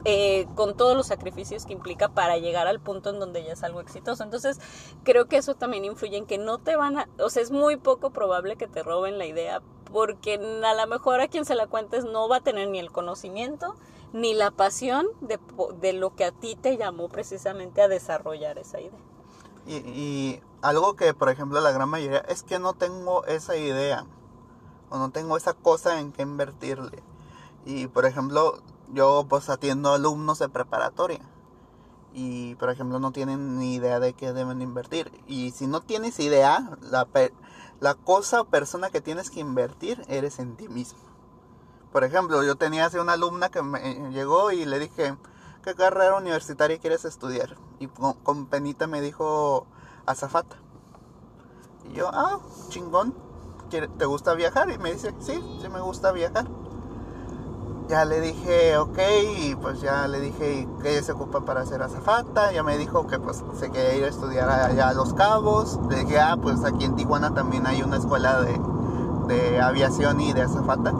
eh, 0.05 0.47
con 0.55 0.77
todos 0.77 0.95
los 0.95 1.07
sacrificios 1.07 1.65
que 1.65 1.73
implica 1.73 2.09
para 2.09 2.37
llegar 2.37 2.67
al 2.67 2.79
punto 2.79 3.09
en 3.09 3.19
donde 3.19 3.43
ya 3.43 3.53
es 3.53 3.63
algo 3.63 3.81
exitoso. 3.81 4.23
Entonces, 4.23 4.59
creo 5.03 5.27
que 5.27 5.37
eso 5.37 5.55
también 5.55 5.83
influye 5.83 6.15
en 6.15 6.25
que 6.25 6.37
no 6.37 6.59
te 6.59 6.75
van 6.75 6.99
a, 6.99 7.09
o 7.19 7.29
sea, 7.29 7.41
es 7.41 7.51
muy 7.51 7.75
poco 7.75 8.11
probable 8.11 8.55
que 8.55 8.67
te 8.67 8.83
roben 8.83 9.17
la 9.17 9.25
idea, 9.25 9.61
porque 9.91 10.35
a 10.35 10.73
lo 10.73 10.87
mejor 10.87 11.21
a 11.21 11.27
quien 11.27 11.43
se 11.43 11.55
la 11.55 11.67
cuentes 11.67 12.05
no 12.05 12.29
va 12.29 12.37
a 12.37 12.41
tener 12.41 12.69
ni 12.69 12.79
el 12.79 12.91
conocimiento 12.91 13.75
ni 14.13 14.33
la 14.33 14.51
pasión 14.51 15.07
de, 15.21 15.39
de 15.79 15.93
lo 15.93 16.15
que 16.15 16.23
a 16.23 16.31
ti 16.31 16.55
te 16.55 16.77
llamó 16.77 17.09
precisamente 17.09 17.81
a 17.81 17.87
desarrollar 17.87 18.57
esa 18.57 18.79
idea. 18.79 18.99
Y, 19.67 19.75
y 19.77 20.41
algo 20.61 20.95
que, 20.95 21.13
por 21.13 21.29
ejemplo, 21.29 21.59
la 21.61 21.71
gran 21.71 21.89
mayoría 21.89 22.19
es 22.19 22.43
que 22.43 22.59
no 22.59 22.73
tengo 22.73 23.25
esa 23.25 23.57
idea 23.57 24.05
o 24.89 24.97
no 24.97 25.09
tengo 25.09 25.35
esa 25.35 25.53
cosa 25.53 25.99
en 25.99 26.11
que 26.11 26.21
invertirle. 26.21 27.03
Y, 27.65 27.87
por 27.87 28.05
ejemplo, 28.05 28.59
yo 28.95 29.25
pues 29.29 29.49
atiendo 29.49 29.93
alumnos 29.93 30.39
de 30.39 30.49
preparatoria 30.49 31.19
y, 32.13 32.55
por 32.55 32.69
ejemplo, 32.69 32.99
no 32.99 33.12
tienen 33.12 33.60
ni 33.60 33.75
idea 33.75 33.99
de 33.99 34.13
qué 34.13 34.31
deben 34.31 34.62
invertir. 34.62 35.12
Y 35.27 35.51
si 35.51 35.67
no 35.67 35.81
tienes 35.81 36.17
idea, 36.19 36.71
la, 36.81 37.08
la 37.81 37.93
cosa 37.95 38.41
o 38.41 38.45
persona 38.45 38.89
que 38.89 39.01
tienes 39.01 39.29
que 39.29 39.41
invertir 39.41 40.03
eres 40.08 40.39
en 40.39 40.55
ti 40.55 40.69
mismo. 40.69 40.99
Por 41.91 42.05
ejemplo, 42.05 42.41
yo 42.43 42.55
tenía 42.55 42.86
hace 42.86 43.01
una 43.01 43.13
alumna 43.13 43.49
que 43.49 43.62
me 43.62 44.12
llegó 44.12 44.51
y 44.51 44.65
le 44.65 44.79
dije, 44.79 45.17
¿qué 45.63 45.75
carrera 45.75 46.15
universitaria 46.17 46.79
quieres 46.79 47.03
estudiar? 47.03 47.58
Y 47.79 47.88
con, 47.88 48.13
con 48.13 48.45
penita 48.45 48.88
me 48.88 49.01
dijo, 49.01 49.67
azafata. 50.05 50.55
Y 51.89 51.95
yo, 51.97 52.10
ah, 52.13 52.39
chingón, 52.69 53.13
¿quiere- 53.69 53.89
¿te 53.89 54.05
gusta 54.05 54.34
viajar? 54.36 54.71
Y 54.71 54.77
me 54.77 54.93
dice, 54.93 55.13
sí, 55.19 55.34
sí 55.62 55.69
me 55.69 55.81
gusta 55.81 56.12
viajar. 56.13 56.47
Ya 57.87 58.03
le 58.03 58.19
dije, 58.19 58.77
ok, 58.77 58.97
y 59.37 59.55
pues 59.55 59.79
ya 59.79 60.07
le 60.07 60.19
dije 60.19 60.61
¿y 60.61 60.81
qué 60.81 61.03
se 61.03 61.11
ocupa 61.11 61.41
para 61.41 61.61
hacer 61.61 61.83
azafata. 61.83 62.51
Ya 62.51 62.63
me 62.63 62.79
dijo 62.79 63.05
que 63.05 63.19
pues 63.19 63.43
se 63.59 63.69
quería 63.69 63.95
ir 63.95 64.03
a 64.05 64.07
estudiar 64.07 64.49
allá 64.49 64.89
a 64.89 64.93
Los 64.93 65.13
Cabos. 65.13 65.79
Le 65.89 65.97
dije, 65.97 66.19
ah, 66.19 66.35
pues 66.41 66.63
aquí 66.63 66.85
en 66.85 66.95
Tijuana 66.95 67.35
también 67.35 67.67
hay 67.67 67.83
una 67.83 67.97
escuela 67.97 68.41
de, 68.41 68.59
de 69.27 69.61
aviación 69.61 70.19
y 70.19 70.33
de 70.33 70.41
azafata. 70.41 70.93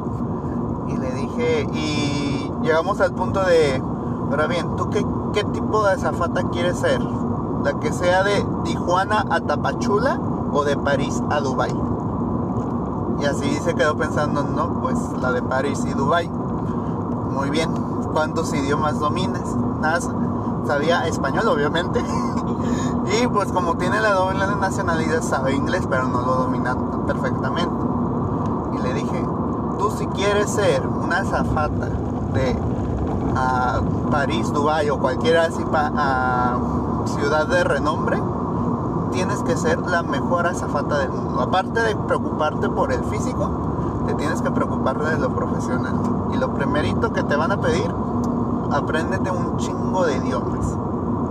Y 0.88 0.98
le 0.98 1.12
dije, 1.12 1.68
y 1.74 2.52
llegamos 2.62 3.02
al 3.02 3.14
punto 3.14 3.44
de, 3.44 3.82
ahora 4.30 4.46
bien, 4.46 4.76
¿tú 4.76 4.92
qué, 4.92 5.04
qué 5.34 5.44
tipo 5.46 5.84
de 5.84 5.94
azafata 5.94 6.50
quieres 6.52 6.78
ser? 6.78 7.02
¿La 7.64 7.80
que 7.80 7.92
sea 7.92 8.24
de 8.24 8.46
Tijuana 8.64 9.26
a 9.32 9.42
Tapachula 9.42 10.20
o 10.54 10.64
de 10.64 10.78
París 10.78 11.20
a 11.32 11.40
Dubai? 11.40 11.74
Y 13.20 13.26
así 13.26 13.56
se 13.64 13.74
quedó 13.74 13.98
pensando, 13.98 14.44
no, 14.44 14.82
pues 14.82 14.98
la 15.20 15.32
de 15.32 15.42
París 15.42 15.84
y 15.88 15.94
Dubai. 15.96 16.30
Muy 17.32 17.50
bien, 17.50 17.72
¿cuántos 18.14 18.54
idiomas 18.54 19.00
dominas? 19.00 19.56
Nada, 19.82 20.00
sabía 20.66 21.08
español 21.08 21.48
obviamente. 21.48 22.04
y 23.22 23.28
pues 23.28 23.52
como 23.52 23.76
tiene 23.76 24.00
la 24.02 24.14
doble 24.14 24.46
nacionalidad, 24.60 25.22
sabe 25.22 25.54
inglés, 25.56 25.86
pero 25.90 26.08
no 26.08 26.22
lo 26.22 26.36
domina 26.36 26.76
perfectamente. 27.06 27.76
Y 28.74 28.82
le 28.82 28.94
dije, 28.94 29.26
tú 29.78 29.92
si 29.92 30.08
quieres 30.08 30.50
ser 30.50 30.86
una 30.88 31.18
azafata 31.18 31.88
de 32.34 32.58
ah, 33.36 33.82
París, 34.12 34.52
Dubái 34.52 34.90
o 34.90 35.00
cualquier 35.00 35.38
así 35.38 35.64
ah, 35.74 36.58
ciudad 37.06 37.48
de 37.48 37.64
renombre, 37.64 38.22
tienes 39.12 39.42
que 39.44 39.56
ser 39.56 39.80
la 39.80 40.04
mejor 40.04 40.48
azafata 40.48 41.00
del 41.00 41.10
mundo. 41.10 41.42
Aparte 41.42 41.82
de 41.82 41.96
preocuparte 41.96 42.70
por 42.70 42.92
el 42.92 43.04
físico, 43.06 43.75
te 44.06 44.14
tienes 44.16 44.42
que 44.42 44.52
preocupar 44.52 45.04
de 45.04 45.18
lo 45.20 45.30
profesional. 45.30 45.96
Y 46.34 46.38
lo 46.38 46.54
primerito 46.54 47.14
que 47.14 47.24
te 47.24 47.36
van 47.36 47.52
a 47.52 47.62
pedir, 47.62 47.92
apréndete 48.72 49.32
un 49.32 49.58
chingo 49.58 50.06
de 50.06 50.18
idiomas 50.18 50.66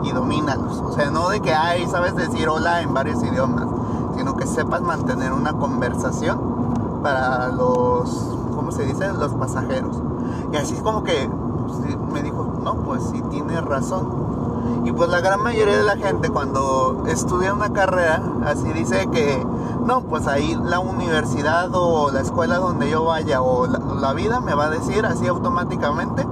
y 0.02 0.12
domínalos. 0.12 0.78
O 0.80 0.92
sea, 0.92 1.10
no 1.10 1.28
de 1.28 1.40
que, 1.40 1.52
ay, 1.52 1.87
sabes 1.87 2.14
decir 2.16 2.48
hola 2.48 2.82
en 2.82 2.92
varios 2.94 3.22
idiomas, 3.22 3.66
sino 4.16 4.37
que 4.37 4.46
sepas 4.46 4.82
mantener 4.82 5.32
una 5.32 5.52
conversación 5.54 7.00
para 7.02 7.48
los, 7.48 8.37
¿cómo 8.54 8.72
se 8.72 8.84
dice? 8.87 9.12
Los 9.12 9.32
pasajeros. 9.34 9.96
Y 10.52 10.56
así 10.56 10.74
es 10.74 10.82
como 10.82 11.02
que 11.02 11.28
pues, 11.66 11.78
me 12.12 12.22
dijo, 12.22 12.46
no, 12.62 12.76
pues 12.76 13.02
sí 13.10 13.22
tienes 13.30 13.62
razón. 13.64 14.24
Y 14.84 14.92
pues 14.92 15.10
la 15.10 15.20
gran 15.20 15.42
mayoría 15.42 15.76
de 15.76 15.82
la 15.82 15.96
gente 15.96 16.30
cuando 16.30 17.04
estudia 17.06 17.52
una 17.52 17.70
carrera, 17.72 18.22
así 18.46 18.72
dice 18.72 19.08
que, 19.10 19.44
no, 19.85 20.03
pues 20.05 20.27
ahí 20.27 20.59
la 20.64 20.81
universidad 20.81 21.68
o 21.75 22.11
la 22.11 22.20
escuela 22.20 22.57
donde 22.57 22.88
yo 22.90 23.05
vaya 23.05 23.42
o 23.42 23.66
la, 23.66 24.12
vida 24.14 24.40
me 24.40 24.55
va 24.55 24.66
a 24.66 24.70
decir 24.70 25.05
así 25.05 25.27
automáticamente, 25.27 26.27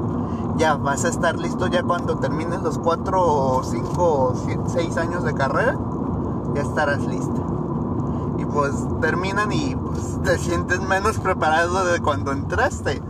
ya 0.57 0.77
vas 0.77 1.05
a 1.05 1.09
estar 1.09 1.39
listo 1.39 1.67
ya 1.67 1.83
cuando 1.83 2.17
termines 2.19 2.63
los 2.63 2.79
4 2.79 3.23
o 3.23 3.63
5 3.63 4.03
o 4.03 4.35
6 4.69 4.97
años 4.97 5.25
de 5.25 5.35
carrera, 5.35 5.77
ya 6.55 6.63
estarás 6.63 7.03
lista. 7.07 7.41
Y 8.39 8.45
pues 8.47 8.73
terminan 9.01 9.53
y 9.53 9.77
pues, 9.77 10.19
te 10.23 10.39
sientes 10.39 10.81
menos 10.81 11.19
preparado 11.19 11.85
de 11.85 12.01
cuando 12.01 12.33
entraste. 12.33 13.03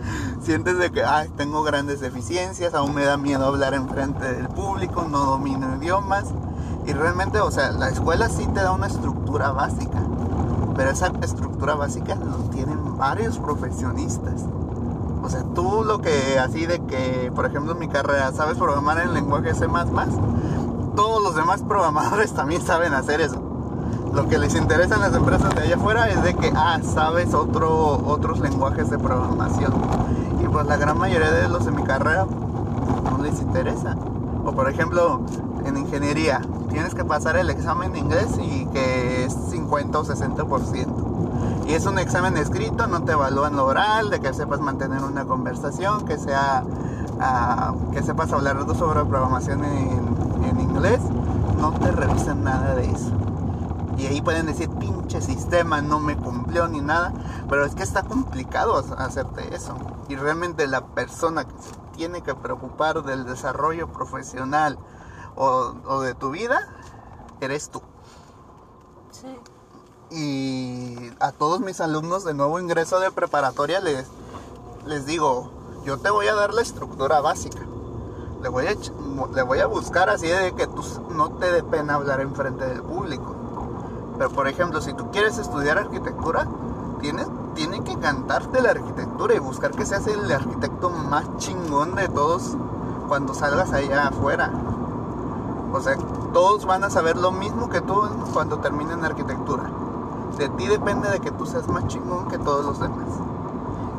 Sientes 0.43 0.79
de 0.79 0.91
que, 0.91 1.05
ay, 1.05 1.31
tengo 1.37 1.63
grandes 1.63 2.01
deficiencias, 2.01 2.75
aún 2.75 2.95
me 2.95 3.05
da 3.05 3.17
miedo 3.17 3.47
hablar 3.47 3.75
en 3.75 3.89
frente 3.89 4.33
del 4.33 4.49
público, 4.49 5.07
no 5.09 5.25
domino 5.25 5.77
idiomas. 5.77 6.25
Y 6.87 6.93
realmente, 6.93 7.41
o 7.41 7.51
sea, 7.51 7.71
la 7.71 7.89
escuela 7.89 8.29
sí 8.29 8.47
te 8.49 8.61
da 8.61 8.73
una 8.73 8.89
estructura 8.89 9.53
básica, 9.53 10.03
pero 10.75 10.91
esa 10.91 11.13
estructura 11.23 11.75
básica 11.75 12.15
lo 12.15 12.37
tienen 12.51 12.97
varios 12.97 13.39
profesionistas. 13.39 14.45
O 15.23 15.29
sea, 15.29 15.45
tú 15.55 15.85
lo 15.85 16.01
que 16.01 16.39
así 16.39 16.67
de 16.67 16.81
que, 16.81 17.31
por 17.35 17.47
ejemplo, 17.47 17.73
en 17.73 17.79
mi 17.79 17.89
carrera, 17.89 18.33
sabes 18.33 18.59
programar 18.59 18.99
en 18.99 19.15
lenguaje 19.15 19.55
C++, 19.55 19.67
todos 20.97 21.23
los 21.23 21.35
demás 21.35 21.63
programadores 21.63 22.33
también 22.35 22.63
saben 22.63 22.93
hacer 22.95 23.21
eso. 23.21 23.41
Lo 24.13 24.29
que 24.29 24.37
les 24.39 24.55
interesa 24.55 24.97
a 24.97 24.99
las 24.99 25.15
empresas 25.15 25.55
de 25.55 25.63
allá 25.63 25.77
afuera 25.77 26.11
es 26.11 26.23
de 26.23 26.35
que, 26.35 26.53
ah, 26.55 26.81
sabes 26.83 27.33
otro, 27.33 28.03
otros 28.07 28.41
lenguajes 28.41 28.91
de 28.91 28.99
programación. 28.99 29.73
Y 30.43 30.49
pues 30.49 30.67
la 30.67 30.77
gran 30.77 30.99
mayoría 30.99 31.31
de 31.31 31.49
los 31.49 31.65
de 31.65 31.71
mi 31.71 31.83
carrera 31.83 32.27
no 33.11 33.23
les 33.23 33.41
interesa. 33.41 33.97
O 34.45 34.53
por 34.53 34.69
ejemplo, 34.69 35.21
en 35.65 35.79
ingeniería, 35.79 36.43
tienes 36.73 36.95
que 36.95 37.05
pasar 37.05 37.37
el 37.37 37.51
examen 37.51 37.93
de 37.93 38.01
inglés 38.01 38.39
y 38.41 38.67
que 38.67 39.25
es 39.25 39.33
50 39.51 39.99
o 39.99 40.05
60%. 40.05 41.67
Y 41.67 41.75
es 41.75 41.87
un 41.87 41.99
examen 41.99 42.37
escrito, 42.37 42.87
no 42.87 43.05
te 43.05 43.13
evalúan 43.13 43.57
lo 43.57 43.67
oral, 43.67 44.11
de 44.11 44.21
que 44.21 44.33
sepas 44.33 44.61
mantener 44.61 45.05
una 45.05 45.25
conversación, 45.25 46.05
que 46.05 46.19
sea 46.19 46.65
ah, 47.21 47.75
que 47.93 48.03
sepas 48.03 48.33
hablar 48.33 48.57
sobre 48.77 49.05
programación 49.05 49.65
en, 49.65 50.45
en 50.45 50.61
inglés, 50.61 51.01
no 51.61 51.73
te 51.73 51.93
revisan 51.93 52.43
nada 52.43 52.75
de 52.75 52.91
eso. 52.91 53.13
Y 53.97 54.07
ahí 54.07 54.21
pueden 54.21 54.47
decir, 54.47 54.69
pinche 54.71 55.21
sistema, 55.21 55.81
no 55.83 56.01
me 56.01 56.17
cumplió 56.17 56.67
ni 56.67 56.81
nada. 56.81 57.13
Pero 57.49 57.65
es 57.65 57.75
que 57.75 57.83
está 57.83 58.03
complicado 58.03 58.83
hacerte 58.99 59.55
eso. 59.55 59.77
Y 60.09 60.17
realmente 60.17 60.67
la 60.67 60.87
persona 60.87 61.45
que 61.45 61.53
se 61.61 61.77
tiene 61.97 62.23
que 62.23 62.35
preocupar 62.35 63.05
del 63.05 63.25
desarrollo 63.25 63.93
profesional 63.93 64.79
o, 65.37 65.75
o 65.87 66.01
de 66.01 66.15
tu 66.15 66.31
vida, 66.31 66.69
eres 67.41 67.71
tú. 67.71 67.83
Sí. 69.11 69.39
Y 70.11 71.11
a 71.21 71.33
todos 71.33 71.61
mis 71.61 71.81
alumnos 71.81 72.25
de 72.25 72.35
nuevo 72.35 72.61
ingreso 72.61 73.01
de 73.01 73.11
preparatoria 73.11 73.81
les, 73.81 74.07
les 74.87 75.07
digo, 75.07 75.51
yo 75.85 75.99
te 75.99 76.11
voy 76.11 76.27
a 76.27 76.35
dar 76.35 76.53
la 76.55 76.63
estructura 76.63 77.21
básica. 77.21 77.61
Le 78.43 78.49
voy 78.49 78.67
a, 78.67 78.75
le 79.35 79.43
voy 79.43 79.61
a 79.61 79.67
buscar 79.67 80.11
así 80.11 80.27
de 80.27 80.53
que 80.55 80.67
tú 80.67 80.83
no 81.11 81.31
te 81.33 81.51
dé 81.51 81.63
pena 81.63 81.95
hablar 81.95 82.21
en 82.21 82.35
frente 82.35 82.65
del 82.67 82.83
público. 82.83 83.35
Pero 84.19 84.31
por 84.31 84.49
ejemplo, 84.49 84.81
si 84.81 84.93
tú 84.93 85.11
quieres 85.11 85.39
estudiar 85.39 85.79
arquitectura, 85.79 86.47
tienes, 87.01 87.27
tiene 87.55 87.83
que 87.83 87.99
cantarte 87.99 88.61
la 88.61 88.71
arquitectura 88.71 89.35
y 89.35 89.39
buscar 89.39 89.73
que 89.73 89.87
seas 89.87 90.07
el 90.07 90.31
arquitecto 90.31 90.91
más 90.91 91.25
chingón 91.39 91.95
de 91.95 92.09
todos 92.09 92.57
cuando 93.09 93.35
salgas 93.35 93.73
allá 93.73 94.09
afuera. 94.09 94.51
O 95.73 95.81
sea, 95.81 95.97
todos 96.33 96.65
van 96.67 96.85
a 96.85 96.91
saber 96.91 97.17
lo 97.17 97.33
mismo 97.33 97.69
que 97.69 97.81
tú 97.81 97.95
cuando 98.33 98.59
terminen 98.59 99.05
arquitectura. 99.05 99.65
De 100.37 100.49
ti 100.51 100.67
depende 100.67 101.09
de 101.11 101.21
que 101.21 101.31
tú 101.31 101.47
seas 101.47 101.69
más 101.69 101.87
chingón 101.89 102.29
que 102.29 102.39
todos 102.39 102.65
los 102.65 102.79
demás. 102.81 103.07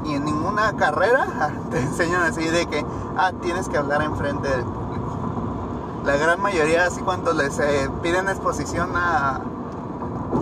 Y 0.05 0.13
en 0.15 0.25
ninguna 0.25 0.73
carrera 0.73 1.25
te 1.71 1.79
enseñan 1.79 2.23
así 2.23 2.43
de 2.45 2.65
que, 2.67 2.85
ah, 3.17 3.31
tienes 3.41 3.69
que 3.69 3.77
hablar 3.77 4.01
enfrente 4.01 4.47
del 4.49 4.63
público. 4.63 5.17
La 6.05 6.17
gran 6.17 6.41
mayoría, 6.41 6.85
así 6.85 7.01
cuando 7.01 7.33
les 7.33 7.57
eh, 7.59 7.89
piden 8.01 8.27
exposición 8.27 8.89
a, 8.95 9.39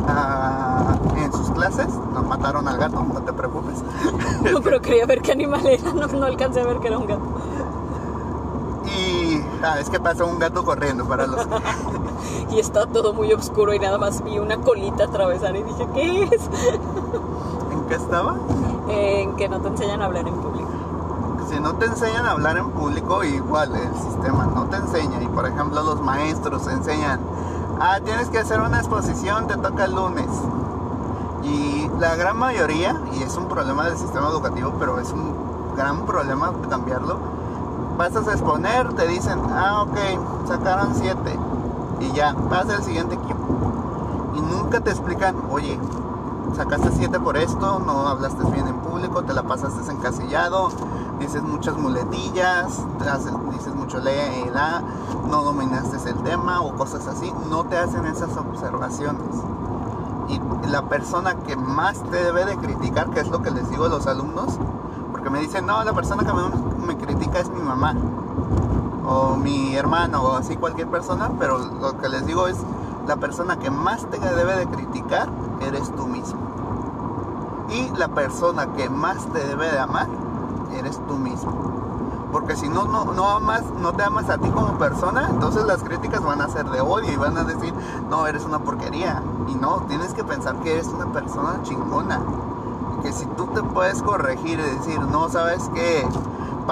a- 0.08 0.96
en 1.18 1.32
sus 1.32 1.52
clases, 1.52 1.88
nos 2.14 2.26
mataron 2.26 2.68
al 2.68 2.78
gato, 2.78 3.04
no 3.14 3.22
te 3.22 3.32
preocupes. 3.34 3.84
No, 4.52 4.62
pero 4.62 4.82
quería 4.82 5.06
ver 5.06 5.22
qué 5.22 5.32
animal 5.34 5.66
era, 5.68 5.94
no, 5.94 6.08
no 6.08 6.26
alcancé 6.26 6.62
a 6.62 6.66
ver 6.66 6.80
que 6.80 6.88
era 6.88 6.98
un 6.98 7.06
gato. 7.06 7.22
Ah, 9.64 9.80
es 9.80 9.90
que 9.90 10.00
pasó 10.00 10.26
un 10.26 10.40
gato 10.40 10.64
corriendo 10.64 11.06
para 11.06 11.28
los... 11.28 11.46
Y 12.50 12.60
está 12.60 12.86
todo 12.86 13.14
muy 13.14 13.32
oscuro 13.32 13.74
y 13.74 13.80
nada 13.80 13.98
más 13.98 14.24
vi 14.24 14.38
una 14.38 14.58
colita 14.58 15.06
atravesar 15.06 15.56
y 15.56 15.64
dije, 15.64 15.88
¿qué 15.94 16.24
es? 16.24 16.32
¿En 17.72 17.82
qué 17.88 17.96
estaba? 17.96 18.36
En 18.90 19.36
que 19.38 19.48
no 19.48 19.62
te 19.62 19.70
enseñan 19.70 20.02
a 20.02 20.06
hablar 20.06 20.28
en 20.28 20.36
público. 20.36 20.70
si 21.50 21.60
no 21.60 21.76
te 21.76 21.86
enseñan 21.86 22.26
a 22.26 22.32
hablar 22.32 22.58
en 22.58 22.70
público, 22.72 23.24
igual 23.24 23.74
el 23.76 23.96
sistema 24.02 24.46
no 24.54 24.66
te 24.66 24.78
enseña. 24.78 25.22
Y 25.22 25.28
por 25.28 25.48
ejemplo, 25.48 25.82
los 25.82 26.02
maestros 26.02 26.68
enseñan, 26.68 27.22
ah, 27.80 28.00
tienes 28.04 28.30
que 28.30 28.40
hacer 28.40 28.60
una 28.60 28.80
exposición, 28.80 29.48
te 29.48 29.56
toca 29.56 29.86
el 29.86 29.96
lunes. 29.96 30.28
Y 31.44 31.90
la 32.00 32.16
gran 32.16 32.38
mayoría, 32.38 33.00
y 33.14 33.24
es 33.24 33.38
un 33.38 33.48
problema 33.48 33.86
del 33.86 33.98
sistema 33.98 34.28
educativo, 34.28 34.74
pero 34.78 35.00
es 35.00 35.12
un 35.12 35.34
gran 35.78 36.06
problema 36.06 36.52
cambiarlo, 36.70 37.18
vas 38.02 38.28
a 38.28 38.32
exponer, 38.32 38.92
te 38.94 39.08
dicen, 39.08 39.40
ah, 39.52 39.84
ok, 39.84 40.48
sacaron 40.48 40.96
siete. 40.96 41.38
Y 42.00 42.12
ya, 42.14 42.36
pasa 42.50 42.76
el 42.76 42.84
siguiente 42.84 43.14
equipo. 43.14 44.34
Y 44.36 44.42
nunca 44.42 44.80
te 44.82 44.90
explican, 44.90 45.36
oye, 45.52 45.80
sacaste 46.56 46.90
7 46.92 47.20
por 47.20 47.38
esto, 47.38 47.80
no 47.80 48.08
hablaste 48.08 48.44
bien 48.46 48.68
en 48.68 48.78
público, 48.78 49.24
te 49.24 49.34
la 49.34 49.44
pasaste 49.44 49.92
encasillado, 49.92 50.70
dices 51.20 51.44
muchas 51.44 51.78
muletillas, 51.78 52.84
dices 53.52 53.76
mucho 53.76 54.00
lee, 54.00 54.50
da, 54.52 54.82
no 55.30 55.44
dominaste 55.44 56.10
el 56.10 56.18
tema 56.24 56.62
o 56.62 56.76
cosas 56.76 57.08
así, 57.08 57.32
no 57.50 57.66
te 57.66 57.78
hacen 57.78 58.06
esas 58.08 58.36
observaciones. 58.36 59.36
Y 60.28 60.42
la 60.70 60.84
persona 60.84 61.36
que 61.36 61.56
más 61.56 62.02
te 62.10 62.24
debe 62.24 62.46
de 62.46 62.58
criticar, 62.58 63.12
que 63.12 63.20
es 63.20 63.28
lo 63.28 63.44
que 63.44 63.52
les 63.52 63.70
digo 63.70 63.86
a 63.86 63.90
los 63.90 64.08
alumnos, 64.08 64.58
porque 65.12 65.30
me 65.30 65.40
dicen, 65.40 65.68
no, 65.68 65.84
la 65.84 65.94
persona 65.94 66.24
que 66.24 66.34
me, 66.34 66.71
me 66.82 66.98
critica 66.98 67.40
es 67.40 67.50
mi 67.50 67.62
mamá, 67.62 67.96
o 69.06 69.36
mi 69.36 69.76
hermano, 69.76 70.24
o 70.24 70.36
así 70.36 70.56
cualquier 70.56 70.88
persona, 70.88 71.32
pero 71.40 71.58
lo 71.58 71.98
que 71.98 72.10
les 72.10 72.26
digo 72.26 72.48
es, 72.48 72.58
la 73.08 73.16
persona 73.18 73.58
que 73.58 73.70
más 73.72 74.06
te 74.06 74.20
debe 74.20 74.56
de 74.56 74.68
criticar 74.68 75.30
eres 75.62 75.92
tú 75.96 76.08
mismo. 76.08 76.40
Y 77.70 77.90
la 77.98 78.10
persona 78.10 78.74
que 78.74 78.90
más 78.90 79.26
te 79.32 79.46
debe 79.48 79.72
de 79.72 79.80
amar 79.80 80.08
eres 80.78 81.00
tú 81.08 81.16
mismo. 81.16 81.72
Porque 82.32 82.56
si 82.56 82.70
no, 82.70 82.86
no, 82.86 83.06
no 83.06 83.30
amas, 83.30 83.64
no 83.82 83.92
te 83.94 84.04
amas 84.04 84.30
a 84.30 84.38
ti 84.38 84.50
como 84.50 84.78
persona, 84.78 85.28
entonces 85.30 85.66
las 85.66 85.84
críticas 85.84 86.24
van 86.24 86.42
a 86.42 86.48
ser 86.48 86.70
de 86.70 86.80
odio 86.80 87.12
y 87.12 87.18
van 87.18 87.38
a 87.38 87.44
decir, 87.44 87.74
no, 88.10 88.26
eres 88.28 88.46
una 88.46 88.60
porquería. 88.60 89.22
Y 89.50 89.56
no, 89.56 89.84
tienes 89.88 90.14
que 90.14 90.24
pensar 90.24 90.56
que 90.58 90.74
eres 90.74 90.88
una 90.88 91.12
persona 91.12 91.60
chingona. 91.64 92.22
Que 93.02 93.12
si 93.12 93.26
tú 93.26 93.48
te 93.48 93.62
puedes 93.64 94.02
corregir 94.02 94.60
y 94.60 94.78
decir, 94.78 95.02
no, 95.02 95.28
sabes 95.28 95.70
que 95.74 96.08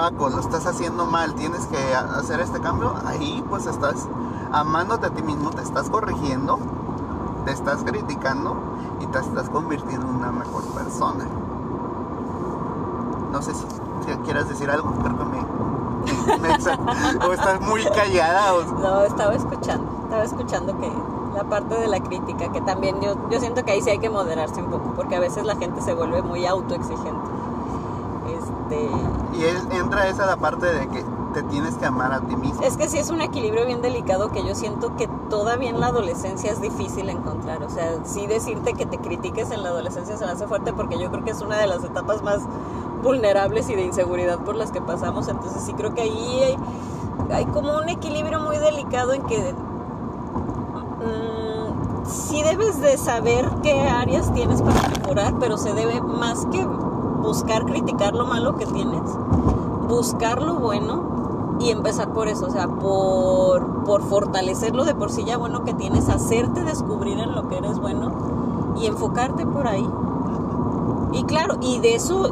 Lo 0.00 0.40
estás 0.40 0.66
haciendo 0.66 1.04
mal, 1.04 1.34
tienes 1.34 1.66
que 1.66 1.76
hacer 1.94 2.40
este 2.40 2.58
cambio, 2.58 2.94
ahí 3.04 3.44
pues 3.50 3.66
estás 3.66 4.08
amándote 4.50 5.06
a 5.06 5.10
ti 5.10 5.22
mismo, 5.22 5.50
te 5.50 5.60
estás 5.60 5.90
corrigiendo, 5.90 6.58
te 7.44 7.52
estás 7.52 7.84
criticando 7.84 8.56
y 9.00 9.06
te 9.06 9.18
estás 9.18 9.50
convirtiendo 9.50 10.08
en 10.08 10.14
una 10.14 10.32
mejor 10.32 10.64
persona. 10.68 11.26
No 13.30 13.42
sé 13.42 13.52
si, 13.52 13.60
si 14.06 14.16
quieras 14.24 14.48
decir 14.48 14.70
algo, 14.70 14.90
creo 15.02 15.18
que 15.18 15.24
me, 15.24 16.48
me 16.48 16.54
o 17.26 17.32
estás 17.34 17.60
muy 17.60 17.84
callada. 17.84 18.52
No, 18.80 19.02
estaba 19.02 19.34
escuchando, 19.34 19.86
estaba 20.04 20.22
escuchando 20.22 20.78
que 20.78 20.90
la 21.34 21.44
parte 21.44 21.74
de 21.78 21.88
la 21.88 22.00
crítica, 22.00 22.50
que 22.50 22.62
también 22.62 23.02
yo, 23.02 23.16
yo 23.28 23.38
siento 23.38 23.64
que 23.66 23.72
ahí 23.72 23.82
sí 23.82 23.90
hay 23.90 23.98
que 23.98 24.08
moderarse 24.08 24.62
un 24.62 24.70
poco, 24.70 24.94
porque 24.96 25.16
a 25.16 25.20
veces 25.20 25.44
la 25.44 25.56
gente 25.56 25.82
se 25.82 25.92
vuelve 25.92 26.22
muy 26.22 26.46
autoexigente. 26.46 27.30
Este, 28.28 28.90
y 29.40 29.44
es- 29.44 29.66
entra 29.70 30.08
esa 30.08 30.26
la 30.26 30.36
parte 30.36 30.66
de 30.66 30.86
que 30.88 31.04
te 31.34 31.42
tienes 31.44 31.76
que 31.76 31.86
amar 31.86 32.12
a 32.12 32.20
ti 32.20 32.34
mismo. 32.34 32.60
es 32.62 32.76
que 32.76 32.88
sí 32.88 32.98
es 32.98 33.08
un 33.10 33.20
equilibrio 33.20 33.64
bien 33.64 33.80
delicado 33.82 34.30
que 34.32 34.44
yo 34.44 34.54
siento 34.56 34.96
que 34.96 35.06
todavía 35.28 35.70
en 35.70 35.78
la 35.78 35.86
adolescencia 35.86 36.50
es 36.50 36.60
difícil 36.60 37.08
encontrar. 37.08 37.62
O 37.62 37.70
sea, 37.70 37.98
sí 38.04 38.26
decirte 38.26 38.74
que 38.74 38.84
te 38.84 38.98
critiques 38.98 39.50
en 39.52 39.62
la 39.62 39.68
adolescencia 39.68 40.16
se 40.16 40.24
me 40.26 40.32
hace 40.32 40.48
fuerte 40.48 40.72
porque 40.72 40.98
yo 40.98 41.08
creo 41.10 41.22
que 41.24 41.30
es 41.30 41.40
una 41.40 41.56
de 41.56 41.68
las 41.68 41.84
etapas 41.84 42.22
más 42.22 42.40
vulnerables 43.04 43.70
y 43.70 43.76
de 43.76 43.84
inseguridad 43.84 44.40
por 44.40 44.56
las 44.56 44.72
que 44.72 44.80
pasamos. 44.80 45.28
Entonces 45.28 45.62
sí 45.62 45.72
creo 45.74 45.94
que 45.94 46.02
ahí 46.02 46.42
hay, 46.42 46.56
hay 47.32 47.44
como 47.46 47.76
un 47.78 47.88
equilibrio 47.88 48.40
muy 48.40 48.58
delicado 48.58 49.12
en 49.12 49.22
que 49.22 49.54
mm, 50.98 52.06
sí 52.06 52.42
debes 52.42 52.80
de 52.80 52.96
saber 52.98 53.48
qué 53.62 53.80
áreas 53.88 54.32
tienes 54.34 54.62
para 54.62 54.88
mejorar, 54.88 55.34
pero 55.38 55.56
se 55.56 55.72
debe 55.74 56.00
más 56.00 56.44
que 56.46 56.66
buscar 57.22 57.64
criticar 57.64 58.14
lo 58.14 58.26
malo 58.26 58.56
que 58.56 58.66
tienes, 58.66 59.02
buscar 59.88 60.42
lo 60.42 60.54
bueno 60.54 61.56
y 61.60 61.70
empezar 61.70 62.12
por 62.12 62.28
eso, 62.28 62.46
o 62.46 62.50
sea, 62.50 62.68
por, 62.68 63.84
por 63.84 64.02
fortalecer 64.02 64.74
lo 64.74 64.84
de 64.84 64.94
por 64.94 65.10
sí 65.10 65.24
ya 65.24 65.36
bueno 65.36 65.64
que 65.64 65.74
tienes, 65.74 66.08
hacerte 66.08 66.64
descubrir 66.64 67.18
en 67.18 67.34
lo 67.34 67.48
que 67.48 67.58
eres 67.58 67.78
bueno 67.78 68.12
y 68.80 68.86
enfocarte 68.86 69.46
por 69.46 69.66
ahí. 69.66 69.86
Y 71.12 71.24
claro, 71.24 71.56
y 71.60 71.80
de 71.80 71.96
eso, 71.96 72.30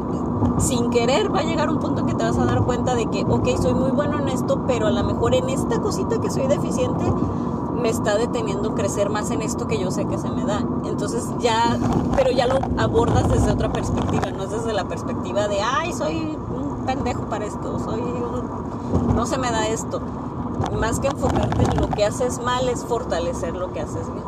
sin 0.57 0.89
querer, 0.89 1.33
va 1.33 1.39
a 1.39 1.43
llegar 1.43 1.69
un 1.69 1.79
punto 1.79 2.05
que 2.05 2.13
te 2.13 2.23
vas 2.23 2.37
a 2.37 2.45
dar 2.45 2.63
cuenta 2.63 2.95
de 2.95 3.07
que, 3.07 3.25
ok, 3.27 3.49
soy 3.61 3.73
muy 3.73 3.91
bueno 3.91 4.19
en 4.19 4.29
esto, 4.29 4.61
pero 4.65 4.87
a 4.87 4.91
lo 4.91 5.03
mejor 5.03 5.35
en 5.35 5.49
esta 5.49 5.81
cosita 5.81 6.19
que 6.19 6.31
soy 6.31 6.47
deficiente, 6.47 7.05
me 7.79 7.89
está 7.89 8.17
deteniendo 8.17 8.75
crecer 8.75 9.09
más 9.09 9.31
en 9.31 9.41
esto 9.41 9.67
que 9.67 9.79
yo 9.79 9.91
sé 9.91 10.05
que 10.05 10.17
se 10.17 10.29
me 10.29 10.45
da. 10.45 10.63
Entonces 10.85 11.25
ya, 11.39 11.77
pero 12.15 12.31
ya 12.31 12.47
lo 12.47 12.59
abordas 12.77 13.29
desde 13.29 13.51
otra 13.51 13.71
perspectiva, 13.71 14.31
no 14.31 14.43
es 14.43 14.51
desde 14.51 14.73
la 14.73 14.85
perspectiva 14.85 15.47
de, 15.47 15.61
ay, 15.61 15.93
soy 15.93 16.37
un 16.49 16.85
pendejo 16.85 17.23
para 17.23 17.45
esto, 17.45 17.79
soy 17.79 18.01
un, 18.01 19.15
no 19.15 19.25
se 19.25 19.37
me 19.37 19.51
da 19.51 19.67
esto. 19.67 20.01
Más 20.79 20.99
que 20.99 21.07
enfocarte 21.07 21.63
en 21.63 21.81
lo 21.81 21.89
que 21.89 22.05
haces 22.05 22.39
mal 22.39 22.67
es 22.67 22.83
fortalecer 22.85 23.55
lo 23.55 23.71
que 23.71 23.81
haces 23.81 24.11
bien. 24.11 24.25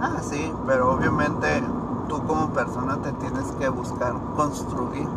Ah, 0.00 0.16
sí, 0.22 0.52
pero 0.66 0.92
obviamente 0.92 1.62
tú 2.08 2.22
como 2.26 2.50
persona 2.50 2.98
te 3.02 3.12
tienes 3.12 3.44
que 3.58 3.68
buscar 3.68 4.14
construir. 4.36 5.08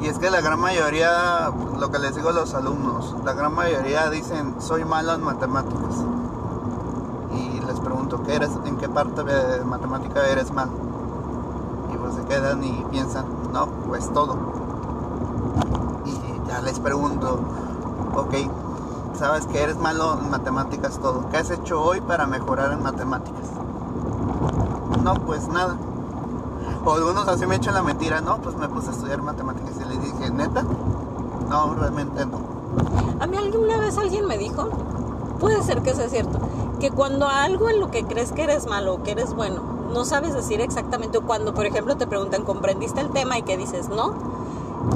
Y 0.00 0.06
es 0.06 0.18
que 0.18 0.30
la 0.30 0.40
gran 0.40 0.60
mayoría, 0.60 1.50
lo 1.78 1.90
que 1.90 1.98
les 1.98 2.14
digo 2.14 2.30
a 2.30 2.32
los 2.32 2.54
alumnos, 2.54 3.14
la 3.24 3.32
gran 3.32 3.54
mayoría 3.54 4.10
dicen, 4.10 4.54
soy 4.60 4.84
malo 4.84 5.14
en 5.14 5.22
matemáticas. 5.22 6.04
Les 8.04 8.10
pregunto, 8.10 8.30
¿qué 8.30 8.36
eres, 8.36 8.50
¿en 8.66 8.76
qué 8.76 8.86
parte 8.86 9.24
de 9.24 9.64
matemática 9.64 10.26
eres 10.28 10.52
mal? 10.52 10.68
Y 11.90 11.96
pues 11.96 12.14
se 12.14 12.22
quedan 12.24 12.62
y 12.62 12.84
piensan, 12.90 13.24
no, 13.50 13.66
pues 13.88 14.12
todo. 14.12 14.36
Y 16.04 16.46
ya 16.46 16.60
les 16.60 16.80
pregunto, 16.80 17.38
ok, 18.14 18.34
sabes 19.18 19.46
que 19.46 19.62
eres 19.62 19.78
malo 19.78 20.18
en 20.20 20.28
matemáticas 20.28 20.98
todo. 20.98 21.30
¿Qué 21.30 21.38
has 21.38 21.50
hecho 21.50 21.82
hoy 21.82 22.02
para 22.02 22.26
mejorar 22.26 22.72
en 22.72 22.82
matemáticas? 22.82 23.48
No, 25.02 25.14
pues 25.14 25.48
nada. 25.48 25.78
O 26.84 26.92
algunos 26.92 27.26
así 27.26 27.46
me 27.46 27.56
echan 27.56 27.72
la 27.72 27.82
mentira, 27.82 28.20
no, 28.20 28.36
pues 28.36 28.54
me 28.56 28.68
puse 28.68 28.90
a 28.90 28.92
estudiar 28.92 29.22
matemáticas 29.22 29.72
y 29.80 29.88
le 29.88 29.96
dije, 29.96 30.30
neta, 30.30 30.62
no, 31.48 31.74
realmente 31.74 32.26
no. 32.26 32.38
A 33.18 33.26
mí 33.26 33.38
alguna 33.38 33.78
vez 33.78 33.96
alguien 33.96 34.26
me 34.26 34.36
dijo, 34.36 34.68
puede 35.40 35.62
ser 35.62 35.80
que 35.80 35.94
sea 35.94 36.10
cierto, 36.10 36.38
que 36.84 36.90
cuando 36.90 37.26
algo 37.26 37.70
en 37.70 37.80
lo 37.80 37.90
que 37.90 38.04
crees 38.04 38.32
que 38.32 38.42
eres 38.42 38.66
malo 38.66 38.92
o 38.92 39.02
que 39.02 39.12
eres 39.12 39.32
bueno, 39.32 39.62
no 39.94 40.04
sabes 40.04 40.34
decir 40.34 40.60
exactamente, 40.60 41.16
o 41.16 41.22
cuando 41.22 41.54
por 41.54 41.64
ejemplo 41.64 41.96
te 41.96 42.06
preguntan, 42.06 42.44
¿comprendiste 42.44 43.00
el 43.00 43.08
tema? 43.08 43.38
y 43.38 43.42
que 43.42 43.56
dices, 43.56 43.88
no, 43.88 44.12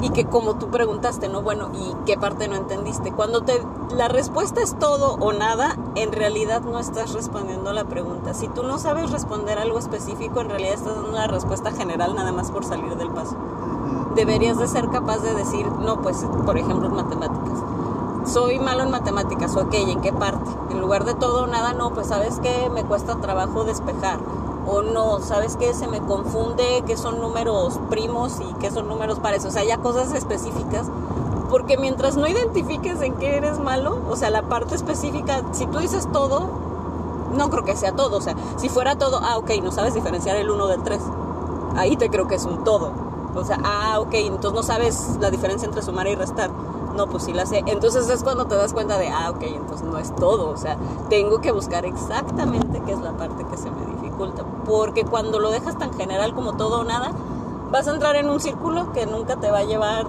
y 0.03 0.11
que 0.11 0.25
como 0.25 0.53
tú 0.57 0.67
preguntaste, 0.67 1.29
¿no? 1.29 1.41
Bueno, 1.41 1.71
¿y 1.73 1.95
qué 2.05 2.15
parte 2.15 2.47
no 2.47 2.55
entendiste? 2.55 3.11
Cuando 3.11 3.41
te 3.41 3.59
la 3.95 4.07
respuesta 4.07 4.61
es 4.61 4.77
todo 4.77 5.15
o 5.15 5.33
nada, 5.33 5.77
en 5.95 6.11
realidad 6.11 6.61
no 6.61 6.77
estás 6.77 7.13
respondiendo 7.13 7.73
la 7.73 7.85
pregunta. 7.85 8.35
Si 8.35 8.47
tú 8.49 8.61
no 8.61 8.77
sabes 8.77 9.09
responder 9.09 9.57
algo 9.57 9.79
específico, 9.79 10.41
en 10.41 10.49
realidad 10.49 10.75
estás 10.75 10.93
dando 10.93 11.09
una 11.09 11.25
respuesta 11.25 11.71
general 11.71 12.13
nada 12.13 12.31
más 12.31 12.51
por 12.51 12.65
salir 12.65 12.97
del 12.97 13.09
paso. 13.09 13.35
Deberías 14.13 14.59
de 14.59 14.67
ser 14.67 14.89
capaz 14.89 15.23
de 15.23 15.33
decir, 15.33 15.65
no, 15.65 16.03
pues, 16.03 16.23
por 16.45 16.55
ejemplo, 16.55 16.87
en 16.87 16.93
matemáticas. 16.93 17.38
Soy 18.31 18.59
malo 18.59 18.83
en 18.83 18.91
matemáticas, 18.91 19.55
ok, 19.55 19.73
¿en 19.73 20.01
qué 20.01 20.13
parte? 20.13 20.51
En 20.69 20.79
lugar 20.79 21.03
de 21.03 21.15
todo 21.15 21.47
nada, 21.47 21.73
no, 21.73 21.95
pues 21.95 22.07
sabes 22.07 22.39
que 22.39 22.69
me 22.69 22.83
cuesta 22.83 23.15
trabajo 23.15 23.63
despejar 23.63 24.19
o 24.67 24.83
no, 24.83 25.19
¿sabes 25.19 25.55
qué? 25.55 25.73
Se 25.73 25.87
me 25.87 25.99
confunde 25.99 26.83
que 26.85 26.95
son 26.95 27.21
números 27.21 27.79
primos 27.89 28.39
y 28.39 28.53
que 28.59 28.69
son 28.69 28.87
números 28.87 29.17
pares, 29.19 29.45
o 29.45 29.51
sea, 29.51 29.63
ya 29.63 29.79
cosas 29.79 30.13
específicas. 30.13 30.85
Porque 31.49 31.79
mientras 31.79 32.17
no 32.17 32.27
identifiques 32.27 33.01
en 33.01 33.15
qué 33.15 33.37
eres 33.37 33.57
malo, 33.57 33.97
o 34.07 34.15
sea, 34.15 34.29
la 34.29 34.43
parte 34.43 34.75
específica, 34.75 35.41
si 35.51 35.65
tú 35.65 35.79
dices 35.79 36.07
todo, 36.11 36.49
no 37.35 37.49
creo 37.49 37.65
que 37.65 37.75
sea 37.75 37.95
todo, 37.95 38.17
o 38.17 38.21
sea, 38.21 38.35
si 38.57 38.69
fuera 38.69 38.95
todo, 38.95 39.21
ah, 39.23 39.39
ok, 39.39 39.49
no 39.63 39.71
sabes 39.71 39.95
diferenciar 39.95 40.35
el 40.35 40.51
1 40.51 40.67
del 40.67 40.83
3, 40.83 41.01
ahí 41.77 41.97
te 41.97 42.11
creo 42.11 42.27
que 42.27 42.35
es 42.35 42.45
un 42.45 42.63
todo. 42.63 42.91
O 43.33 43.43
sea, 43.43 43.57
ah, 43.63 43.99
ok, 43.99 44.13
entonces 44.13 44.53
no 44.53 44.61
sabes 44.61 45.17
la 45.19 45.31
diferencia 45.31 45.65
entre 45.65 45.81
sumar 45.81 46.05
y 46.07 46.13
restar. 46.13 46.51
No, 46.99 47.07
pues 47.07 47.23
sí 47.23 47.31
la 47.31 47.45
sé. 47.45 47.63
Entonces 47.65 48.09
es 48.09 48.23
cuando 48.23 48.43
te 48.47 48.55
das 48.55 48.73
cuenta 48.73 48.97
de, 48.97 49.07
ah, 49.07 49.29
ok, 49.29 49.41
entonces 49.43 49.87
no 49.87 49.97
es 49.99 50.13
todo. 50.15 50.49
O 50.49 50.57
sea, 50.57 50.75
tengo 51.09 51.39
que 51.39 51.53
buscar 51.53 51.85
exactamente 51.85 52.81
qué 52.85 52.91
es 52.91 52.99
la 52.99 53.13
parte 53.13 53.45
que 53.49 53.55
se 53.55 53.71
me 53.71 53.85
dificulta. 53.85 54.43
Porque 54.65 55.05
cuando 55.05 55.39
lo 55.39 55.49
dejas 55.49 55.77
tan 55.77 55.93
general 55.93 56.35
como 56.35 56.57
todo 56.57 56.81
o 56.81 56.83
nada, 56.83 57.11
vas 57.71 57.87
a 57.87 57.91
entrar 57.93 58.17
en 58.17 58.29
un 58.29 58.41
círculo 58.41 58.91
que 58.91 59.05
nunca 59.05 59.37
te 59.37 59.49
va 59.49 59.59
a 59.59 59.63
llevar 59.63 60.07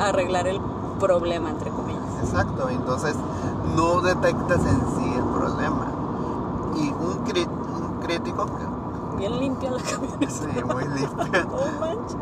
a 0.00 0.08
arreglar 0.08 0.48
el 0.48 0.60
problema, 0.98 1.50
entre 1.50 1.70
comillas. 1.70 2.02
Exacto, 2.24 2.68
entonces 2.68 3.14
no 3.76 4.00
detectas 4.00 4.58
en 4.66 4.80
sí 4.96 5.14
el 5.16 5.24
problema. 5.38 5.86
Y 6.74 6.88
un, 6.90 7.18
un 7.20 8.00
crítico, 8.00 8.46
que- 8.46 9.16
Bien 9.18 9.38
limpia 9.38 9.70
la 9.70 9.80
camioneta. 9.88 10.28
sí, 10.32 10.46
muy 10.64 10.84
limpia. 10.98 11.46
Manches. 11.80 12.16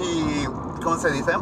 Y, 0.00 0.46
¿cómo 0.82 0.96
se 0.96 1.10
dice? 1.10 1.32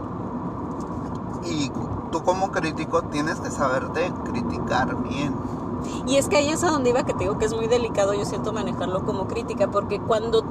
Y 1.48 1.70
tú 2.11 2.22
como 2.22 2.50
crítico 2.50 3.02
tienes 3.02 3.40
que 3.40 3.50
saberte 3.50 4.12
criticar 4.24 4.96
bien. 5.02 5.35
Y 6.06 6.16
es 6.16 6.28
que 6.28 6.37
ahí 6.37 6.48
es 6.48 6.64
a 6.64 6.70
donde 6.70 6.90
iba 6.90 7.04
que 7.04 7.12
te 7.12 7.24
digo 7.24 7.38
que 7.38 7.44
es 7.44 7.54
muy 7.54 7.66
delicado, 7.66 8.14
yo 8.14 8.24
siento 8.24 8.52
manejarlo 8.52 9.04
como 9.04 9.26
crítica, 9.26 9.68
porque 9.68 10.00
cuando, 10.00 10.44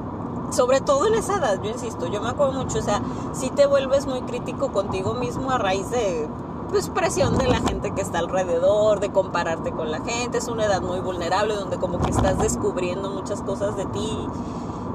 sobre 0.50 0.80
todo 0.80 1.06
en 1.06 1.14
esa 1.14 1.36
edad, 1.36 1.60
yo 1.62 1.70
insisto, 1.70 2.06
yo 2.06 2.20
me 2.20 2.28
acuerdo 2.28 2.54
mucho, 2.54 2.78
o 2.78 2.82
sea, 2.82 3.02
si 3.32 3.50
te 3.50 3.66
vuelves 3.66 4.06
muy 4.06 4.22
crítico 4.22 4.72
contigo 4.72 5.14
mismo 5.14 5.50
a 5.50 5.58
raíz 5.58 5.90
de 5.90 6.28
pues 6.70 6.88
presión 6.88 7.38
de 7.38 7.46
la 7.46 7.60
gente 7.60 7.92
que 7.92 8.00
está 8.00 8.18
alrededor, 8.18 9.00
de 9.00 9.10
compararte 9.10 9.70
con 9.70 9.90
la 9.90 10.00
gente, 10.00 10.38
es 10.38 10.48
una 10.48 10.64
edad 10.64 10.82
muy 10.82 11.00
vulnerable 11.00 11.54
donde 11.54 11.78
como 11.78 11.98
que 11.98 12.10
estás 12.10 12.38
descubriendo 12.38 13.10
muchas 13.10 13.40
cosas 13.42 13.76
de 13.76 13.86
ti, 13.86 14.28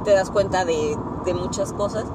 te 0.03 0.11
das 0.11 0.31
cuenta 0.31 0.65
de, 0.65 0.97
de 1.25 1.33
muchas 1.33 1.73
cosas. 1.73 2.05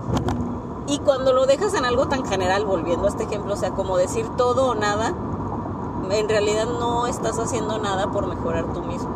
Y 0.88 0.99
cuando 1.01 1.33
lo 1.33 1.46
dejas 1.46 1.75
en 1.75 1.85
algo 1.85 2.07
tan 2.07 2.25
general, 2.25 2.64
volviendo 2.64 3.07
a 3.07 3.09
este 3.09 3.25
ejemplo, 3.25 3.55
o 3.55 3.57
sea, 3.57 3.70
como 3.70 3.96
decir 3.96 4.29
todo 4.37 4.68
o 4.68 4.75
nada, 4.75 5.14
en 6.11 6.29
realidad 6.29 6.66
no 6.66 7.07
estás 7.07 7.38
haciendo 7.38 7.79
nada 7.79 8.11
por 8.12 8.27
mejorar 8.27 8.72
tú 8.72 8.83
mismo. 8.83 9.11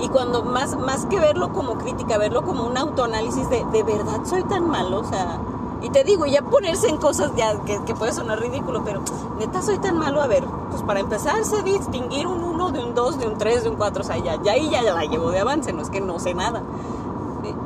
Y 0.00 0.08
cuando 0.08 0.42
más, 0.42 0.76
más 0.76 1.06
que 1.06 1.20
verlo 1.20 1.52
como 1.52 1.78
crítica, 1.78 2.18
verlo 2.18 2.42
como 2.42 2.66
un 2.66 2.76
autoanálisis 2.76 3.48
de, 3.48 3.64
de 3.72 3.82
verdad 3.84 4.20
soy 4.24 4.42
tan 4.42 4.68
malo, 4.68 5.00
o 5.00 5.04
sea, 5.04 5.38
y 5.82 5.90
te 5.90 6.02
digo, 6.02 6.26
ya 6.26 6.42
ponerse 6.42 6.88
en 6.88 6.96
cosas 6.96 7.30
ya 7.36 7.60
que, 7.60 7.78
puede 7.94 8.12
sonar 8.12 8.40
ridículo, 8.40 8.82
pero 8.84 9.02
neta 9.38 9.62
soy 9.62 9.78
tan 9.78 9.98
malo, 9.98 10.20
a 10.20 10.26
ver, 10.26 10.44
pues 10.70 10.82
para 10.82 10.98
empezar 10.98 11.44
sé 11.44 11.62
distinguir 11.62 12.26
un 12.26 12.42
1 12.42 12.70
de 12.72 12.82
un 12.82 12.94
2, 12.94 13.18
de 13.18 13.28
un 13.28 13.38
3, 13.38 13.64
de 13.64 13.68
un 13.68 13.76
4, 13.76 14.02
o 14.02 14.04
sea, 14.04 14.16
ya, 14.16 14.42
ya 14.42 14.52
ahí 14.52 14.68
ya 14.70 14.82
la 14.82 15.04
llevo 15.04 15.30
de 15.30 15.40
avance, 15.40 15.72
no 15.72 15.82
es 15.82 15.90
que 15.90 16.00
no 16.00 16.18
sé 16.18 16.34
nada. 16.34 16.62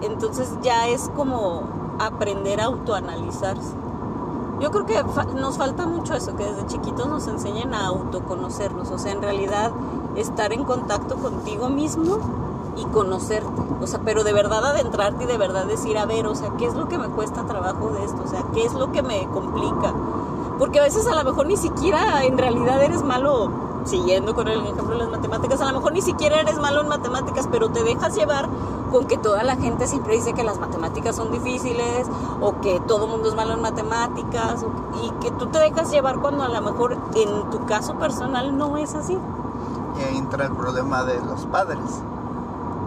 Entonces 0.02 0.52
ya 0.60 0.88
es 0.88 1.10
como 1.16 1.77
aprender 1.98 2.60
a 2.60 2.66
autoanalizarse. 2.66 3.74
Yo 4.60 4.70
creo 4.72 4.86
que 4.86 5.02
nos 5.34 5.56
falta 5.56 5.86
mucho 5.86 6.14
eso, 6.14 6.34
que 6.36 6.44
desde 6.44 6.66
chiquitos 6.66 7.06
nos 7.06 7.28
enseñen 7.28 7.74
a 7.74 7.86
autoconocernos, 7.86 8.90
o 8.90 8.98
sea, 8.98 9.12
en 9.12 9.22
realidad 9.22 9.70
estar 10.16 10.52
en 10.52 10.64
contacto 10.64 11.16
contigo 11.16 11.68
mismo 11.68 12.18
y 12.76 12.84
conocerte, 12.86 13.62
o 13.80 13.86
sea, 13.86 14.00
pero 14.04 14.24
de 14.24 14.32
verdad 14.32 14.64
adentrarte 14.64 15.24
y 15.24 15.26
de 15.26 15.38
verdad 15.38 15.66
decir, 15.66 15.96
a 15.96 16.06
ver, 16.06 16.26
o 16.26 16.34
sea, 16.34 16.50
¿qué 16.58 16.66
es 16.66 16.74
lo 16.74 16.88
que 16.88 16.98
me 16.98 17.08
cuesta 17.08 17.44
trabajo 17.46 17.90
de 17.90 18.04
esto? 18.04 18.22
O 18.24 18.28
sea, 18.28 18.44
¿qué 18.52 18.64
es 18.64 18.74
lo 18.74 18.90
que 18.90 19.02
me 19.02 19.28
complica? 19.28 19.94
Porque 20.58 20.80
a 20.80 20.82
veces 20.82 21.06
a 21.06 21.14
lo 21.14 21.22
mejor 21.22 21.46
ni 21.46 21.56
siquiera 21.56 22.24
en 22.24 22.36
realidad 22.36 22.82
eres 22.82 23.04
malo, 23.04 23.50
siguiendo 23.88 24.34
con 24.34 24.48
el 24.48 24.60
ejemplo 24.60 24.90
de 24.90 24.98
las 24.98 25.08
matemáticas, 25.08 25.60
a 25.60 25.66
lo 25.66 25.78
mejor 25.78 25.92
ni 25.92 26.02
siquiera 26.02 26.40
eres 26.40 26.58
malo 26.58 26.82
en 26.82 26.88
matemáticas, 26.88 27.48
pero 27.50 27.70
te 27.70 27.82
dejas 27.82 28.14
llevar 28.14 28.48
con 28.92 29.06
que 29.06 29.18
toda 29.18 29.42
la 29.42 29.56
gente 29.56 29.86
siempre 29.86 30.14
dice 30.14 30.32
que 30.32 30.44
las 30.44 30.58
matemáticas 30.58 31.16
son 31.16 31.30
difíciles 31.30 32.06
o 32.40 32.60
que 32.60 32.80
todo 32.80 33.06
mundo 33.06 33.28
es 33.28 33.34
malo 33.34 33.54
en 33.54 33.62
matemáticas 33.62 34.64
y 35.02 35.10
que 35.22 35.30
tú 35.32 35.46
te 35.46 35.58
dejas 35.58 35.90
llevar 35.90 36.20
cuando 36.20 36.44
a 36.44 36.48
lo 36.48 36.60
mejor 36.60 36.96
en 37.14 37.50
tu 37.50 37.64
caso 37.66 37.94
personal 37.94 38.56
no 38.56 38.76
es 38.76 38.94
así. 38.94 39.18
Y 39.98 40.02
ahí 40.02 40.16
entra 40.16 40.46
el 40.46 40.52
problema 40.52 41.04
de 41.04 41.20
los 41.20 41.46
padres. 41.46 42.02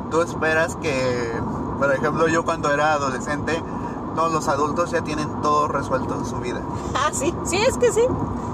Tú 0.10 0.22
esperas 0.22 0.76
que, 0.76 1.32
por 1.78 1.94
ejemplo, 1.94 2.28
yo 2.28 2.44
cuando 2.44 2.72
era 2.72 2.94
adolescente, 2.94 3.62
todos 4.16 4.32
los 4.32 4.48
adultos 4.48 4.92
ya 4.92 5.02
tienen 5.02 5.28
todo 5.42 5.68
resuelto 5.68 6.16
en 6.16 6.26
su 6.26 6.38
vida. 6.38 6.62
Ah, 6.94 7.10
sí, 7.12 7.34
sí, 7.46 7.58
es 7.58 7.78
que 7.78 7.92
sí. 7.92 8.02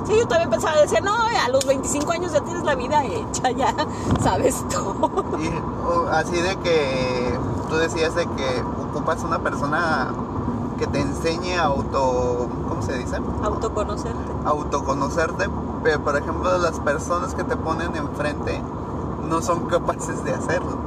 Sí, 0.05 0.13
yo 0.17 0.27
también 0.27 0.49
pensaba, 0.49 0.77
decía, 0.79 1.01
no, 1.01 1.13
a 1.13 1.49
los 1.49 1.65
25 1.65 2.11
años 2.13 2.31
ya 2.31 2.39
tienes 2.41 2.63
la 2.63 2.75
vida 2.75 3.03
hecha, 3.03 3.51
ya 3.51 3.73
sabes 4.23 4.63
todo. 4.69 5.09
Y 5.37 5.51
así 6.11 6.39
de 6.39 6.55
que 6.57 7.37
tú 7.67 7.75
decías 7.75 8.15
de 8.15 8.25
que 8.25 8.63
ocupas 8.89 9.23
una 9.23 9.39
persona 9.39 10.13
que 10.77 10.87
te 10.87 11.01
enseñe 11.01 11.57
a 11.57 11.65
auto, 11.65 12.47
¿cómo 12.69 12.81
se 12.81 12.97
dice? 12.97 13.17
Autoconocerte. 13.43 14.31
Autoconocerte, 14.45 15.49
pero 15.83 15.99
por 16.01 16.15
ejemplo 16.15 16.57
las 16.57 16.79
personas 16.79 17.33
que 17.33 17.43
te 17.43 17.57
ponen 17.57 17.95
enfrente 17.95 18.61
no 19.27 19.41
son 19.41 19.65
capaces 19.65 20.23
de 20.23 20.33
hacerlo. 20.33 20.77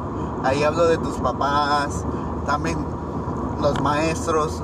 Ahí 0.45 0.63
hablo 0.63 0.87
de 0.87 0.97
tus 0.97 1.17
papás, 1.17 2.05
también 2.47 2.79
los 3.61 3.81
maestros 3.81 4.63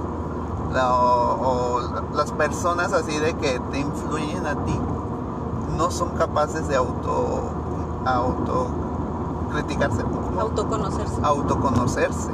la- 0.73 0.95
o, 0.95 1.79
o 1.79 1.81
las 2.15 2.33
personas 2.33 2.93
así 2.93 3.19
de 3.19 3.35
que 3.35 3.61
te 3.71 3.79
influyen 3.81 4.47
a 4.47 4.55
ti 4.65 4.79
no 5.77 5.91
son 5.91 6.11
capaces 6.11 6.69
de 6.69 6.77
auto 6.77 7.41
auto 8.05 8.69
criticarse 9.53 10.03
Autoconocerse. 10.39 11.15
autoconocerse. 11.23 12.31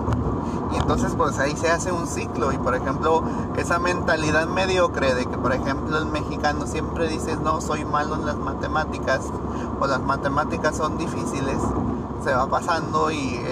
Y 0.73 0.77
entonces 0.77 1.15
pues 1.17 1.39
ahí 1.39 1.57
se 1.57 1.71
hace 1.71 1.93
un 1.93 2.07
ciclo. 2.09 2.51
Y 2.51 2.59
por 2.59 2.75
ejemplo 2.75 3.23
esa 3.57 3.79
mentalidad 3.79 4.47
mediocre 4.49 5.15
de 5.15 5.27
que 5.27 5.39
por 5.39 5.53
ejemplo 5.53 5.99
el 5.99 6.07
mexicano 6.07 6.67
siempre 6.67 7.09
dice 7.09 7.37
no 7.37 7.61
soy 7.61 7.85
malo 7.85 8.17
en 8.17 8.27
las 8.27 8.37
matemáticas 8.39 9.21
o 9.81 9.87
las 9.87 10.01
matemáticas 10.03 10.77
son 10.77 10.99
difíciles 10.99 11.59
se 12.25 12.35
va 12.35 12.47
pasando 12.47 13.11
y, 13.11 13.17
y 13.17 13.52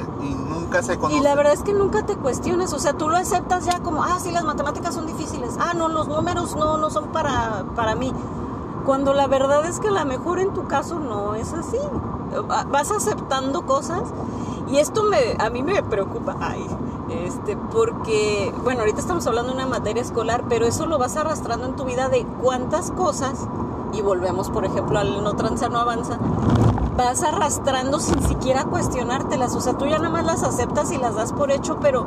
nunca 0.70 0.82
se 0.82 0.98
conoce. 0.98 1.18
Y 1.18 1.20
la 1.22 1.34
verdad 1.34 1.52
es 1.52 1.62
que 1.62 1.72
nunca 1.74 2.04
te 2.06 2.16
cuestiones, 2.16 2.72
o 2.72 2.78
sea, 2.78 2.92
tú 2.94 3.08
lo 3.08 3.16
aceptas 3.16 3.64
ya 3.66 3.80
como, 3.80 4.02
ah, 4.04 4.18
sí, 4.20 4.30
las 4.30 4.44
matemáticas 4.44 4.94
son 4.94 5.06
difíciles, 5.06 5.56
ah, 5.58 5.74
no, 5.74 5.88
los 5.88 6.08
números 6.08 6.54
no, 6.56 6.76
no 6.78 6.90
son 6.90 7.06
para, 7.08 7.64
para 7.74 7.94
mí. 7.94 8.12
Cuando 8.86 9.12
la 9.12 9.26
verdad 9.26 9.64
es 9.66 9.78
que 9.80 9.88
a 9.88 9.90
lo 9.90 10.04
mejor 10.06 10.38
en 10.38 10.52
tu 10.54 10.66
caso 10.66 10.98
no 10.98 11.34
es 11.34 11.52
así. 11.52 11.76
Va- 12.48 12.64
Vas 12.64 12.90
aceptando 12.92 13.62
cosas 13.66 14.02
y 14.68 14.78
esto 14.78 15.02
me, 15.04 15.18
a 15.38 15.50
mí 15.50 15.62
me 15.62 15.82
preocupa, 15.82 16.36
ay, 16.40 16.64
este, 17.10 17.56
porque, 17.56 18.54
bueno, 18.62 18.80
ahorita 18.80 19.00
estamos 19.00 19.26
hablando 19.26 19.50
de 19.52 19.56
una 19.58 19.66
materia 19.66 20.00
escolar, 20.00 20.44
pero 20.48 20.64
eso 20.66 20.86
lo 20.86 20.96
vas 20.96 21.16
arrastrando 21.16 21.66
en 21.66 21.74
tu 21.74 21.84
vida 21.84 22.08
de 22.08 22.24
cuántas 22.40 22.92
cosas, 22.92 23.34
y 23.92 24.00
volvemos, 24.02 24.48
por 24.50 24.64
ejemplo, 24.64 24.96
al 25.00 25.24
no 25.24 25.34
transar 25.34 25.72
no 25.72 25.80
avanza, 25.80 26.18
vas 27.00 27.22
arrastrando 27.22 27.98
sin 27.98 28.22
siquiera 28.28 28.64
cuestionártelas, 28.64 29.54
o 29.56 29.60
sea, 29.60 29.72
tú 29.78 29.86
ya 29.86 29.96
nada 29.96 30.10
más 30.10 30.26
las 30.26 30.42
aceptas 30.42 30.92
y 30.92 30.98
las 30.98 31.14
das 31.14 31.32
por 31.32 31.50
hecho, 31.50 31.78
pero 31.80 32.06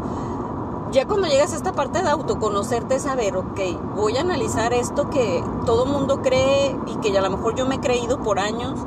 ya 0.92 1.08
cuando 1.08 1.28
llegas 1.28 1.52
a 1.54 1.56
esta 1.56 1.72
parte 1.72 2.04
de 2.04 2.10
autoconocerte, 2.10 3.00
saber, 3.00 3.36
ok, 3.36 3.60
voy 3.96 4.18
a 4.18 4.22
analizar 4.22 4.72
esto 4.72 5.10
que 5.10 5.44
todo 5.66 5.88
mundo 5.88 6.22
cree 6.22 6.78
y 6.86 6.96
que 6.98 7.18
a 7.18 7.22
lo 7.22 7.32
mejor 7.32 7.56
yo 7.56 7.66
me 7.66 7.76
he 7.76 7.80
creído 7.80 8.20
por 8.20 8.38
años 8.38 8.80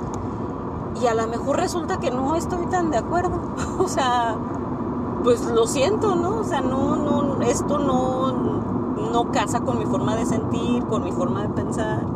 y 1.02 1.09
a 1.09 1.14
lo 1.14 1.26
mejor 1.26 1.57
resulta 1.57 1.98
que 1.98 2.12
no 2.12 2.36
estoy 2.36 2.66
tan 2.66 2.90
de 2.90 2.98
acuerdo. 2.98 3.40
O 3.78 3.88
sea, 3.88 4.36
pues 5.24 5.44
lo 5.44 5.66
siento, 5.66 6.14
¿no? 6.14 6.38
O 6.38 6.44
sea, 6.44 6.61
no, 6.61 6.96
no, 6.96 7.42
esto 7.42 7.78
no, 7.78 8.32
no 9.12 9.32
casa 9.32 9.61
con 9.61 9.78
mi 9.78 9.84
forma 9.84 10.14
de 10.14 10.24
sentir, 10.24 10.84
con 10.86 11.02
mi 11.02 11.11
forma 11.11 11.42
de 11.42 11.48
pensar. 11.48 12.07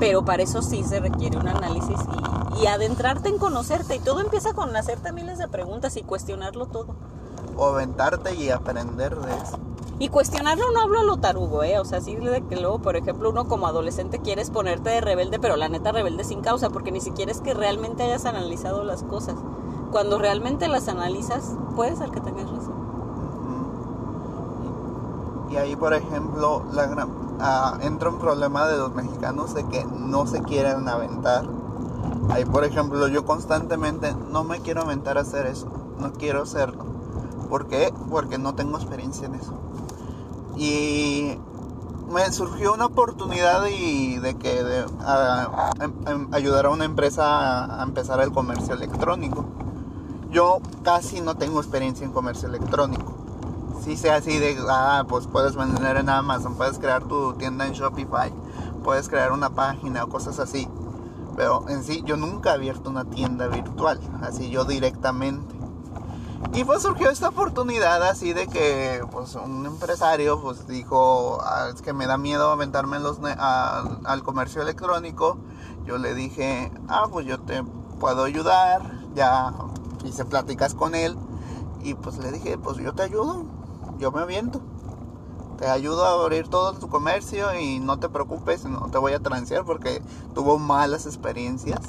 Pero 0.00 0.24
para 0.24 0.42
eso 0.42 0.62
sí 0.62 0.82
se 0.82 0.98
requiere 0.98 1.38
un 1.38 1.46
análisis 1.46 1.96
y, 2.00 2.39
y 2.58 2.66
adentrarte 2.66 3.28
en 3.28 3.38
conocerte. 3.38 3.96
Y 3.96 4.00
todo 4.00 4.20
empieza 4.20 4.52
con 4.52 4.74
hacerte 4.74 5.12
miles 5.12 5.38
de 5.38 5.48
preguntas 5.48 5.96
y 5.96 6.02
cuestionarlo 6.02 6.66
todo. 6.66 6.94
O 7.56 7.66
aventarte 7.66 8.34
y 8.34 8.50
aprender 8.50 9.16
de 9.16 9.34
eso. 9.34 9.58
Y 9.98 10.08
cuestionarlo 10.08 10.64
no 10.72 10.80
hablo 10.80 11.00
a 11.00 11.04
lo 11.04 11.18
tarugo, 11.18 11.62
¿eh? 11.62 11.78
O 11.78 11.84
sea, 11.84 12.00
sí 12.00 12.16
de 12.16 12.42
que 12.46 12.56
luego, 12.56 12.78
por 12.78 12.96
ejemplo, 12.96 13.28
uno 13.28 13.48
como 13.48 13.66
adolescente 13.66 14.18
quieres 14.18 14.48
ponerte 14.50 14.88
de 14.88 15.02
rebelde, 15.02 15.38
pero 15.38 15.56
la 15.56 15.68
neta 15.68 15.92
rebelde 15.92 16.24
sin 16.24 16.40
causa, 16.40 16.70
porque 16.70 16.90
ni 16.90 17.02
siquiera 17.02 17.30
es 17.30 17.42
que 17.42 17.52
realmente 17.52 18.02
hayas 18.02 18.24
analizado 18.24 18.82
las 18.82 19.02
cosas. 19.02 19.36
Cuando 19.92 20.18
realmente 20.18 20.68
las 20.68 20.88
analizas, 20.88 21.54
puede 21.76 21.96
ser 21.96 22.10
que 22.10 22.20
tengas 22.20 22.50
razón. 22.50 22.80
Y 25.50 25.56
ahí, 25.56 25.76
por 25.76 25.92
ejemplo, 25.92 26.62
la 26.72 26.86
gran, 26.86 27.10
ah, 27.40 27.76
entra 27.82 28.08
un 28.08 28.18
problema 28.18 28.68
de 28.68 28.78
los 28.78 28.94
mexicanos 28.94 29.52
de 29.52 29.66
que 29.66 29.84
no 29.84 30.26
se 30.26 30.42
quieren 30.42 30.88
aventar. 30.88 31.44
Ahí, 32.32 32.44
por 32.44 32.64
ejemplo, 32.64 33.08
yo 33.08 33.24
constantemente 33.24 34.14
no 34.30 34.44
me 34.44 34.60
quiero 34.60 34.82
aventar 34.82 35.18
a 35.18 35.22
hacer 35.22 35.46
eso. 35.46 35.68
No 35.98 36.12
quiero 36.12 36.42
hacerlo. 36.42 36.84
¿Por 37.48 37.66
qué? 37.66 37.92
Porque 38.08 38.38
no 38.38 38.54
tengo 38.54 38.76
experiencia 38.76 39.26
en 39.26 39.34
eso. 39.34 39.54
Y 40.56 41.36
me 42.10 42.30
surgió 42.32 42.74
una 42.74 42.86
oportunidad 42.86 43.66
y 43.66 44.18
de 44.18 44.36
que 44.36 44.60
em- 44.60 46.06
em- 46.06 46.28
ayudar 46.32 46.66
a 46.66 46.70
una 46.70 46.84
empresa 46.84 47.80
a, 47.80 47.82
empezar 47.82 48.20
el 48.20 48.32
comercio 48.32 48.74
electrónico. 48.74 49.44
Yo 50.30 50.58
casi 50.84 51.20
no 51.20 51.36
tengo 51.36 51.60
experiencia 51.60 52.04
en 52.04 52.12
comercio 52.12 52.48
electrónico. 52.48 53.14
Sí 53.84 53.96
sé 53.96 54.10
así 54.10 54.38
de, 54.38 54.56
ah, 54.68 55.04
pues 55.08 55.26
puedes 55.26 55.56
vender 55.56 55.96
en 55.96 56.08
Amazon, 56.08 56.54
puedes 56.54 56.78
crear 56.78 57.04
tu 57.04 57.32
tienda 57.34 57.66
en 57.66 57.72
Shopify, 57.72 58.32
puedes 58.84 59.08
crear 59.08 59.32
una 59.32 59.50
página 59.50 60.04
o 60.04 60.08
cosas 60.08 60.38
así. 60.38 60.68
Pero 61.36 61.68
en 61.68 61.84
sí 61.84 62.02
yo 62.04 62.16
nunca 62.16 62.50
he 62.50 62.54
abierto 62.54 62.90
una 62.90 63.04
tienda 63.04 63.46
virtual, 63.48 64.00
así 64.22 64.50
yo 64.50 64.64
directamente. 64.64 65.54
Y 66.52 66.64
pues 66.64 66.82
surgió 66.82 67.10
esta 67.10 67.28
oportunidad 67.28 68.02
así 68.02 68.32
de 68.32 68.48
que 68.48 69.04
pues 69.12 69.34
un 69.34 69.66
empresario 69.66 70.40
pues 70.40 70.66
dijo, 70.66 71.38
"Ah, 71.42 71.68
es 71.72 71.82
que 71.82 71.92
me 71.92 72.06
da 72.06 72.16
miedo 72.18 72.50
aventarme 72.50 72.96
en 72.96 73.02
los 73.02 73.18
al 73.22 74.22
comercio 74.22 74.62
electrónico. 74.62 75.38
Yo 75.84 75.98
le 75.98 76.14
dije, 76.14 76.72
ah, 76.88 77.06
pues 77.10 77.26
yo 77.26 77.40
te 77.40 77.62
puedo 78.00 78.24
ayudar, 78.24 78.82
ya 79.14 79.52
hice 80.04 80.24
pláticas 80.24 80.74
con 80.74 80.94
él. 80.94 81.16
Y 81.82 81.94
pues 81.94 82.18
le 82.18 82.32
dije, 82.32 82.58
pues 82.58 82.78
yo 82.78 82.94
te 82.94 83.02
ayudo, 83.02 83.44
yo 83.98 84.10
me 84.10 84.20
aviento. 84.20 84.60
Te 85.60 85.68
ayudo 85.68 86.06
a 86.06 86.14
abrir 86.14 86.48
todo 86.48 86.72
tu 86.72 86.88
comercio 86.88 87.54
y 87.54 87.80
no 87.80 87.98
te 87.98 88.08
preocupes, 88.08 88.64
no 88.64 88.88
te 88.90 88.96
voy 88.96 89.12
a 89.12 89.20
transear 89.20 89.66
porque 89.66 90.00
tuvo 90.34 90.58
malas 90.58 91.04
experiencias. 91.04 91.80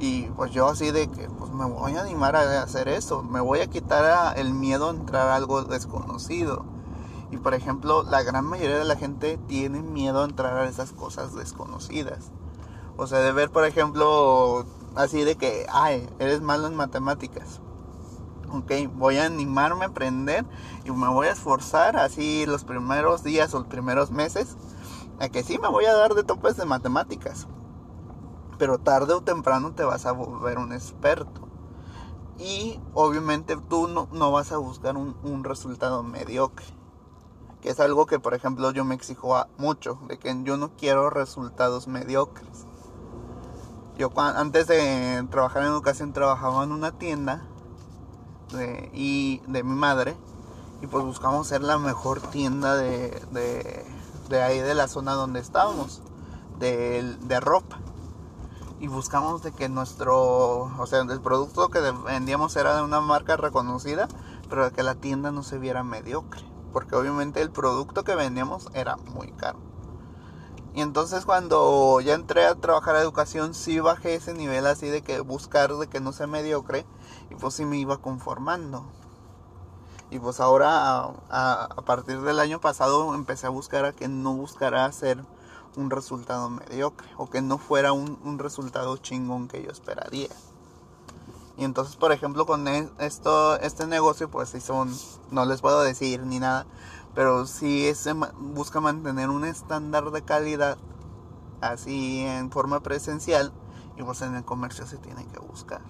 Y 0.00 0.22
pues 0.28 0.52
yo 0.52 0.66
así 0.66 0.90
de 0.90 1.06
que 1.10 1.28
pues 1.28 1.52
me 1.52 1.66
voy 1.66 1.96
a 1.96 2.00
animar 2.00 2.34
a 2.34 2.62
hacer 2.62 2.88
eso, 2.88 3.22
me 3.22 3.42
voy 3.42 3.60
a 3.60 3.66
quitar 3.66 4.38
el 4.38 4.54
miedo 4.54 4.88
a 4.88 4.94
entrar 4.94 5.28
a 5.28 5.34
algo 5.34 5.64
desconocido. 5.64 6.64
Y 7.30 7.36
por 7.36 7.52
ejemplo, 7.52 8.04
la 8.04 8.22
gran 8.22 8.46
mayoría 8.46 8.78
de 8.78 8.84
la 8.86 8.96
gente 8.96 9.38
tiene 9.48 9.82
miedo 9.82 10.22
a 10.22 10.24
entrar 10.24 10.56
a 10.56 10.66
esas 10.66 10.92
cosas 10.92 11.34
desconocidas. 11.34 12.30
O 12.96 13.06
sea, 13.06 13.18
de 13.18 13.32
ver, 13.32 13.50
por 13.50 13.66
ejemplo, 13.66 14.64
así 14.94 15.24
de 15.24 15.36
que, 15.36 15.66
ay, 15.70 16.08
eres 16.18 16.40
malo 16.40 16.68
en 16.68 16.74
matemáticas. 16.74 17.60
Ok, 18.52 18.72
voy 18.94 19.18
a 19.18 19.26
animarme 19.26 19.84
a 19.84 19.88
aprender 19.88 20.44
y 20.84 20.90
me 20.92 21.08
voy 21.08 21.26
a 21.26 21.32
esforzar 21.32 21.96
así 21.96 22.46
los 22.46 22.64
primeros 22.64 23.24
días 23.24 23.52
o 23.54 23.58
los 23.58 23.66
primeros 23.66 24.10
meses 24.12 24.56
a 25.18 25.28
que 25.28 25.42
sí 25.42 25.58
me 25.58 25.68
voy 25.68 25.86
a 25.86 25.94
dar 25.94 26.14
de 26.14 26.22
topes 26.22 26.56
de 26.56 26.64
matemáticas. 26.64 27.48
Pero 28.58 28.78
tarde 28.78 29.14
o 29.14 29.22
temprano 29.22 29.72
te 29.72 29.84
vas 29.84 30.06
a 30.06 30.12
volver 30.12 30.58
un 30.58 30.72
experto. 30.72 31.48
Y 32.38 32.80
obviamente 32.94 33.56
tú 33.68 33.88
no, 33.88 34.30
vas 34.30 34.52
a 34.52 34.58
buscar 34.58 34.96
un, 34.96 35.44
resultado 35.44 36.02
mediocre. 36.02 36.66
Que 37.60 37.70
es 37.70 37.80
algo 37.80 38.06
que, 38.06 38.18
por 38.20 38.34
ejemplo, 38.34 38.70
yo 38.70 38.84
me 38.84 38.94
exijo 38.94 39.36
a- 39.36 39.48
mucho. 39.58 39.98
De 40.06 40.18
que 40.18 40.34
yo 40.44 40.56
no 40.56 40.70
quiero 40.76 41.10
resultados 41.10 41.88
mediocres. 41.88 42.66
Yo 43.98 44.12
antes 44.16 44.66
de 44.66 45.26
trabajar 45.30 45.62
en 45.62 45.68
educación 45.68 46.12
trabajaba 46.12 46.62
en 46.64 46.72
una 46.72 46.92
tienda 46.92 47.42
y 48.92 49.38
de 49.46 49.62
mi 49.62 49.74
madre 49.74 50.16
y 50.82 50.86
pues 50.86 51.04
buscamos 51.04 51.46
ser 51.46 51.62
la 51.62 51.78
mejor 51.78 52.20
tienda 52.20 52.76
de, 52.76 53.10
de, 53.30 53.84
de 54.28 54.42
ahí 54.42 54.58
de 54.58 54.74
la 54.74 54.88
zona 54.88 55.14
donde 55.14 55.40
estábamos 55.40 56.02
de, 56.58 57.16
de 57.20 57.40
ropa. 57.40 57.78
Y 58.78 58.88
buscamos 58.88 59.42
de 59.42 59.52
que 59.52 59.70
nuestro 59.70 60.70
o 60.78 60.86
sea 60.86 61.00
el 61.00 61.20
producto 61.20 61.68
que 61.70 61.80
vendíamos 61.80 62.54
era 62.56 62.76
de 62.76 62.82
una 62.82 63.00
marca 63.00 63.36
reconocida 63.36 64.06
pero 64.50 64.70
que 64.70 64.82
la 64.82 64.94
tienda 64.94 65.32
no 65.32 65.42
se 65.42 65.58
viera 65.58 65.82
mediocre 65.82 66.42
porque 66.72 66.94
obviamente 66.94 67.40
el 67.40 67.50
producto 67.50 68.04
que 68.04 68.14
vendíamos 68.14 68.68
era 68.74 68.96
muy 68.96 69.32
caro. 69.32 69.58
Y 70.74 70.82
entonces 70.82 71.24
cuando 71.24 72.02
ya 72.02 72.12
entré 72.12 72.44
a 72.44 72.54
trabajar 72.54 72.96
a 72.96 73.00
educación, 73.00 73.54
sí 73.54 73.80
bajé 73.80 74.14
ese 74.14 74.34
nivel 74.34 74.66
así 74.66 74.86
de 74.86 75.00
que 75.00 75.20
buscar 75.20 75.72
de 75.72 75.86
que 75.86 76.00
no 76.00 76.12
sea 76.12 76.26
mediocre 76.26 76.84
y 77.30 77.34
pues 77.34 77.54
sí 77.54 77.64
me 77.64 77.78
iba 77.78 77.98
conformando. 77.98 78.84
Y 80.10 80.18
pues 80.18 80.40
ahora 80.40 81.10
a, 81.30 81.82
partir 81.84 82.20
del 82.20 82.38
año 82.38 82.60
pasado 82.60 83.14
empecé 83.14 83.46
a 83.46 83.50
buscar 83.50 83.84
a 83.84 83.92
que 83.92 84.08
no 84.08 84.34
buscara 84.34 84.84
hacer 84.84 85.22
un 85.76 85.90
resultado 85.90 86.48
mediocre 86.48 87.08
o 87.16 87.28
que 87.28 87.42
no 87.42 87.58
fuera 87.58 87.92
un, 87.92 88.18
un 88.24 88.38
resultado 88.38 88.96
chingón 88.98 89.48
que 89.48 89.62
yo 89.62 89.70
esperaría. 89.70 90.28
Y 91.58 91.64
entonces, 91.64 91.96
por 91.96 92.12
ejemplo, 92.12 92.46
con 92.46 92.68
e- 92.68 92.90
esto, 92.98 93.58
este 93.60 93.86
negocio, 93.86 94.30
pues 94.30 94.50
sí 94.50 94.60
son, 94.60 94.94
no 95.30 95.44
les 95.44 95.60
puedo 95.60 95.82
decir 95.82 96.22
ni 96.22 96.38
nada, 96.38 96.66
pero 97.14 97.46
sí 97.46 97.90
busca 98.38 98.80
mantener 98.80 99.30
un 99.30 99.44
estándar 99.44 100.10
de 100.10 100.22
calidad 100.22 100.76
así 101.60 102.20
en 102.20 102.50
forma 102.50 102.80
presencial 102.80 103.52
y 103.96 104.02
pues 104.02 104.20
en 104.20 104.34
el 104.34 104.44
comercio 104.44 104.86
se 104.86 104.98
tiene 104.98 105.26
que 105.26 105.38
buscar. 105.38 105.80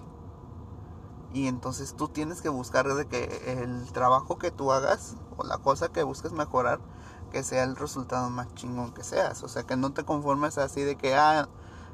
Y 1.37 1.45
entonces 1.45 1.93
tú 1.95 2.07
tienes 2.07 2.41
que 2.41 2.49
buscar 2.49 2.91
de 2.91 3.07
que 3.07 3.25
el 3.61 3.91
trabajo 3.91 4.39
que 4.39 4.49
tú 4.49 4.71
hagas 4.71 5.17
o 5.37 5.43
la 5.43 5.59
cosa 5.59 5.89
que 5.89 6.01
busques 6.01 6.31
mejorar, 6.31 6.79
que 7.31 7.43
sea 7.43 7.63
el 7.63 7.75
resultado 7.75 8.31
más 8.31 8.51
chingón 8.55 8.91
que 8.91 9.03
seas. 9.03 9.43
O 9.43 9.47
sea, 9.47 9.61
que 9.61 9.75
no 9.75 9.93
te 9.93 10.03
conformes 10.03 10.57
así 10.57 10.81
de 10.81 10.95
que, 10.95 11.13
ah, 11.13 11.47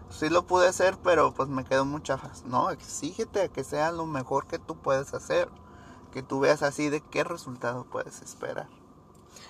sí 0.09 0.29
lo 0.29 0.47
pude 0.47 0.69
hacer, 0.69 0.97
pero 1.03 1.33
pues 1.33 1.49
me 1.49 1.65
quedó 1.65 1.83
mucha. 1.83 2.17
No, 2.45 2.69
exígete 2.69 3.41
a 3.41 3.47
que 3.49 3.65
sea 3.65 3.91
lo 3.91 4.05
mejor 4.05 4.47
que 4.47 4.59
tú 4.59 4.77
puedes 4.77 5.13
hacer. 5.13 5.49
Que 6.13 6.23
tú 6.23 6.39
veas 6.39 6.63
así 6.63 6.87
de 6.87 7.01
qué 7.01 7.25
resultado 7.25 7.83
puedes 7.83 8.21
esperar. 8.21 8.69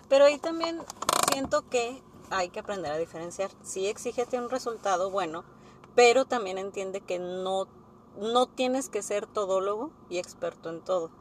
Pero 0.10 0.26
ahí 0.26 0.40
también 0.40 0.82
siento 1.32 1.70
que 1.70 2.02
hay 2.32 2.50
que 2.50 2.62
aprender 2.62 2.94
a 2.94 2.98
diferenciar. 2.98 3.52
Sí, 3.62 3.86
exígete 3.86 4.40
un 4.40 4.50
resultado 4.50 5.12
bueno, 5.12 5.44
pero 5.94 6.26
también 6.26 6.58
entiende 6.58 7.02
que 7.02 7.20
no, 7.20 7.68
no 8.18 8.48
tienes 8.48 8.90
que 8.90 9.02
ser 9.02 9.28
todólogo 9.28 9.92
y 10.10 10.18
experto 10.18 10.70
en 10.70 10.82
todo. 10.82 11.12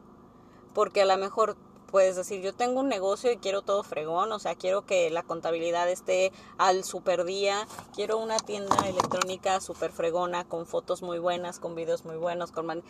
Porque 0.75 1.03
a 1.03 1.07
lo 1.07 1.17
mejor 1.17 1.57
puedes 1.93 2.17
decir, 2.17 2.41
yo 2.41 2.55
tengo 2.55 2.81
un 2.81 2.89
negocio 2.89 3.31
y 3.31 3.37
quiero 3.37 3.63
todo 3.63 3.83
fregón, 3.83 4.33
o 4.33 4.39
sea, 4.39 4.55
quiero 4.55 4.87
que 4.87 5.11
la 5.11 5.23
contabilidad 5.23 5.91
esté 5.91 6.33
al 6.57 6.85
super 6.85 7.25
día, 7.25 7.69
quiero 7.95 8.17
una 8.17 8.39
tienda 8.39 8.77
electrónica 8.89 9.61
super 9.61 9.93
fregona, 9.93 10.49
con 10.49 10.67
fotos 10.67 11.03
muy 11.03 11.19
buenas, 11.19 11.61
con 11.61 11.75
videos 11.75 12.07
muy 12.07 12.17
buenos, 12.17 12.51
con 12.51 12.67
man... 12.67 12.83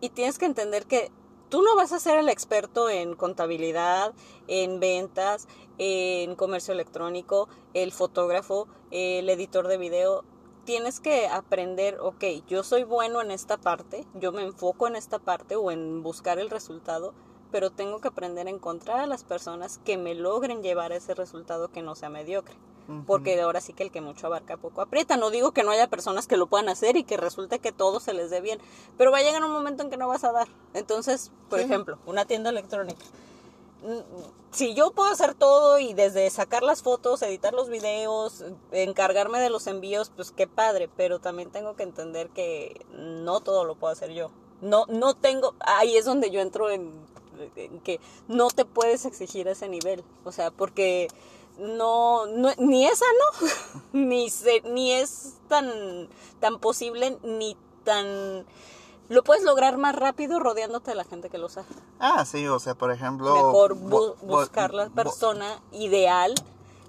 y 0.00 0.10
tienes 0.10 0.38
que 0.38 0.46
entender 0.46 0.86
que 0.86 1.12
tú 1.48 1.62
no 1.62 1.76
vas 1.76 1.92
a 1.92 2.00
ser 2.00 2.18
el 2.18 2.28
experto 2.28 2.90
en 2.90 3.14
contabilidad, 3.14 4.14
en 4.48 4.80
ventas, 4.80 5.46
en 5.78 6.34
comercio 6.34 6.74
electrónico, 6.74 7.48
el 7.72 7.92
fotógrafo, 7.92 8.66
el 8.90 9.28
editor 9.28 9.68
de 9.68 9.76
video. 9.76 10.24
Tienes 10.70 11.00
que 11.00 11.26
aprender, 11.26 11.98
ok, 11.98 12.24
yo 12.46 12.62
soy 12.62 12.84
bueno 12.84 13.20
en 13.20 13.32
esta 13.32 13.56
parte, 13.56 14.06
yo 14.14 14.30
me 14.30 14.42
enfoco 14.42 14.86
en 14.86 14.94
esta 14.94 15.18
parte 15.18 15.56
o 15.56 15.72
en 15.72 16.04
buscar 16.04 16.38
el 16.38 16.48
resultado, 16.48 17.12
pero 17.50 17.70
tengo 17.70 18.00
que 18.00 18.06
aprender 18.06 18.46
a 18.46 18.50
encontrar 18.50 19.00
a 19.00 19.08
las 19.08 19.24
personas 19.24 19.80
que 19.84 19.98
me 19.98 20.14
logren 20.14 20.62
llevar 20.62 20.92
a 20.92 20.96
ese 20.96 21.12
resultado 21.14 21.72
que 21.72 21.82
no 21.82 21.96
sea 21.96 22.08
mediocre. 22.08 22.54
Porque 23.04 23.40
ahora 23.40 23.60
sí 23.60 23.72
que 23.72 23.82
el 23.82 23.90
que 23.90 24.00
mucho 24.00 24.28
abarca 24.28 24.58
poco 24.58 24.80
aprieta. 24.80 25.16
No 25.16 25.30
digo 25.30 25.50
que 25.50 25.64
no 25.64 25.72
haya 25.72 25.88
personas 25.88 26.28
que 26.28 26.36
lo 26.36 26.46
puedan 26.46 26.68
hacer 26.68 26.96
y 26.96 27.02
que 27.02 27.16
resulte 27.16 27.58
que 27.58 27.72
todo 27.72 27.98
se 27.98 28.14
les 28.14 28.30
dé 28.30 28.40
bien, 28.40 28.60
pero 28.96 29.10
va 29.10 29.18
a 29.18 29.22
llegar 29.22 29.42
un 29.42 29.50
momento 29.50 29.82
en 29.82 29.90
que 29.90 29.96
no 29.96 30.06
vas 30.06 30.22
a 30.22 30.30
dar. 30.30 30.46
Entonces, 30.72 31.32
por 31.48 31.58
ejemplo, 31.58 31.98
una 32.06 32.26
tienda 32.26 32.50
electrónica. 32.50 33.04
Si 34.52 34.74
yo 34.74 34.90
puedo 34.90 35.10
hacer 35.10 35.34
todo 35.34 35.78
y 35.78 35.94
desde 35.94 36.28
sacar 36.30 36.62
las 36.62 36.82
fotos, 36.82 37.22
editar 37.22 37.54
los 37.54 37.68
videos, 37.68 38.44
encargarme 38.72 39.40
de 39.40 39.50
los 39.50 39.66
envíos, 39.66 40.10
pues 40.14 40.32
qué 40.32 40.46
padre, 40.46 40.88
pero 40.96 41.20
también 41.20 41.50
tengo 41.50 41.76
que 41.76 41.84
entender 41.84 42.30
que 42.30 42.84
no 42.92 43.40
todo 43.40 43.64
lo 43.64 43.76
puedo 43.76 43.92
hacer 43.92 44.12
yo. 44.12 44.30
No, 44.60 44.86
no 44.88 45.14
tengo, 45.14 45.54
ahí 45.60 45.96
es 45.96 46.04
donde 46.04 46.30
yo 46.30 46.40
entro 46.40 46.70
en 46.70 46.92
que 47.84 48.00
no 48.28 48.48
te 48.48 48.64
puedes 48.64 49.04
exigir 49.04 49.48
ese 49.48 49.68
nivel. 49.68 50.04
O 50.24 50.32
sea, 50.32 50.50
porque 50.50 51.08
no, 51.58 52.26
ni 52.58 52.86
es 52.86 52.98
sano, 52.98 53.52
ni, 53.92 54.28
ni 54.64 54.92
es 54.92 55.34
tan, 55.48 56.08
tan 56.40 56.58
posible, 56.58 57.18
ni 57.22 57.56
tan... 57.84 58.46
Lo 59.10 59.24
puedes 59.24 59.42
lograr 59.42 59.76
más 59.76 59.96
rápido 59.96 60.38
rodeándote 60.38 60.92
de 60.92 60.94
la 60.94 61.02
gente 61.02 61.30
que 61.30 61.36
lo 61.36 61.48
sabe. 61.48 61.66
Ah, 61.98 62.24
sí, 62.24 62.46
o 62.46 62.60
sea, 62.60 62.76
por 62.76 62.92
ejemplo... 62.92 63.34
Mejor 63.34 63.74
buscar 63.74 64.72
la 64.72 64.88
persona 64.88 65.60
ideal 65.72 66.32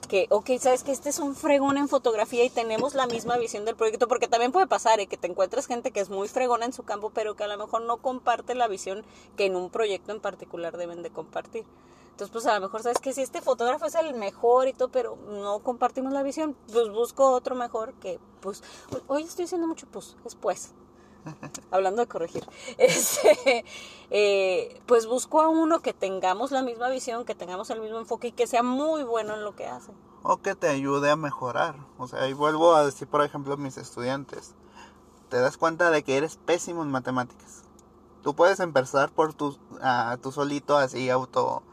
que, 0.07 0.27
ok, 0.29 0.51
sabes 0.59 0.83
que 0.83 0.91
este 0.91 1.09
es 1.09 1.17
un 1.17 1.35
fregón 1.35 1.77
en 1.77 1.87
fotografía 1.87 2.43
y 2.43 2.51
tenemos 2.51 2.93
la 2.93 3.07
misma 3.07 3.37
visión 3.37 3.65
del 3.65 3.75
proyecto, 3.75 4.07
porque 4.07 4.27
también 4.27 4.51
puede 4.51 4.67
pasar 4.67 4.99
¿eh? 4.99 5.07
que 5.07 5.17
te 5.17 5.25
encuentres 5.25 5.65
gente 5.65 5.89
que 5.89 5.99
es 5.99 6.11
muy 6.11 6.27
fregona 6.27 6.65
en 6.65 6.73
su 6.73 6.83
campo, 6.83 7.09
pero 7.09 7.35
que 7.35 7.43
a 7.43 7.47
lo 7.47 7.57
mejor 7.57 7.81
no 7.81 7.97
comparte 7.97 8.53
la 8.53 8.67
visión 8.67 9.03
que 9.35 9.47
en 9.47 9.55
un 9.55 9.71
proyecto 9.71 10.11
en 10.11 10.19
particular 10.19 10.77
deben 10.77 11.01
de 11.01 11.09
compartir. 11.09 11.65
Entonces, 12.11 12.29
pues 12.31 12.45
a 12.45 12.53
lo 12.53 12.61
mejor 12.61 12.83
sabes 12.83 12.99
que 12.99 13.13
si 13.13 13.23
este 13.23 13.41
fotógrafo 13.41 13.87
es 13.87 13.95
el 13.95 14.13
mejor 14.13 14.67
y 14.67 14.73
todo, 14.73 14.89
pero 14.89 15.17
no 15.27 15.57
compartimos 15.63 16.13
la 16.13 16.21
visión, 16.21 16.55
pues 16.71 16.87
busco 16.89 17.31
otro 17.31 17.55
mejor 17.55 17.93
que, 17.95 18.19
pues, 18.41 18.61
hoy 19.07 19.23
estoy 19.23 19.45
haciendo 19.45 19.65
mucho, 19.65 19.87
pues, 19.91 20.15
después. 20.23 20.71
hablando 21.71 22.01
de 22.01 22.07
corregir, 22.07 22.47
este, 22.77 23.65
eh, 24.09 24.81
pues 24.85 25.05
busco 25.07 25.41
a 25.41 25.49
uno 25.49 25.81
que 25.81 25.93
tengamos 25.93 26.51
la 26.51 26.61
misma 26.61 26.89
visión, 26.89 27.25
que 27.25 27.35
tengamos 27.35 27.69
el 27.69 27.81
mismo 27.81 27.99
enfoque 27.99 28.29
y 28.29 28.31
que 28.31 28.47
sea 28.47 28.63
muy 28.63 29.03
bueno 29.03 29.35
en 29.35 29.43
lo 29.43 29.55
que 29.55 29.67
hace. 29.67 29.91
O 30.23 30.37
que 30.37 30.53
te 30.53 30.69
ayude 30.69 31.09
a 31.09 31.15
mejorar. 31.15 31.75
O 31.97 32.07
sea, 32.07 32.27
y 32.27 32.33
vuelvo 32.33 32.75
a 32.75 32.85
decir, 32.85 33.07
por 33.07 33.23
ejemplo, 33.23 33.53
a 33.55 33.57
mis 33.57 33.77
estudiantes, 33.77 34.53
te 35.29 35.39
das 35.39 35.57
cuenta 35.57 35.89
de 35.89 36.03
que 36.03 36.17
eres 36.17 36.37
pésimo 36.37 36.83
en 36.83 36.91
matemáticas. 36.91 37.63
Tú 38.21 38.35
puedes 38.35 38.59
empezar 38.59 39.11
por 39.11 39.33
tu, 39.33 39.47
uh, 39.47 40.17
tú 40.21 40.31
solito 40.31 40.77
así 40.77 41.09
auto 41.09 41.63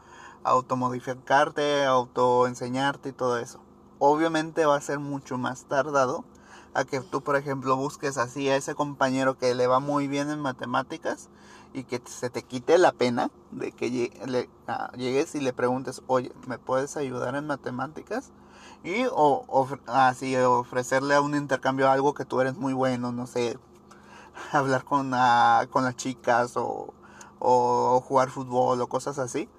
automodificarte, 0.43 1.85
auto 1.85 2.47
enseñarte 2.47 3.09
y 3.09 3.13
todo 3.13 3.37
eso. 3.37 3.59
Obviamente 3.99 4.65
va 4.65 4.77
a 4.77 4.81
ser 4.81 4.99
mucho 4.99 5.37
más 5.37 5.65
tardado 5.65 6.23
que 6.85 6.99
tú, 7.01 7.21
por 7.21 7.35
ejemplo, 7.35 7.75
busques 7.75 8.17
así 8.17 8.49
a 8.49 8.55
ese 8.55 8.75
compañero 8.75 9.37
que 9.37 9.53
le 9.55 9.67
va 9.67 9.79
muy 9.79 10.07
bien 10.07 10.29
en 10.29 10.39
matemáticas 10.39 11.29
y 11.73 11.83
que 11.83 12.01
se 12.05 12.29
te 12.29 12.43
quite 12.43 12.77
la 12.77 12.91
pena 12.91 13.31
de 13.51 13.71
que 13.71 13.91
llegues 13.91 15.35
y 15.35 15.39
le 15.39 15.53
preguntes, 15.53 16.01
oye, 16.07 16.31
¿me 16.47 16.57
puedes 16.57 16.97
ayudar 16.97 17.35
en 17.35 17.47
matemáticas? 17.47 18.31
Y 18.83 19.05
o, 19.11 19.67
así 19.87 20.35
ofrecerle 20.37 21.15
a 21.15 21.21
un 21.21 21.35
intercambio 21.35 21.89
algo 21.89 22.13
que 22.13 22.25
tú 22.25 22.41
eres 22.41 22.55
muy 22.55 22.73
bueno, 22.73 23.11
no 23.11 23.27
sé, 23.27 23.57
hablar 24.51 24.83
con, 24.83 25.11
ah, 25.13 25.67
con 25.69 25.83
las 25.83 25.95
chicas 25.95 26.55
o, 26.55 26.93
o 27.39 28.01
jugar 28.01 28.29
fútbol 28.29 28.81
o 28.81 28.87
cosas 28.87 29.19
así 29.19 29.49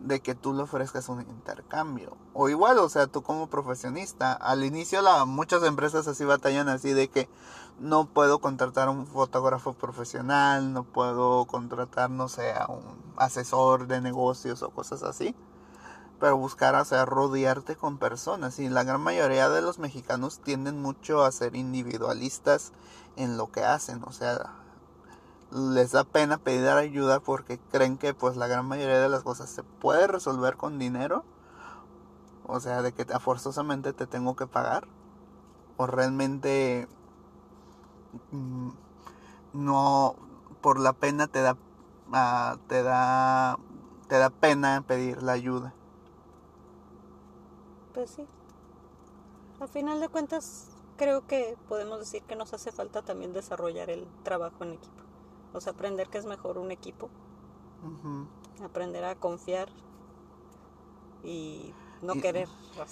de 0.00 0.20
que 0.20 0.34
tú 0.34 0.54
le 0.54 0.62
ofrezcas 0.62 1.08
un 1.08 1.20
intercambio. 1.20 2.16
O 2.32 2.48
igual, 2.48 2.78
o 2.78 2.88
sea, 2.88 3.06
tú 3.06 3.22
como 3.22 3.48
profesionista, 3.48 4.32
al 4.32 4.64
inicio 4.64 5.02
la, 5.02 5.24
muchas 5.24 5.62
empresas 5.62 6.08
así 6.08 6.24
batallan 6.24 6.68
así 6.68 6.92
de 6.92 7.08
que 7.08 7.28
no 7.78 8.06
puedo 8.06 8.40
contratar 8.40 8.88
a 8.88 8.90
un 8.90 9.06
fotógrafo 9.06 9.72
profesional, 9.72 10.72
no 10.72 10.84
puedo 10.84 11.46
contratar, 11.46 12.10
no 12.10 12.28
sé, 12.28 12.52
a 12.52 12.66
un 12.66 12.82
asesor 13.16 13.86
de 13.86 14.00
negocios 14.00 14.62
o 14.62 14.70
cosas 14.70 15.02
así. 15.02 15.34
Pero 16.18 16.36
buscar, 16.36 16.74
o 16.74 16.84
sea, 16.84 17.06
rodearte 17.06 17.76
con 17.76 17.98
personas. 17.98 18.58
Y 18.58 18.68
la 18.68 18.84
gran 18.84 19.00
mayoría 19.00 19.48
de 19.48 19.62
los 19.62 19.78
mexicanos 19.78 20.40
tienden 20.40 20.82
mucho 20.82 21.24
a 21.24 21.32
ser 21.32 21.56
individualistas 21.56 22.72
en 23.16 23.38
lo 23.38 23.50
que 23.50 23.64
hacen. 23.64 24.02
O 24.04 24.12
sea, 24.12 24.52
les 25.52 25.92
da 25.92 26.04
pena 26.04 26.38
pedir 26.38 26.68
ayuda 26.68 27.20
porque 27.20 27.58
creen 27.70 27.98
que 27.98 28.14
pues 28.14 28.36
la 28.36 28.46
gran 28.46 28.66
mayoría 28.66 29.00
de 29.00 29.08
las 29.08 29.22
cosas 29.22 29.50
se 29.50 29.62
puede 29.62 30.06
resolver 30.06 30.56
con 30.56 30.78
dinero. 30.78 31.24
O 32.46 32.60
sea, 32.60 32.82
de 32.82 32.92
que 32.92 33.04
forzosamente 33.18 33.92
te 33.92 34.06
tengo 34.06 34.36
que 34.36 34.46
pagar. 34.46 34.86
O 35.76 35.86
realmente 35.86 36.88
mm, 38.32 38.70
no 39.52 40.14
por 40.60 40.78
la 40.78 40.92
pena 40.92 41.26
te 41.26 41.40
da 41.40 41.52
uh, 41.54 42.58
te 42.66 42.82
da 42.82 43.58
te 44.08 44.18
da 44.18 44.30
pena 44.30 44.84
pedir 44.86 45.22
la 45.22 45.32
ayuda. 45.32 45.74
Pues 47.94 48.10
sí. 48.10 48.26
Al 49.60 49.68
final 49.68 50.00
de 50.00 50.08
cuentas 50.08 50.68
creo 50.96 51.26
que 51.26 51.56
podemos 51.68 51.98
decir 51.98 52.22
que 52.22 52.36
nos 52.36 52.52
hace 52.52 52.72
falta 52.72 53.02
también 53.02 53.32
desarrollar 53.32 53.90
el 53.90 54.06
trabajo 54.22 54.64
en 54.64 54.72
equipo. 54.72 55.09
O 55.52 55.60
sea, 55.60 55.72
aprender 55.72 56.08
que 56.08 56.18
es 56.18 56.26
mejor 56.26 56.58
un 56.58 56.70
equipo. 56.70 57.08
Aprender 58.62 59.04
a 59.04 59.14
confiar 59.14 59.68
y 61.24 61.72
no 62.02 62.14
querer. 62.14 62.48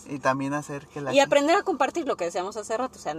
Y 0.08 0.18
también 0.18 0.54
hacer 0.54 0.86
que 0.88 1.00
la... 1.00 1.12
Y 1.12 1.20
aprender 1.20 1.56
a 1.56 1.62
compartir 1.62 2.06
lo 2.06 2.16
que 2.16 2.24
decíamos 2.24 2.56
hace 2.56 2.76
rato, 2.76 2.98
o 2.98 3.02
sea, 3.02 3.14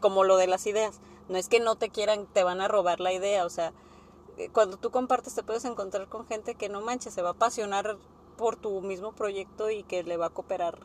como 0.00 0.24
lo 0.24 0.36
de 0.36 0.46
las 0.46 0.66
ideas. 0.66 1.00
No 1.28 1.38
es 1.38 1.48
que 1.48 1.60
no 1.60 1.76
te 1.76 1.90
quieran, 1.90 2.26
te 2.26 2.44
van 2.44 2.60
a 2.60 2.68
robar 2.68 3.00
la 3.00 3.12
idea, 3.12 3.44
o 3.44 3.50
sea, 3.50 3.72
eh, 4.38 4.48
cuando 4.52 4.76
tú 4.76 4.90
compartes 4.90 5.34
te 5.34 5.42
puedes 5.42 5.64
encontrar 5.64 6.08
con 6.08 6.26
gente 6.26 6.54
que 6.54 6.68
no 6.68 6.80
manches, 6.80 7.14
se 7.14 7.22
va 7.22 7.30
a 7.30 7.32
apasionar 7.32 7.96
por 8.36 8.56
tu 8.56 8.80
mismo 8.80 9.12
proyecto 9.12 9.70
y 9.70 9.82
que 9.82 10.02
le 10.02 10.16
va 10.16 10.26
a 10.26 10.30
cooperar 10.30 10.78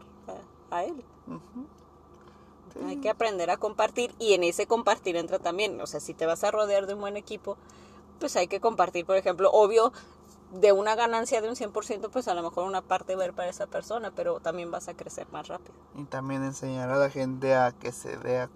a, 0.70 0.84
él. 0.84 1.04
Hay 2.86 2.98
que 2.98 3.10
aprender 3.10 3.50
a 3.50 3.58
compartir 3.58 4.14
y 4.20 4.34
en 4.34 4.44
ese 4.44 4.68
compartir 4.68 5.16
entra 5.16 5.40
también, 5.40 5.80
o 5.82 5.88
sea, 5.88 6.00
si 6.00 6.14
te 6.14 6.26
vas 6.26 6.44
a 6.44 6.52
rodear 6.52 6.86
de 6.86 6.94
un 6.94 7.00
buen 7.00 7.18
equipo, 7.18 7.58
pues 8.20 8.36
hay 8.36 8.48
que 8.48 8.60
compartir, 8.60 9.06
por 9.06 9.16
ejemplo, 9.16 9.50
obvio, 9.52 9.92
de 10.52 10.72
una 10.72 10.96
ganancia 10.96 11.42
de 11.42 11.50
un 11.50 11.56
100%, 11.56 12.10
pues 12.10 12.28
a 12.28 12.34
lo 12.34 12.42
mejor 12.42 12.66
una 12.66 12.82
parte 12.82 13.16
ver 13.16 13.34
para 13.34 13.50
esa 13.50 13.68
persona, 13.68 14.12
pero 14.16 14.40
también 14.40 14.72
vas 14.72 14.88
a 14.88 14.96
crecer 14.96 15.28
más 15.32 15.48
rápido. 15.48 15.74
Y 15.96 16.06
también 16.06 16.44
enseñar 16.44 16.90
a 16.90 16.98
la 16.98 17.10
gente 17.10 17.56
a 17.56 17.74
que 17.74 17.92
se 17.92 18.16
vea, 18.18 18.50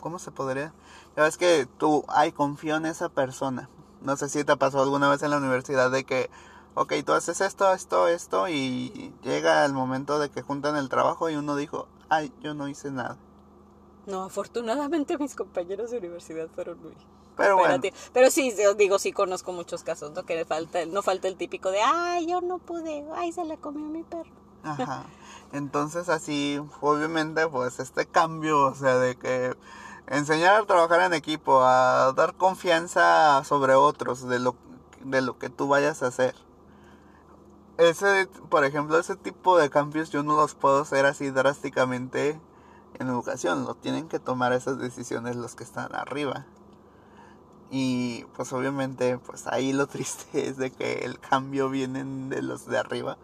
¿cómo 0.00 0.18
se 0.18 0.30
podría? 0.30 0.72
Ya 1.16 1.22
ves 1.22 1.36
que 1.36 1.66
tú, 1.78 2.04
ay, 2.08 2.32
confío 2.32 2.76
en 2.76 2.86
esa 2.86 3.08
persona. 3.08 3.68
No 4.00 4.16
sé 4.16 4.28
si 4.28 4.44
te 4.44 4.56
pasó 4.56 4.82
alguna 4.82 5.08
vez 5.08 5.22
en 5.22 5.30
la 5.30 5.38
universidad 5.38 5.90
de 5.90 6.04
que, 6.04 6.30
ok, 6.74 6.94
tú 7.04 7.12
haces 7.12 7.40
esto, 7.40 7.72
esto, 7.72 8.08
esto, 8.08 8.48
y 8.48 9.14
llega 9.22 9.64
el 9.64 9.72
momento 9.72 10.18
de 10.18 10.30
que 10.30 10.42
juntan 10.42 10.76
el 10.76 10.88
trabajo 10.88 11.30
y 11.30 11.36
uno 11.36 11.54
dijo, 11.56 11.86
ay, 12.08 12.32
yo 12.40 12.54
no 12.54 12.68
hice 12.68 12.90
nada. 12.90 13.16
No, 14.06 14.24
afortunadamente 14.24 15.18
mis 15.18 15.34
compañeros 15.34 15.90
de 15.90 15.98
universidad 15.98 16.48
fueron 16.48 16.80
muy 16.80 16.94
pero 17.38 17.56
bueno. 17.56 17.80
Pero 18.12 18.30
sí, 18.30 18.52
digo, 18.76 18.98
sí 18.98 19.12
conozco 19.12 19.52
muchos 19.52 19.84
casos, 19.84 20.10
¿no? 20.10 20.24
Que 20.24 20.44
falta, 20.44 20.84
no 20.86 21.02
falta 21.02 21.28
el 21.28 21.36
típico 21.36 21.70
de, 21.70 21.80
ay, 21.80 22.26
yo 22.26 22.40
no 22.40 22.58
pude, 22.58 23.06
ay, 23.14 23.32
se 23.32 23.44
le 23.44 23.56
comió 23.56 23.86
mi 23.86 24.02
perro. 24.02 24.30
Ajá. 24.64 25.04
Entonces 25.52 26.08
así, 26.08 26.60
obviamente, 26.80 27.46
pues 27.46 27.78
este 27.78 28.06
cambio, 28.06 28.66
o 28.66 28.74
sea, 28.74 28.98
de 28.98 29.16
que 29.16 29.56
enseñar 30.08 30.60
a 30.60 30.66
trabajar 30.66 31.00
en 31.02 31.14
equipo, 31.14 31.62
a 31.62 32.12
dar 32.12 32.34
confianza 32.34 33.42
sobre 33.44 33.74
otros 33.74 34.28
de 34.28 34.40
lo, 34.40 34.56
de 35.04 35.22
lo 35.22 35.38
que 35.38 35.48
tú 35.48 35.68
vayas 35.68 36.02
a 36.02 36.08
hacer. 36.08 36.34
Ese, 37.78 38.26
por 38.48 38.64
ejemplo, 38.64 38.98
ese 38.98 39.14
tipo 39.14 39.56
de 39.56 39.70
cambios 39.70 40.10
yo 40.10 40.24
no 40.24 40.34
los 40.34 40.56
puedo 40.56 40.80
hacer 40.80 41.06
así 41.06 41.30
drásticamente 41.30 42.40
en 42.98 43.08
educación, 43.08 43.64
lo 43.64 43.76
tienen 43.76 44.08
que 44.08 44.18
tomar 44.18 44.52
esas 44.52 44.78
decisiones 44.78 45.36
los 45.36 45.54
que 45.54 45.62
están 45.62 45.94
arriba. 45.94 46.46
Y 47.70 48.24
pues 48.36 48.52
obviamente, 48.52 49.18
pues 49.18 49.46
ahí 49.46 49.72
lo 49.72 49.86
triste 49.86 50.48
es 50.48 50.56
de 50.56 50.70
que 50.70 51.04
el 51.04 51.18
cambio 51.18 51.68
viene 51.68 52.04
de 52.34 52.42
los 52.42 52.66
de 52.66 52.78
arriba. 52.78 53.18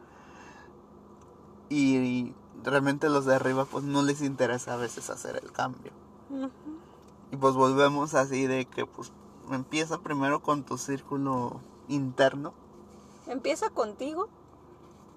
Y 1.70 2.34
realmente 2.62 3.08
los 3.08 3.24
de 3.24 3.34
arriba 3.34 3.64
pues 3.64 3.84
no 3.84 4.02
les 4.02 4.20
interesa 4.20 4.74
a 4.74 4.76
veces 4.76 5.10
hacer 5.10 5.40
el 5.42 5.50
cambio. 5.52 5.92
Y 7.30 7.36
pues 7.36 7.54
volvemos 7.54 8.14
así 8.14 8.46
de 8.46 8.66
que 8.66 8.86
pues 8.86 9.12
empieza 9.50 10.00
primero 10.00 10.42
con 10.42 10.64
tu 10.64 10.78
círculo 10.78 11.60
interno. 11.88 12.52
Empieza 13.26 13.70
contigo. 13.70 14.28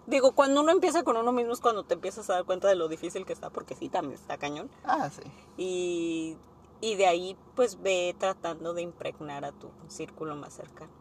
Digo, 0.06 0.32
cuando 0.32 0.62
uno 0.62 0.72
empieza 0.72 1.04
con 1.04 1.18
uno 1.18 1.34
mismo 1.34 1.52
es 1.52 1.60
cuando 1.60 1.84
te 1.84 1.94
empiezas 1.94 2.30
a 2.30 2.36
dar 2.36 2.46
cuenta 2.46 2.70
de 2.70 2.76
lo 2.76 2.88
difícil 2.88 3.26
que 3.26 3.34
está, 3.34 3.50
porque 3.50 3.76
sí, 3.76 3.90
también 3.90 4.14
está 4.14 4.38
cañón. 4.38 4.70
Ah, 4.86 5.10
sí. 5.10 5.22
Y, 5.58 6.38
y 6.82 6.96
de 6.96 7.08
ahí 7.08 7.38
pues 7.56 7.82
ve 7.82 8.16
tratando 8.20 8.74
de 8.74 8.82
impregnar 8.82 9.46
a 9.46 9.52
tu 9.52 9.70
círculo 9.88 10.36
más 10.36 10.54
cercano. 10.54 10.92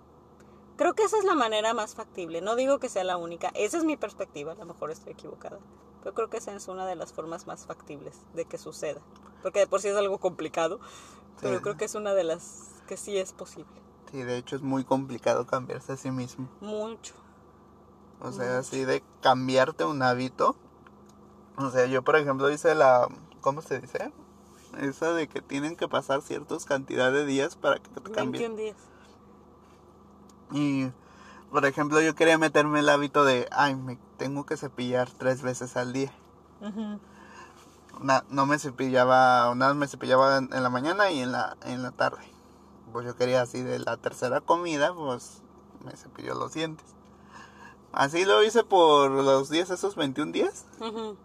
Creo 0.77 0.95
que 0.95 1.05
esa 1.05 1.19
es 1.19 1.25
la 1.25 1.35
manera 1.35 1.73
más 1.73 1.95
factible. 1.95 2.43
No 2.43 2.55
digo 2.55 2.79
que 2.79 2.89
sea 2.91 3.03
la 3.05 3.17
única. 3.17 3.51
Esa 3.55 3.79
es 3.79 3.85
mi 3.85 3.97
perspectiva. 3.97 4.53
A 4.53 4.57
lo 4.57 4.67
mejor 4.67 4.91
estoy 4.91 5.13
equivocada. 5.13 5.59
Pero 6.03 6.15
creo 6.15 6.29
que 6.29 6.37
esa 6.37 6.55
es 6.55 6.69
una 6.69 6.87
de 6.87 6.97
las 6.97 7.13
formas 7.15 7.47
más 7.47 7.65
factibles 7.67 8.21
de 8.35 8.45
que 8.45 8.59
suceda. 8.59 9.01
Porque 9.43 9.61
de 9.61 9.67
por 9.67 9.81
sí 9.81 9.89
es 9.89 9.97
algo 9.97 10.19
complicado. 10.19 10.79
Pero 11.41 11.57
Sí. 11.57 11.63
creo 11.63 11.77
que 11.79 11.87
es 11.87 11.95
una 11.95 12.13
de 12.13 12.25
las 12.25 12.83
que 12.87 12.99
sí 12.99 13.17
es 13.17 13.33
posible. 13.33 13.71
Sí, 14.11 14.23
de 14.23 14.37
hecho 14.37 14.55
es 14.57 14.63
muy 14.63 14.85
complicado 14.85 15.47
cambiarse 15.47 15.93
a 15.93 15.97
sí 15.97 16.11
mismo. 16.11 16.49
Mucho. 16.61 17.15
O 18.21 18.31
sea, 18.33 18.59
así 18.59 18.85
de 18.85 19.03
cambiarte 19.23 19.85
un 19.85 20.03
hábito. 20.03 20.57
O 21.57 21.71
sea, 21.71 21.87
yo 21.87 22.03
por 22.03 22.17
ejemplo 22.17 22.51
hice 22.51 22.75
la... 22.75 23.09
¿Cómo 23.41 23.63
se 23.63 23.81
dice? 23.81 24.13
Esa 24.79 25.13
de 25.13 25.29
que 25.29 25.41
tienen 25.43 25.77
que 25.77 25.89
pasar 25.89 26.23
ciertas 26.23 26.65
cantidad 26.65 27.13
de 27.13 27.25
días 27.27 27.57
para 27.57 27.77
que 27.79 27.89
te 27.89 28.01
cambie. 28.11 28.41
21 28.41 28.57
días. 28.57 28.77
Y, 30.53 30.89
por 31.51 31.65
ejemplo, 31.67 32.01
yo 32.01 32.15
quería 32.15 32.39
meterme 32.39 32.81
el 32.81 32.89
hábito 32.89 33.25
de, 33.25 33.49
ay, 33.51 33.75
me 33.75 33.99
tengo 34.17 34.47
que 34.47 34.57
cepillar 34.57 35.11
tres 35.11 35.43
veces 35.43 35.77
al 35.77 35.93
día. 35.93 36.13
Ujú. 36.61 36.99
Una- 38.01 38.25
no 38.29 38.47
me 38.47 38.59
cepillaba, 38.59 39.51
una 39.51 39.69
vez 39.69 39.77
me 39.77 39.89
cepillaba 39.89 40.37
en, 40.39 40.53
en 40.53 40.63
la 40.63 40.71
mañana 40.71 41.11
y 41.11 41.21
en 41.21 41.33
la, 41.33 41.57
en 41.65 41.83
la 41.83 41.93
tarde. 41.93 42.23
Pues 42.93 43.07
yo 43.07 43.17
quería 43.17 43.43
así 43.43 43.63
de 43.63 43.79
la 43.79 43.97
tercera 43.97 44.41
comida, 44.41 44.95
pues 44.95 45.43
me 45.85 45.97
cepilló 45.97 46.35
los 46.35 46.53
dientes. 46.55 46.87
Así 47.93 48.25
lo 48.25 48.43
hice 48.45 48.63
por 48.65 49.11
los 49.11 49.49
días, 49.49 49.71
esos 49.71 49.97
21 49.97 50.33
días. 50.33 50.67
Ujú. 50.81 51.17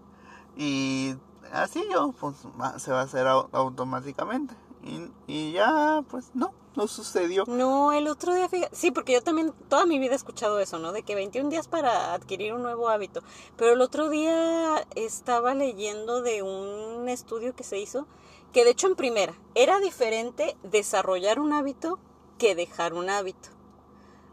Y 0.56 1.16
así 1.52 1.84
yo, 1.92 2.14
pues 2.20 2.36
va- 2.60 2.80
se 2.80 2.92
va 2.92 3.02
a 3.02 3.04
hacer 3.04 3.26
au- 3.28 3.50
automáticamente. 3.52 4.56
Y, 4.84 5.12
y 5.28 5.52
ya, 5.52 6.04
pues 6.10 6.32
no, 6.34 6.54
no 6.76 6.88
sucedió. 6.88 7.44
No, 7.48 7.92
el 7.94 8.08
otro 8.08 8.34
día, 8.34 8.50
fíjate, 8.50 8.76
sí, 8.76 8.90
porque 8.92 9.14
yo 9.14 9.22
también 9.22 9.54
toda 9.70 9.86
mi 9.86 10.00
vida 10.00 10.14
he 10.14 10.16
escuchado 10.16 10.60
eso, 10.60 10.80
¿no? 10.80 10.92
De 10.92 11.04
que 11.04 11.14
21 11.14 11.50
días 11.50 11.68
para 11.68 12.14
adquirir 12.16 12.54
un 12.54 12.64
nuevo 12.64 12.90
hábito. 12.90 13.22
Pero 13.58 13.74
el 13.74 13.82
otro 13.82 14.10
día 14.10 14.86
estaba 14.96 15.54
leyendo 15.54 16.22
de 16.24 16.42
un 16.42 17.08
estudio 17.10 17.56
que 17.56 17.64
se 17.64 17.78
hizo, 17.80 18.08
que 18.54 18.64
de 18.66 18.72
hecho 18.72 18.88
en 18.88 18.96
primera, 18.96 19.34
era 19.54 19.80
diferente 19.80 20.58
desarrollar 20.64 21.40
un 21.40 21.54
hábito 21.54 22.00
que 22.40 22.56
dejar 22.56 22.94
un 22.94 23.10
hábito. 23.12 23.50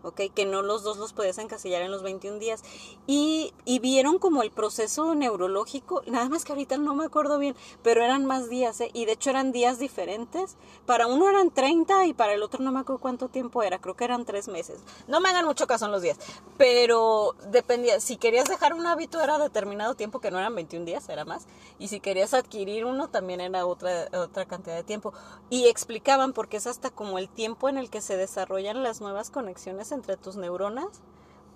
¿Ok? 0.03 0.23
Que 0.35 0.47
no 0.47 0.63
los 0.63 0.83
dos 0.83 0.99
los 0.99 1.13
podías 1.13 1.39
encasillar 1.39 1.83
en 1.83 1.91
los 1.91 2.03
21 2.03 2.39
días. 2.39 2.63
Y, 3.07 3.53
y 3.65 3.79
vieron 3.79 4.19
como 4.19 4.43
el 4.43 4.51
proceso 4.51 5.15
neurológico, 5.15 6.03
nada 6.07 6.29
más 6.29 6.45
que 6.45 6.53
ahorita 6.53 6.79
no 6.79 6.95
me 6.95 7.05
acuerdo 7.05 7.39
bien, 7.39 7.57
pero 7.83 8.03
eran 8.03 8.25
más 8.25 8.49
días, 8.49 8.81
¿eh? 8.81 8.91
Y 8.93 9.05
de 9.05 9.13
hecho 9.13 9.31
eran 9.31 9.53
días 9.53 9.79
diferentes. 9.79 10.57
Para 10.87 11.07
uno 11.07 11.29
eran 11.29 11.51
30 11.51 12.07
y 12.07 12.13
para 12.15 12.35
el 12.35 12.43
otro 12.43 12.63
no 12.63 12.73
me 12.73 12.81
acuerdo 12.81 13.01
cuánto 13.01 13.29
tiempo 13.29 13.63
era, 13.63 13.79
creo 13.79 13.97
que 13.97 14.05
eran 14.05 14.25
tres 14.25 14.49
meses. 14.49 14.81
No 15.07 15.21
me 15.21 15.29
hagan 15.29 15.45
mucho 15.45 15.67
caso 15.67 15.87
en 15.87 15.93
los 15.93 16.03
días, 16.03 16.19
pero 16.57 17.35
dependía, 17.51 18.01
si 18.01 18.17
querías 18.17 18.49
dejar 18.49 18.75
un 18.75 18.87
hábito 18.87 19.21
era 19.23 19.39
determinado 19.39 19.95
tiempo, 19.95 20.21
que 20.21 20.31
no 20.31 20.39
eran 20.39 20.55
21 20.55 20.85
días, 20.85 21.09
era 21.09 21.25
más. 21.25 21.47
Y 21.79 21.89
si 21.89 22.01
querías 22.01 22.35
adquirir 22.35 22.85
uno 22.85 23.09
también 23.09 23.41
era 23.41 23.67
otra, 23.67 24.09
otra 24.13 24.47
cantidad 24.47 24.77
de 24.77 24.85
tiempo. 24.85 25.13
Y 25.51 25.67
explicaban, 25.67 26.33
porque 26.33 26.57
es 26.57 26.67
hasta 26.67 26.91
como 26.91 27.19
el 27.19 27.29
tiempo 27.29 27.69
en 27.69 27.79
el 27.79 27.91
que 27.91 28.01
se 28.01 28.17
desarrollan 28.17 28.83
las 28.83 29.01
nuevas 29.01 29.31
conexiones 29.31 29.88
entre 29.93 30.16
tus 30.16 30.36
neuronas 30.36 31.01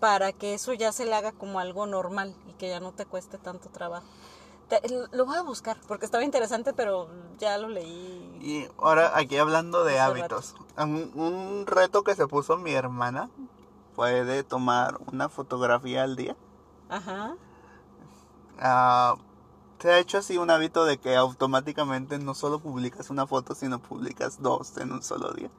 para 0.01 0.33
que 0.33 0.55
eso 0.55 0.73
ya 0.73 0.91
se 0.93 1.05
le 1.07 1.15
haga 1.15 1.33
como 1.33 1.61
algo 1.61 1.87
normal 1.87 2.35
y 2.49 2.53
que 2.55 2.69
ya 2.69 2.81
no 2.81 2.93
te 2.93 3.07
cueste 3.07 3.39
tanto 3.39 3.69
trabajo. 3.69 4.07
Te- 4.69 4.81
lo 5.13 5.27
voy 5.27 5.37
a 5.37 5.43
buscar 5.43 5.77
porque 5.87 6.07
estaba 6.07 6.25
interesante, 6.25 6.73
pero 6.73 7.09
ya 7.39 7.59
lo 7.59 7.69
leí. 7.69 8.39
Y 8.41 8.67
ahora 8.79 9.17
aquí 9.17 9.37
hablando 9.37 9.85
de 9.85 10.01
hábitos, 10.01 10.55
un, 10.77 11.13
un 11.15 11.67
reto 11.67 12.03
que 12.03 12.15
se 12.15 12.27
puso 12.27 12.57
mi 12.57 12.73
hermana 12.73 13.29
fue 13.95 14.25
de 14.25 14.43
tomar 14.43 14.99
una 15.13 15.29
fotografía 15.29 16.03
al 16.03 16.17
día. 16.17 16.37
Ajá. 16.89 17.35
Ah, 18.59 19.17
se 19.79 19.91
ha 19.93 19.99
hecho 19.99 20.19
así 20.19 20.39
un 20.39 20.51
hábito 20.51 20.85
de 20.85 20.99
que 20.99 21.17
automáticamente 21.17 22.19
no 22.19 22.35
solo 22.35 22.61
publicas 22.61 23.11
una 23.11 23.27
foto, 23.27 23.55
sino 23.55 23.81
publicas 23.81 24.41
dos 24.41 24.77
en 24.79 24.93
un 24.93 25.03
solo 25.03 25.33
día. 25.33 25.51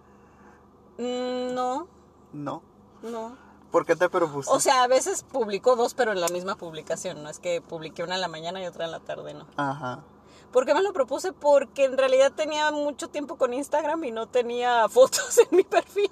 Mm, 0.98 1.54
no, 1.54 1.88
No. 2.34 2.62
no. 3.02 3.38
¿Por 3.72 3.86
qué 3.86 3.96
te 3.96 4.10
propusiste? 4.10 4.56
O 4.56 4.60
sea, 4.60 4.84
a 4.84 4.88
veces 4.88 5.24
publico 5.24 5.76
dos, 5.76 5.94
pero 5.94 6.12
en 6.12 6.22
la 6.22 6.28
misma 6.28 6.56
publicación. 6.56 7.24
No 7.24 7.30
es 7.30 7.40
que 7.40 7.62
publiqué 7.62 8.04
una 8.04 8.16
en 8.16 8.22
la 8.22 8.28
mañana 8.28 8.62
y 8.62 8.68
otra 8.68 8.86
en 8.86 8.92
la 8.92 9.00
tarde, 9.00 9.34
no. 9.34 9.48
Ajá. 9.58 10.04
¿Por 10.52 10.68
qué 10.68 10.76
me 10.76 10.84
lo 10.84 10.94
propuse? 10.94 11.34
Porque 11.34 11.86
en 11.86 11.98
realidad 11.98 12.32
tenía 12.34 12.72
mucho 12.72 13.08
tiempo 13.08 13.38
con 13.38 13.54
Instagram 13.54 14.04
y 14.04 14.12
no 14.12 14.28
tenía 14.28 14.88
fotos 14.90 15.40
en 15.40 15.58
mi 15.58 15.64
perfil. 15.64 16.12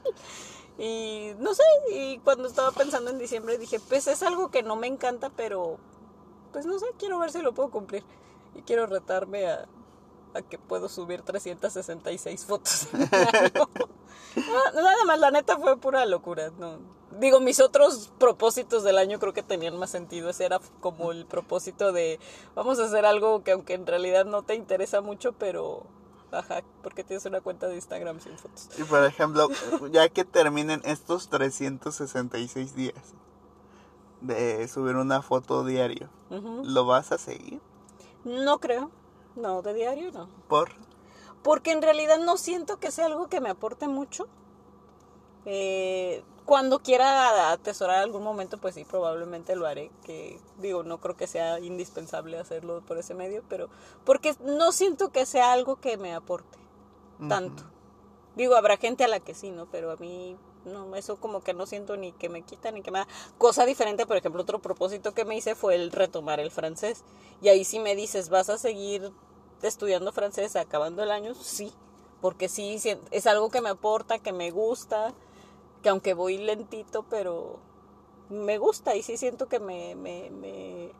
Y 0.79 1.33
no 1.37 1.53
sé, 1.53 1.63
y 1.91 2.17
cuando 2.19 2.47
estaba 2.47 2.71
pensando 2.71 3.11
en 3.11 3.19
diciembre 3.19 3.59
dije, 3.59 3.79
pues 3.79 4.07
es 4.07 4.23
algo 4.23 4.49
que 4.49 4.63
no 4.63 4.75
me 4.75 4.87
encanta, 4.87 5.29
pero 5.29 5.77
pues 6.51 6.65
no 6.65 6.79
sé, 6.79 6.87
quiero 6.97 7.19
ver 7.19 7.31
si 7.31 7.41
lo 7.41 7.53
puedo 7.53 7.69
cumplir. 7.69 8.03
Y 8.55 8.63
quiero 8.63 8.87
retarme 8.87 9.47
a, 9.47 9.67
a 10.33 10.41
que 10.41 10.57
puedo 10.57 10.89
subir 10.89 11.21
366 11.21 12.45
fotos. 12.45 12.87
año. 12.93 13.69
No, 14.33 14.81
Nada 14.81 15.03
más, 15.05 15.19
la 15.19 15.29
neta 15.31 15.57
fue 15.57 15.75
pura 15.77 16.05
locura. 16.05 16.51
No. 16.57 16.77
Digo, 17.19 17.41
mis 17.41 17.59
otros 17.59 18.13
propósitos 18.17 18.81
del 18.83 18.97
año 18.97 19.19
creo 19.19 19.33
que 19.33 19.43
tenían 19.43 19.77
más 19.77 19.89
sentido. 19.89 20.29
Ese 20.29 20.45
era 20.45 20.61
como 20.79 21.11
el 21.11 21.25
propósito 21.25 21.91
de 21.91 22.17
vamos 22.55 22.79
a 22.79 22.85
hacer 22.85 23.05
algo 23.05 23.43
que 23.43 23.51
aunque 23.51 23.73
en 23.73 23.85
realidad 23.85 24.23
no 24.23 24.43
te 24.43 24.55
interesa 24.55 25.01
mucho, 25.01 25.33
pero 25.33 25.85
ajá, 26.31 26.63
porque 26.81 27.03
tienes 27.03 27.25
una 27.25 27.41
cuenta 27.41 27.67
de 27.67 27.75
Instagram 27.75 28.21
sin 28.21 28.37
fotos. 28.37 28.69
Y 28.77 28.83
por 28.83 29.03
ejemplo, 29.03 29.49
ya 29.91 30.07
que 30.07 30.23
terminen 30.23 30.81
estos 30.85 31.27
366 31.29 32.73
días 32.73 32.95
de 34.21 34.65
subir 34.67 34.95
una 34.95 35.21
foto 35.21 35.65
diario. 35.65 36.09
¿lo 36.29 36.85
vas 36.85 37.11
a 37.11 37.17
seguir? 37.17 37.59
No 38.23 38.59
creo. 38.59 38.91
No, 39.35 39.61
de 39.61 39.73
diario 39.73 40.11
no. 40.11 40.27
Por 40.47 40.71
Porque 41.43 41.71
en 41.71 41.81
realidad 41.81 42.19
no 42.19 42.37
siento 42.37 42.77
que 42.77 42.91
sea 42.91 43.05
algo 43.05 43.27
que 43.27 43.41
me 43.41 43.49
aporte 43.49 43.87
mucho. 43.87 44.27
Eh, 45.45 46.23
cuando 46.45 46.79
quiera 46.79 47.51
atesorar 47.51 47.97
algún 47.97 48.23
momento, 48.23 48.57
pues 48.57 48.75
sí, 48.75 48.83
probablemente 48.83 49.55
lo 49.55 49.67
haré. 49.67 49.91
Que 50.03 50.39
digo, 50.59 50.83
no 50.83 50.99
creo 50.99 51.15
que 51.15 51.27
sea 51.27 51.59
indispensable 51.59 52.37
hacerlo 52.37 52.81
por 52.81 52.97
ese 52.97 53.13
medio, 53.13 53.43
pero 53.47 53.69
porque 54.03 54.35
no 54.43 54.71
siento 54.71 55.09
que 55.09 55.25
sea 55.25 55.51
algo 55.53 55.77
que 55.77 55.97
me 55.97 56.13
aporte 56.13 56.57
tanto. 57.27 57.63
Digo, 58.35 58.55
habrá 58.55 58.77
gente 58.77 59.03
a 59.03 59.07
la 59.07 59.19
que 59.19 59.35
sí, 59.35 59.51
¿no? 59.51 59.67
Pero 59.67 59.91
a 59.91 59.95
mí 59.97 60.37
no, 60.65 60.95
eso 60.95 61.17
como 61.17 61.41
que 61.41 61.53
no 61.53 61.65
siento 61.65 61.97
ni 61.97 62.11
que 62.11 62.29
me 62.29 62.43
quita 62.43 62.71
ni 62.71 62.81
que 62.81 62.91
me 62.91 62.99
da. 62.99 63.07
Cosa 63.37 63.65
diferente, 63.65 64.05
por 64.05 64.17
ejemplo, 64.17 64.41
otro 64.41 64.59
propósito 64.59 65.13
que 65.13 65.25
me 65.25 65.35
hice 65.35 65.55
fue 65.55 65.75
el 65.75 65.91
retomar 65.91 66.39
el 66.39 66.51
francés. 66.51 67.03
Y 67.41 67.49
ahí 67.49 67.63
sí 67.65 67.79
me 67.79 67.95
dices, 67.95 68.29
¿vas 68.29 68.49
a 68.49 68.57
seguir 68.57 69.11
estudiando 69.61 70.11
francés 70.11 70.55
acabando 70.55 71.03
el 71.03 71.11
año? 71.11 71.33
Sí, 71.35 71.71
porque 72.21 72.49
sí, 72.49 72.79
es 73.11 73.27
algo 73.27 73.49
que 73.49 73.61
me 73.61 73.69
aporta, 73.69 74.19
que 74.19 74.33
me 74.33 74.51
gusta, 74.51 75.13
que 75.81 75.89
aunque 75.89 76.13
voy 76.13 76.37
lentito, 76.37 77.03
pero 77.09 77.59
me 78.29 78.57
gusta 78.57 78.95
y 78.95 79.03
sí 79.03 79.17
siento 79.17 79.47
que 79.47 79.59
me, 79.59 79.95
me, 79.95 80.29
me, 80.29 80.91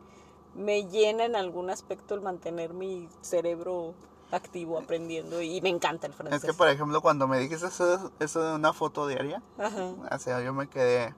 me 0.56 0.86
llena 0.90 1.26
en 1.26 1.36
algún 1.36 1.70
aspecto 1.70 2.16
el 2.16 2.22
mantener 2.22 2.74
mi 2.74 3.08
cerebro 3.22 3.94
activo 4.32 4.78
aprendiendo 4.78 5.42
y 5.42 5.62
me 5.62 5.70
encanta 5.70 6.08
el 6.08 6.14
francés. 6.14 6.44
Es 6.44 6.50
que, 6.50 6.54
por 6.58 6.68
ejemplo, 6.70 7.02
cuando 7.02 7.28
me 7.28 7.40
dijiste 7.40 7.68
eso, 7.68 8.12
eso 8.20 8.42
de 8.42 8.56
una 8.56 8.74
foto 8.74 9.08
diaria, 9.08 9.42
Ajá. 9.58 9.94
o 10.12 10.20
sea, 10.20 10.42
yo 10.42 10.54
me 10.54 10.68
quedé... 10.68 11.14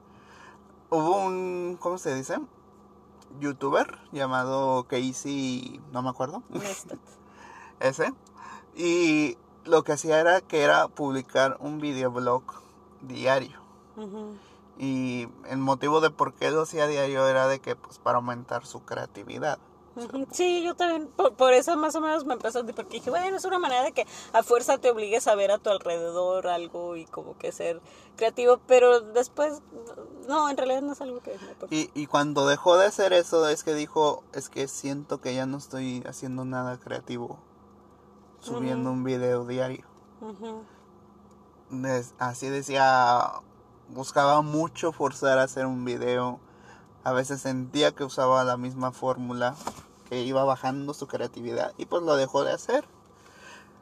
Hubo 0.90 1.24
un, 1.24 1.76
¿cómo 1.80 1.98
se 1.98 2.14
dice? 2.14 2.38
Youtuber 3.40 3.98
llamado 4.12 4.84
Casey, 4.84 5.80
no 5.92 6.02
me 6.02 6.10
acuerdo, 6.10 6.42
ese. 7.80 8.12
Y 8.76 9.36
lo 9.64 9.82
que 9.82 9.92
hacía 9.92 10.20
era 10.20 10.40
que 10.40 10.62
era 10.62 10.88
publicar 10.88 11.56
un 11.60 11.80
videoblog 11.80 12.42
diario. 13.02 13.60
Y 14.76 15.28
el 15.48 15.58
motivo 15.58 16.00
de 16.00 16.10
por 16.10 16.34
qué 16.34 16.50
lo 16.50 16.62
hacía 16.62 16.86
diario 16.86 17.26
era 17.28 17.46
de 17.46 17.60
que, 17.60 17.76
pues, 17.76 17.98
para 17.98 18.16
aumentar 18.16 18.66
su 18.66 18.84
creatividad. 18.84 19.58
Sí, 20.32 20.62
yo 20.64 20.74
también, 20.74 21.08
por, 21.08 21.34
por 21.34 21.52
eso 21.52 21.76
más 21.76 21.94
o 21.94 22.00
menos 22.00 22.24
me 22.24 22.34
empezó, 22.34 22.64
porque 22.66 22.96
dije, 22.98 23.10
bueno, 23.10 23.36
es 23.36 23.44
una 23.44 23.58
manera 23.58 23.82
de 23.84 23.92
que 23.92 24.06
a 24.32 24.42
fuerza 24.42 24.78
te 24.78 24.90
obligues 24.90 25.26
a 25.28 25.34
ver 25.34 25.50
a 25.50 25.58
tu 25.58 25.70
alrededor 25.70 26.48
algo 26.48 26.96
y 26.96 27.04
como 27.06 27.36
que 27.38 27.52
ser 27.52 27.80
creativo, 28.16 28.58
pero 28.66 29.00
después, 29.00 29.60
no, 30.28 30.48
en 30.48 30.56
realidad 30.56 30.82
no 30.82 30.92
es 30.92 31.00
algo 31.00 31.20
que. 31.20 31.36
Y, 31.70 31.90
y 31.94 32.06
cuando 32.06 32.46
dejó 32.46 32.76
de 32.76 32.86
hacer 32.86 33.12
eso 33.12 33.48
es 33.48 33.62
que 33.62 33.74
dijo, 33.74 34.22
es 34.32 34.48
que 34.48 34.66
siento 34.68 35.20
que 35.20 35.34
ya 35.34 35.46
no 35.46 35.58
estoy 35.58 36.02
haciendo 36.08 36.44
nada 36.44 36.78
creativo, 36.78 37.38
subiendo 38.40 38.90
un 38.90 39.04
video 39.04 39.44
diario. 39.46 39.86
Des- 41.70 42.14
así 42.18 42.48
decía, 42.48 43.32
buscaba 43.88 44.42
mucho 44.42 44.92
forzar 44.92 45.38
a 45.38 45.44
hacer 45.44 45.66
un 45.66 45.84
video. 45.84 46.40
A 47.04 47.12
veces 47.12 47.42
sentía 47.42 47.92
que 47.92 48.04
usaba 48.04 48.42
la 48.44 48.56
misma 48.56 48.90
fórmula, 48.92 49.54
que 50.08 50.22
iba 50.22 50.42
bajando 50.44 50.94
su 50.94 51.06
creatividad 51.06 51.72
y 51.76 51.86
pues 51.86 52.02
lo 52.02 52.16
dejó 52.16 52.44
de 52.44 52.52
hacer. 52.52 52.84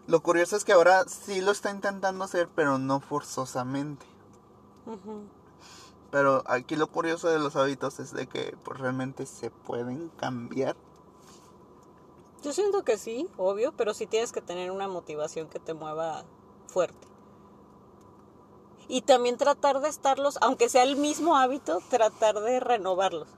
Lo 0.08 0.20
curioso 0.20 0.56
es 0.56 0.64
que 0.64 0.72
ahora 0.72 1.04
sí 1.06 1.40
lo 1.40 1.52
está 1.52 1.70
intentando 1.70 2.24
hacer, 2.24 2.48
pero 2.54 2.78
no 2.78 3.00
forzosamente. 3.00 4.04
Pero 6.10 6.42
aquí 6.46 6.74
lo 6.74 6.88
curioso 6.88 7.28
de 7.28 7.38
los 7.38 7.54
hábitos 7.54 8.00
es 8.00 8.12
de 8.12 8.26
que 8.26 8.56
pues, 8.64 8.80
realmente 8.80 9.24
se 9.26 9.50
pueden 9.50 10.08
cambiar. 10.10 10.76
Yo 12.42 12.52
siento 12.52 12.82
que 12.82 12.98
sí, 12.98 13.28
obvio, 13.36 13.72
pero 13.76 13.94
sí 13.94 14.06
tienes 14.06 14.32
que 14.32 14.40
tener 14.40 14.72
una 14.72 14.88
motivación 14.88 15.48
que 15.48 15.60
te 15.60 15.74
mueva 15.74 16.24
fuerte. 16.66 17.11
Y 18.88 19.02
también 19.02 19.36
tratar 19.36 19.80
de 19.80 19.88
estarlos, 19.88 20.38
aunque 20.40 20.68
sea 20.68 20.82
el 20.82 20.96
mismo 20.96 21.36
hábito, 21.36 21.80
tratar 21.88 22.40
de 22.40 22.60
renovarlos. 22.60 23.28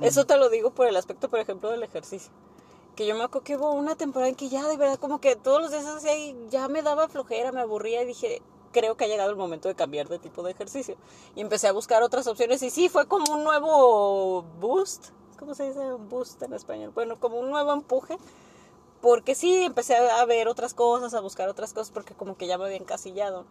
Eso 0.00 0.24
te 0.24 0.36
lo 0.36 0.48
digo 0.48 0.70
por 0.70 0.86
el 0.86 0.96
aspecto, 0.96 1.28
por 1.28 1.38
ejemplo, 1.38 1.70
del 1.70 1.82
ejercicio. 1.82 2.32
Que 2.96 3.06
yo 3.06 3.14
me 3.14 3.24
acuerdo 3.24 3.44
que 3.44 3.56
hubo 3.56 3.72
una 3.72 3.96
temporada 3.96 4.28
en 4.28 4.34
que 4.34 4.48
ya 4.48 4.66
de 4.66 4.76
verdad 4.76 4.98
como 4.98 5.20
que 5.20 5.36
todos 5.36 5.60
los 5.60 5.70
días 5.70 5.86
hacía 5.86 6.16
y 6.16 6.36
ya 6.50 6.68
me 6.68 6.82
daba 6.82 7.08
flojera, 7.08 7.52
me 7.52 7.60
aburría 7.60 8.02
y 8.02 8.06
dije, 8.06 8.42
creo 8.72 8.96
que 8.96 9.04
ha 9.04 9.08
llegado 9.08 9.30
el 9.30 9.36
momento 9.36 9.68
de 9.68 9.74
cambiar 9.74 10.08
de 10.08 10.18
tipo 10.18 10.42
de 10.42 10.52
ejercicio. 10.52 10.96
Y 11.34 11.40
empecé 11.40 11.68
a 11.68 11.72
buscar 11.72 12.02
otras 12.02 12.26
opciones 12.26 12.62
y 12.62 12.70
sí, 12.70 12.88
fue 12.88 13.06
como 13.06 13.34
un 13.34 13.44
nuevo 13.44 14.42
boost. 14.60 15.10
¿Cómo 15.38 15.54
se 15.54 15.64
dice 15.64 15.92
un 15.92 16.08
boost 16.08 16.42
en 16.42 16.54
español? 16.54 16.92
Bueno, 16.94 17.18
como 17.18 17.38
un 17.38 17.50
nuevo 17.50 17.72
empuje 17.72 18.16
porque 19.04 19.34
sí, 19.34 19.64
empecé 19.64 19.96
a 19.96 20.24
ver 20.24 20.48
otras 20.48 20.72
cosas, 20.72 21.12
a 21.12 21.20
buscar 21.20 21.50
otras 21.50 21.74
cosas, 21.74 21.90
porque 21.90 22.14
como 22.14 22.38
que 22.38 22.46
ya 22.46 22.56
me 22.56 22.64
había 22.64 22.78
encasillado. 22.78 23.44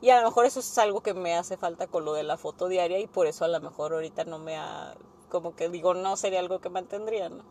Y 0.00 0.10
a 0.10 0.20
lo 0.20 0.28
mejor 0.28 0.46
eso 0.46 0.60
es 0.60 0.78
algo 0.78 1.00
que 1.00 1.12
me 1.12 1.34
hace 1.36 1.56
falta 1.56 1.86
con 1.88 2.04
lo 2.04 2.12
de 2.12 2.22
la 2.22 2.36
foto 2.36 2.68
diaria 2.68 3.00
y 3.00 3.06
por 3.06 3.26
eso 3.26 3.44
a 3.44 3.48
lo 3.48 3.60
mejor 3.60 3.92
ahorita 3.92 4.24
no 4.24 4.38
me 4.38 4.56
ha, 4.56 4.94
como 5.28 5.56
que 5.56 5.68
digo, 5.68 5.94
no 5.94 6.16
sería 6.16 6.38
algo 6.38 6.60
que 6.60 6.68
mantendría, 6.68 7.28
¿no? 7.28 7.44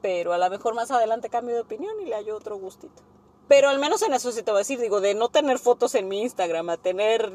Pero 0.00 0.32
a 0.32 0.38
lo 0.38 0.48
mejor 0.50 0.74
más 0.74 0.90
adelante 0.90 1.28
cambio 1.28 1.56
de 1.56 1.62
opinión 1.62 2.00
y 2.00 2.04
le 2.04 2.14
hallo 2.14 2.36
otro 2.36 2.56
gustito. 2.56 3.02
Pero 3.48 3.70
al 3.70 3.78
menos 3.78 4.02
en 4.02 4.12
eso 4.12 4.30
sí 4.30 4.42
te 4.42 4.50
voy 4.50 4.58
a 4.58 4.60
decir, 4.60 4.78
digo, 4.78 5.00
de 5.00 5.14
no 5.14 5.30
tener 5.30 5.58
fotos 5.58 5.94
en 5.94 6.06
mi 6.06 6.22
Instagram 6.22 6.68
a 6.70 6.76
tener, 6.76 7.32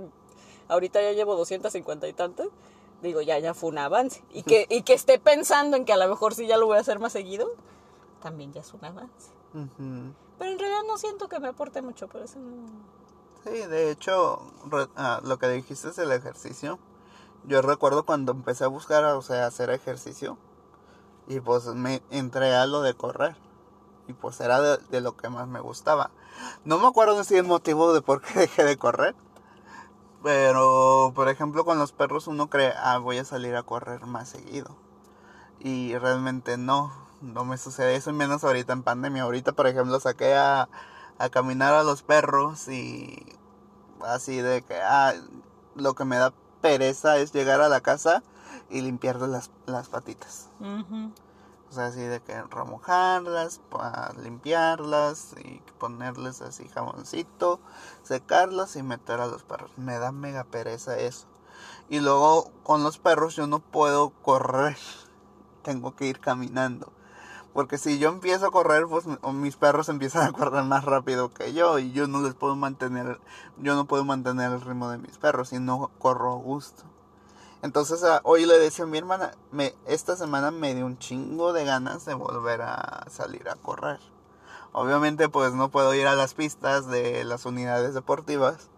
ahorita 0.70 1.02
ya 1.02 1.12
llevo 1.12 1.36
250 1.36 2.08
y 2.08 2.14
tantas, 2.14 2.48
digo, 3.02 3.22
ya, 3.22 3.40
ya 3.40 3.54
fue 3.54 3.72
un 3.72 3.80
avance. 3.80 4.24
Y 4.32 4.44
que, 4.44 4.66
y 4.70 4.84
que 4.84 4.94
esté 4.94 5.20
pensando 5.20 5.76
en 5.76 5.86
que 5.86 5.92
a 5.92 5.98
lo 5.98 6.08
mejor 6.08 6.34
sí 6.36 6.48
ya 6.48 6.58
lo 6.58 6.68
voy 6.68 6.78
a 6.78 6.82
hacer 6.82 7.00
más 7.00 7.12
seguido, 7.12 7.50
también 8.22 8.54
ya 8.54 8.62
es 8.62 8.74
un 8.74 8.86
avance. 8.86 9.32
Pero 10.40 10.52
en 10.52 10.60
realidad 10.60 10.82
no 10.88 10.98
siento 10.98 11.28
que 11.28 11.40
me 11.40 11.50
aporte 11.50 11.82
mucho, 11.82 12.08
por 12.08 12.22
eso 12.22 12.40
no. 12.40 12.64
Sí, 13.44 13.50
de 13.50 13.92
hecho, 13.92 14.42
ah, 14.96 15.20
lo 15.24 15.38
que 15.38 15.50
dijiste 15.50 15.90
es 15.90 15.98
el 15.98 16.14
ejercicio. 16.14 16.80
Yo 17.46 17.62
recuerdo 17.62 18.06
cuando 18.06 18.32
empecé 18.32 18.64
a 18.64 18.68
buscar, 18.68 19.04
o 19.04 19.22
sea, 19.22 19.46
hacer 19.46 19.70
ejercicio. 19.70 20.38
Y 21.28 21.42
pues 21.42 21.66
me 21.68 22.02
entré 22.10 22.56
a 22.56 22.66
lo 22.66 22.82
de 22.82 22.94
correr. 22.94 23.36
Y 24.08 24.14
pues 24.14 24.40
era 24.40 24.62
de, 24.62 25.02
lo 25.02 25.18
que 25.18 25.28
más 25.30 25.48
me 25.48 25.60
gustaba. 25.60 26.12
No 26.64 26.78
me 26.80 26.88
acuerdo 26.88 27.24
si 27.26 27.36
el 27.36 27.44
motivo 27.44 27.94
de 27.94 28.02
por 28.02 28.22
qué 28.22 28.34
dejé 28.40 28.64
de 28.64 28.78
correr. 28.78 29.16
Pero, 30.24 31.12
por 31.14 31.28
ejemplo, 31.28 31.66
con 31.66 31.78
los 31.80 31.92
perros 31.92 32.28
uno 32.28 32.50
cree, 32.50 32.74
ah, 32.78 32.98
voy 32.98 33.18
a 33.18 33.26
salir 33.26 33.58
a 33.58 33.64
correr 33.64 34.06
más 34.06 34.30
seguido. 34.30 34.78
Y 35.60 35.98
realmente 35.98 36.58
no, 36.58 36.94
no 37.22 37.44
me 37.44 37.58
sucede 37.58 37.98
eso, 37.98 38.14
menos 38.14 38.46
ahorita 38.46 38.72
en 38.72 38.84
pandemia. 38.84 39.24
Ahorita, 39.24 39.52
por 39.52 39.68
ejemplo, 39.68 40.00
saqué 40.00 40.34
a, 40.36 40.70
a 41.18 41.30
caminar 41.30 41.74
a 41.74 41.84
los 41.84 42.04
perros 42.04 42.68
y 42.68 43.38
así 44.02 44.38
de 44.38 44.62
que, 44.62 44.76
ah, 44.82 45.14
lo 45.76 45.94
que 45.94 46.06
me 46.06 46.18
da 46.18 46.34
pereza 46.62 47.18
es 47.18 47.34
llegar 47.34 47.62
a 47.62 47.70
la 47.70 47.82
casa 47.82 48.24
y 48.70 48.82
limpiarles 48.82 49.30
las, 49.30 49.52
las 49.66 49.90
patitas. 49.90 50.50
O 51.74 51.76
sea, 51.76 51.88
así 51.88 52.02
de 52.02 52.22
que 52.22 52.40
remojarlas, 52.44 53.60
limpiarlas 54.22 55.34
y 55.44 55.60
ponerles 55.80 56.42
así 56.42 56.68
jamoncito, 56.68 57.60
secarlas 58.04 58.76
y 58.76 58.84
meter 58.84 59.20
a 59.22 59.28
los 59.28 59.44
perros. 59.44 59.72
Me 59.78 59.98
da 59.98 60.12
mega 60.12 60.44
pereza 60.44 61.00
eso. 61.00 61.26
Y 61.90 62.00
luego 62.00 62.52
con 62.64 62.84
los 62.84 63.00
perros 63.00 63.36
yo 63.36 63.48
no 63.48 63.60
puedo 63.60 64.12
correr. 64.12 64.78
Tengo 65.64 65.96
que 65.96 66.06
ir 66.06 66.20
caminando. 66.20 66.94
Porque 67.54 67.78
si 67.78 68.00
yo 68.00 68.10
empiezo 68.10 68.48
a 68.48 68.52
correr, 68.52 68.88
pues 68.88 69.06
mis 69.34 69.56
perros 69.58 69.88
empiezan 69.88 70.28
a 70.28 70.32
correr 70.32 70.64
más 70.64 70.86
rápido 70.86 71.32
que 71.32 71.54
yo 71.54 71.78
y 71.78 71.92
yo 71.92 72.08
no 72.08 72.22
les 72.22 72.34
puedo 72.34 72.56
mantener, 72.56 73.20
yo 73.58 73.76
no 73.76 73.86
puedo 73.86 74.04
mantener 74.04 74.52
el 74.52 74.62
ritmo 74.62 74.90
de 74.90 74.98
mis 74.98 75.20
perros 75.20 75.54
y 75.54 75.60
no 75.60 75.92
corro 76.00 76.34
a 76.34 76.38
gusto. 76.38 76.84
Entonces 77.62 78.04
hoy 78.24 78.46
le 78.46 78.58
decía 78.58 78.86
a 78.86 78.88
mi 78.88 78.98
hermana, 78.98 79.32
me, 79.52 79.76
esta 79.86 80.16
semana 80.16 80.50
me 80.50 80.74
dio 80.74 80.86
un 80.86 80.98
chingo 80.98 81.54
de 81.54 81.64
ganas 81.64 82.06
de 82.06 82.16
volver 82.16 82.64
a 82.64 83.06
salir 83.10 83.48
a 83.48 83.56
correr. 83.56 84.00
Obviamente 84.72 85.30
pues 85.30 85.54
no 85.54 85.70
puedo 85.70 85.94
ir 85.94 86.08
a 86.08 86.16
las 86.16 86.34
pistas 86.34 86.88
de 86.88 87.24
las 87.24 87.46
unidades 87.46 87.94
deportivas, 87.94 88.72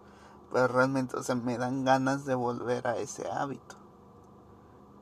pero 0.52 0.68
realmente 0.68 1.16
o 1.16 1.22
sea, 1.22 1.34
me 1.34 1.56
dan 1.56 1.84
ganas 1.86 2.26
de 2.26 2.34
volver 2.34 2.86
a 2.86 2.98
ese 2.98 3.26
hábito. 3.30 3.85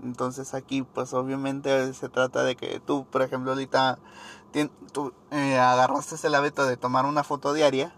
Entonces 0.04 0.54
aquí 0.54 0.82
pues 0.82 1.12
obviamente 1.14 1.92
se 1.94 2.08
trata 2.08 2.44
de 2.44 2.56
que 2.56 2.78
tú, 2.78 3.06
por 3.06 3.22
ejemplo, 3.22 3.52
ahorita 3.52 3.98
tú 4.92 5.12
eh, 5.30 5.58
agarraste 5.58 6.26
el 6.26 6.34
hábito 6.34 6.66
de 6.66 6.76
tomar 6.76 7.06
una 7.06 7.24
foto 7.24 7.52
diaria, 7.52 7.92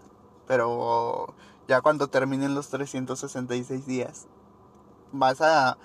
pero 0.47 1.33
ya 1.67 1.81
cuando 1.81 2.07
terminen 2.07 2.55
los 2.55 2.69
366 2.69 3.85
días 3.85 4.27
vas 5.11 5.41
a 5.41 5.77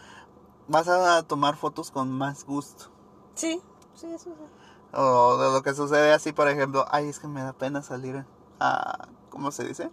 vas 0.69 0.89
a 0.89 1.23
tomar 1.25 1.57
fotos 1.57 1.91
con 1.91 2.11
más 2.11 2.45
gusto. 2.45 2.87
Sí, 3.35 3.61
sí, 3.95 4.07
eso 4.07 4.31
sí. 4.31 4.97
O 4.97 5.37
de 5.39 5.53
lo 5.53 5.63
que 5.63 5.75
sucede 5.75 6.13
así, 6.13 6.33
por 6.33 6.49
ejemplo, 6.49 6.87
ay, 6.91 7.09
es 7.09 7.19
que 7.19 7.27
me 7.27 7.43
da 7.43 7.53
pena 7.53 7.83
salir 7.83 8.25
a 8.61 9.09
¿cómo 9.31 9.51
se 9.51 9.65
dice? 9.65 9.91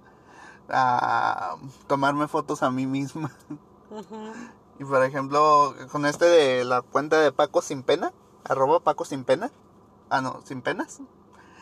a 0.72 1.56
tomarme 1.88 2.28
fotos 2.28 2.64
a 2.64 2.70
mí 2.70 2.86
misma. 2.86 3.32
Ujú. 3.90 4.32
Y 4.80 4.86
por 4.86 5.04
ejemplo, 5.04 5.76
con 5.92 6.06
este 6.06 6.26
de 6.26 6.64
la 6.64 6.82
cuenta 6.82 7.20
de 7.20 7.32
Paco 7.34 7.62
sin 7.62 7.84
pena, 7.84 8.14
arroba 8.46 8.80
Paco 8.80 9.04
sin 9.04 9.26
pena. 9.26 9.52
Ah, 10.10 10.22
no, 10.22 10.42
sin 10.46 10.62
penas. 10.62 11.02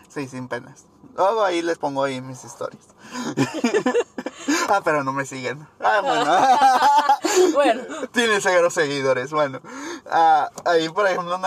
Sí, 0.08 0.28
sin 0.28 0.48
penas. 0.48 0.86
Luego 1.16 1.44
ahí 1.44 1.62
les 1.62 1.80
pongo 1.80 2.04
ahí 2.04 2.22
mis 2.22 2.46
historias. 2.46 2.84
ah, 4.70 4.82
pero 4.84 5.04
no 5.04 5.14
me 5.14 5.26
siguen. 5.26 5.68
Ah, 5.80 6.02
bueno. 6.02 6.32
Bueno, 7.54 7.84
Tiene 8.12 8.42
cero 8.42 8.72
seguidores. 8.72 9.32
Bueno, 9.32 9.60
ah, 10.10 10.50
ahí 10.66 10.90
por 10.90 11.06
ejemplo, 11.08 11.40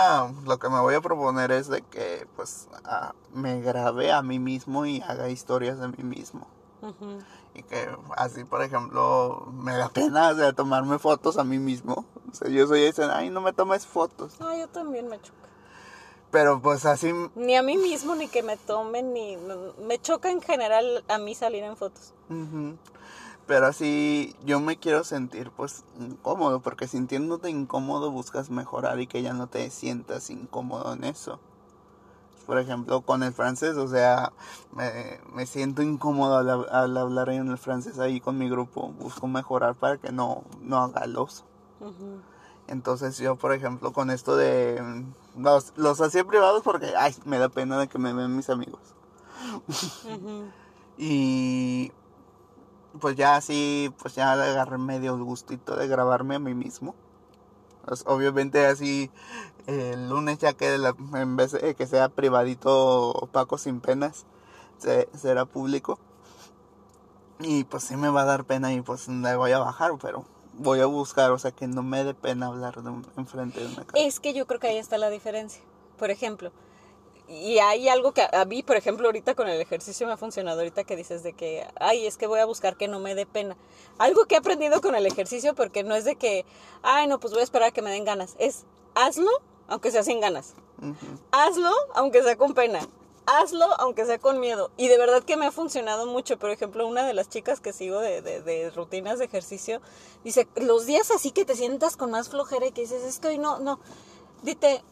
lo 0.45 0.59
que 0.59 0.69
me 0.69 0.79
voy 0.79 0.95
a 0.95 1.01
proponer 1.01 1.51
es 1.51 1.69
de 1.69 1.83
que 1.83 2.29
pues 2.37 2.69
ah, 2.85 3.13
me 3.35 3.61
grabe 3.61 4.13
a 4.13 4.23
mí 4.23 4.39
mismo 4.39 4.87
y 4.87 5.01
haga 5.01 5.29
historias 5.31 5.81
de 5.81 5.89
mí 5.89 6.05
mismo. 6.05 6.47
Y 7.55 7.63
que 7.63 7.89
así, 8.17 8.45
por 8.45 8.63
ejemplo, 8.63 9.49
me 9.53 9.75
da 9.77 9.89
pena 9.89 10.31
o 10.31 10.35
sea, 10.35 10.53
tomarme 10.53 10.99
fotos 10.99 11.37
a 11.39 11.45
mí 11.45 11.59
mismo. 11.59 12.05
O 12.31 12.35
sea, 12.35 12.49
yo 12.49 12.67
soy 12.67 12.83
ese, 12.85 13.05
ay, 13.05 13.31
no 13.31 13.41
me 13.41 13.53
tomes 13.53 13.87
fotos. 13.87 14.39
no, 14.41 14.57
yo 14.57 14.69
también 14.69 15.09
me 15.09 15.21
choca. 15.21 15.37
Pero 16.31 16.63
pues 16.63 16.87
así, 16.87 17.13
Ni 17.35 17.57
a 17.57 17.63
mí 17.63 17.77
mismo, 17.77 18.15
ni 18.15 18.29
que 18.29 18.43
me 18.43 18.57
tomen, 18.57 19.13
ni... 19.13 19.37
Me 19.85 19.99
choca 19.99 20.31
en 20.31 20.41
general 20.41 21.05
a 21.09 21.19
mí 21.19 21.35
salir 21.35 21.65
en 21.65 21.77
fotos. 21.77 22.15
pero 23.47 23.67
así 23.67 24.37
yo 24.45 24.61
me 24.61 24.77
quiero 24.77 25.03
sentir 25.03 25.51
pues 25.51 25.83
incómodo, 25.99 26.61
porque 26.61 26.87
sintiéndote 26.87 27.51
incómodo 27.51 28.13
buscas 28.13 28.49
mejorar 28.49 29.01
y 29.01 29.09
que 29.09 29.23
ya 29.23 29.33
no 29.33 29.49
te 29.49 29.69
sientas 29.71 30.31
incómodo 30.31 30.93
en 30.93 31.03
eso. 31.03 31.41
Por 32.51 32.59
ejemplo, 32.59 33.03
con 33.03 33.23
el 33.23 33.33
francés, 33.33 33.77
o 33.77 33.87
sea, 33.87 34.33
me, 34.73 35.21
me 35.33 35.47
siento 35.47 35.83
incómodo 35.83 36.37
al, 36.39 36.49
hab- 36.49 36.69
al 36.73 36.97
hablar 36.97 37.29
en 37.29 37.47
el 37.49 37.59
francés 37.59 38.01
ahí 38.01 38.21
con 38.21 38.39
mi 38.39 38.49
grupo. 38.51 38.89
Busco 38.99 39.29
mejorar 39.29 39.77
para 39.77 39.99
que 39.99 40.11
no, 40.11 40.43
no 40.61 40.79
haga 40.83 41.05
el 41.05 41.17
oso. 41.17 41.45
Entonces 42.67 43.19
yo, 43.19 43.37
por 43.37 43.53
ejemplo, 43.53 43.93
con 43.93 44.11
esto 44.11 44.37
de... 44.37 44.83
mm, 44.83 45.43
Los, 45.45 45.73
los 45.77 46.01
hacía 46.01 46.25
privados 46.25 46.65
porque, 46.65 46.93
ay, 46.99 47.15
me 47.25 47.39
da 47.39 47.49
pena 47.51 47.79
de 47.79 47.87
que 47.87 47.99
me 48.01 48.13
vean 48.13 48.35
mis 48.35 48.51
amigos. 48.51 48.81
Y 50.99 51.93
pues 53.01 53.15
ya 53.15 53.37
así, 53.37 53.95
pues 54.03 54.17
ya 54.17 54.33
agarré 54.33 54.77
medio 54.77 55.15
el 55.15 55.23
gustito 55.23 55.77
de 55.77 55.87
grabarme 55.87 56.35
a 56.35 56.39
mí 56.41 56.53
mismo. 56.55 56.97
Pues, 57.87 58.03
obviamente 58.07 58.67
así, 58.67 59.09
el 59.71 60.09
lunes 60.09 60.39
ya 60.39 60.53
que 60.53 60.79
la- 60.79 60.95
en 61.15 61.37
vez 61.37 61.53
de 61.53 61.75
que 61.75 61.87
sea 61.87 62.09
privadito 62.09 63.29
Paco 63.33 63.59
sin 63.59 63.81
penas, 63.81 64.27
se- 64.79 65.09
será 65.17 65.45
público. 65.47 65.99
Y 67.41 67.65
pues 67.65 67.85
sí 67.85 67.97
me 67.97 68.11
va 68.11 68.23
a 68.23 68.27
dar 68.27 68.45
pena 68.45 68.73
y 68.73 68.81
pues 68.83 69.09
le 69.09 69.35
voy 69.37 69.53
a 69.53 69.59
bajar, 69.59 69.93
pero 70.01 70.25
voy 70.55 70.81
a 70.81 70.87
buscar, 70.87 71.31
o 71.31 71.39
sea, 71.39 71.53
que 71.53 71.67
no 71.67 71.83
me 71.83 72.05
dé 72.05 72.13
pena 72.15 72.47
hablar 72.47 72.83
de 72.83 72.91
un- 72.91 73.07
enfrente 73.17 73.61
de 73.61 73.67
una 73.67 73.77
cámara. 73.87 73.93
Es 74.07 74.21
que 74.21 74.35
yo 74.35 74.47
creo 74.47 74.61
que 74.61 74.67
ahí 74.69 74.77
está 74.79 74.99
la 74.99 75.09
diferencia. 75.09 75.63
Por 75.99 76.11
ejemplo, 76.11 76.53
y 77.29 77.59
hay 77.61 77.89
algo 77.89 78.13
que 78.13 78.23
a 78.31 78.45
mí, 78.45 78.63
por 78.63 78.77
ejemplo, 78.77 79.07
ahorita 79.07 79.35
con 79.35 79.49
el 79.49 79.61
ejercicio 79.61 80.07
me 80.07 80.13
ha 80.13 80.17
funcionado, 80.17 80.59
ahorita 80.59 80.85
que 80.85 80.97
dices 80.97 81.23
de 81.23 81.33
que, 81.33 81.67
ay, 81.79 82.07
es 82.07 82.17
que 82.19 82.27
voy 82.27 82.41
a 82.41 82.45
buscar 82.45 82.77
que 82.77 82.89
no 82.89 82.99
me 83.01 83.15
dé 83.15 83.25
pena. 83.25 83.57
Algo 83.99 84.25
que 84.27 84.35
he 84.35 84.39
aprendido 84.39 84.81
con 84.83 84.95
el 84.95 85.07
ejercicio, 85.07 85.55
porque 85.55 85.83
no 85.85 85.95
es 85.95 86.05
de 86.05 86.17
que, 86.17 86.45
ay, 86.83 87.07
no, 87.07 87.21
pues 87.21 87.33
voy 87.33 87.41
a 87.41 87.45
esperar 87.45 87.69
a 87.69 87.73
que 87.73 87.83
me 87.83 87.91
den 87.91 88.05
ganas. 88.05 88.35
Es, 88.39 88.65
hazlo, 88.95 89.31
aunque 89.71 89.91
sea 89.91 90.03
sin 90.03 90.21
ganas. 90.21 90.55
Hazlo, 91.33 91.73
aunque 91.95 92.23
sea 92.23 92.37
con 92.37 92.53
pena. 92.55 92.81
Hazlo, 93.27 93.67
aunque 93.79 94.05
sea 94.07 94.19
con 94.19 94.41
miedo. 94.41 94.71
Y 94.77 94.89
de 94.89 94.99
verdad 94.99 95.23
que 95.23 95.37
me 95.37 95.47
ha 95.47 95.53
funcionado 95.53 96.07
mucho. 96.07 96.39
Por 96.39 96.51
ejemplo, 96.51 96.87
una 96.87 97.07
de 97.07 97.15
las 97.15 97.29
chicas 97.29 97.61
que 97.61 97.73
sigo 97.73 98.01
de, 98.01 98.23
de- 98.23 98.43
de 98.43 98.71
rutinas 98.71 99.19
de 99.19 99.27
ejercicio 99.27 99.81
dice, 100.25 100.49
los 100.57 100.87
días 100.87 101.11
así 101.11 101.31
que 101.31 101.45
te 101.45 101.55
sientas 101.55 101.97
con 101.97 102.11
más 102.11 102.29
flojera 102.29 102.67
y 102.67 102.73
que 102.73 102.83
dices, 102.83 103.03
es 103.05 103.21
que 103.21 103.29
hoy 103.29 103.39
no, 103.39 103.59
no. 103.61 103.79
Dite, 104.43 104.83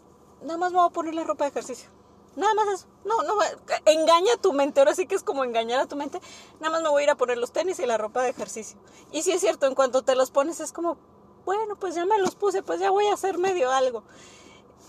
nada 0.42 0.56
más 0.58 0.72
me 0.72 0.78
voy 0.78 0.86
a 0.86 0.92
poner 0.92 1.14
la 1.14 1.24
ropa 1.24 1.44
de 1.44 1.50
ejercicio. 1.50 1.90
Nada 2.36 2.54
más 2.54 2.68
eso. 2.68 2.86
No, 3.04 3.22
no, 3.24 3.36
va- 3.36 3.46
engaña 3.86 4.34
a 4.34 4.36
tu 4.36 4.52
mente. 4.52 4.80
Ahora 4.80 4.94
sí 4.94 5.06
que 5.06 5.16
es 5.16 5.24
como 5.24 5.42
engañar 5.42 5.80
a 5.80 5.86
tu 5.86 5.96
mente. 5.96 6.20
Nada 6.60 6.70
más 6.70 6.82
me 6.82 6.90
voy 6.90 7.00
a 7.02 7.04
ir 7.04 7.10
a 7.10 7.16
poner 7.16 7.38
los 7.38 7.50
tenis 7.50 7.80
y 7.80 7.86
la 7.86 7.98
ropa 7.98 8.22
de 8.22 8.28
ejercicio. 8.30 8.78
Y 9.10 9.22
si 9.22 9.32
es 9.32 9.40
cierto, 9.40 9.66
en 9.66 9.74
cuanto 9.74 10.02
te 10.02 10.14
los 10.14 10.30
pones 10.30 10.60
es 10.60 10.70
como, 10.70 10.96
bueno, 11.44 11.74
pues 11.76 11.96
ya 11.96 12.04
me 12.04 12.18
los 12.18 12.36
puse, 12.36 12.62
pues 12.62 12.78
ya 12.78 12.90
voy 12.90 13.06
a 13.06 13.14
hacer 13.14 13.38
medio 13.38 13.70
algo 13.72 14.04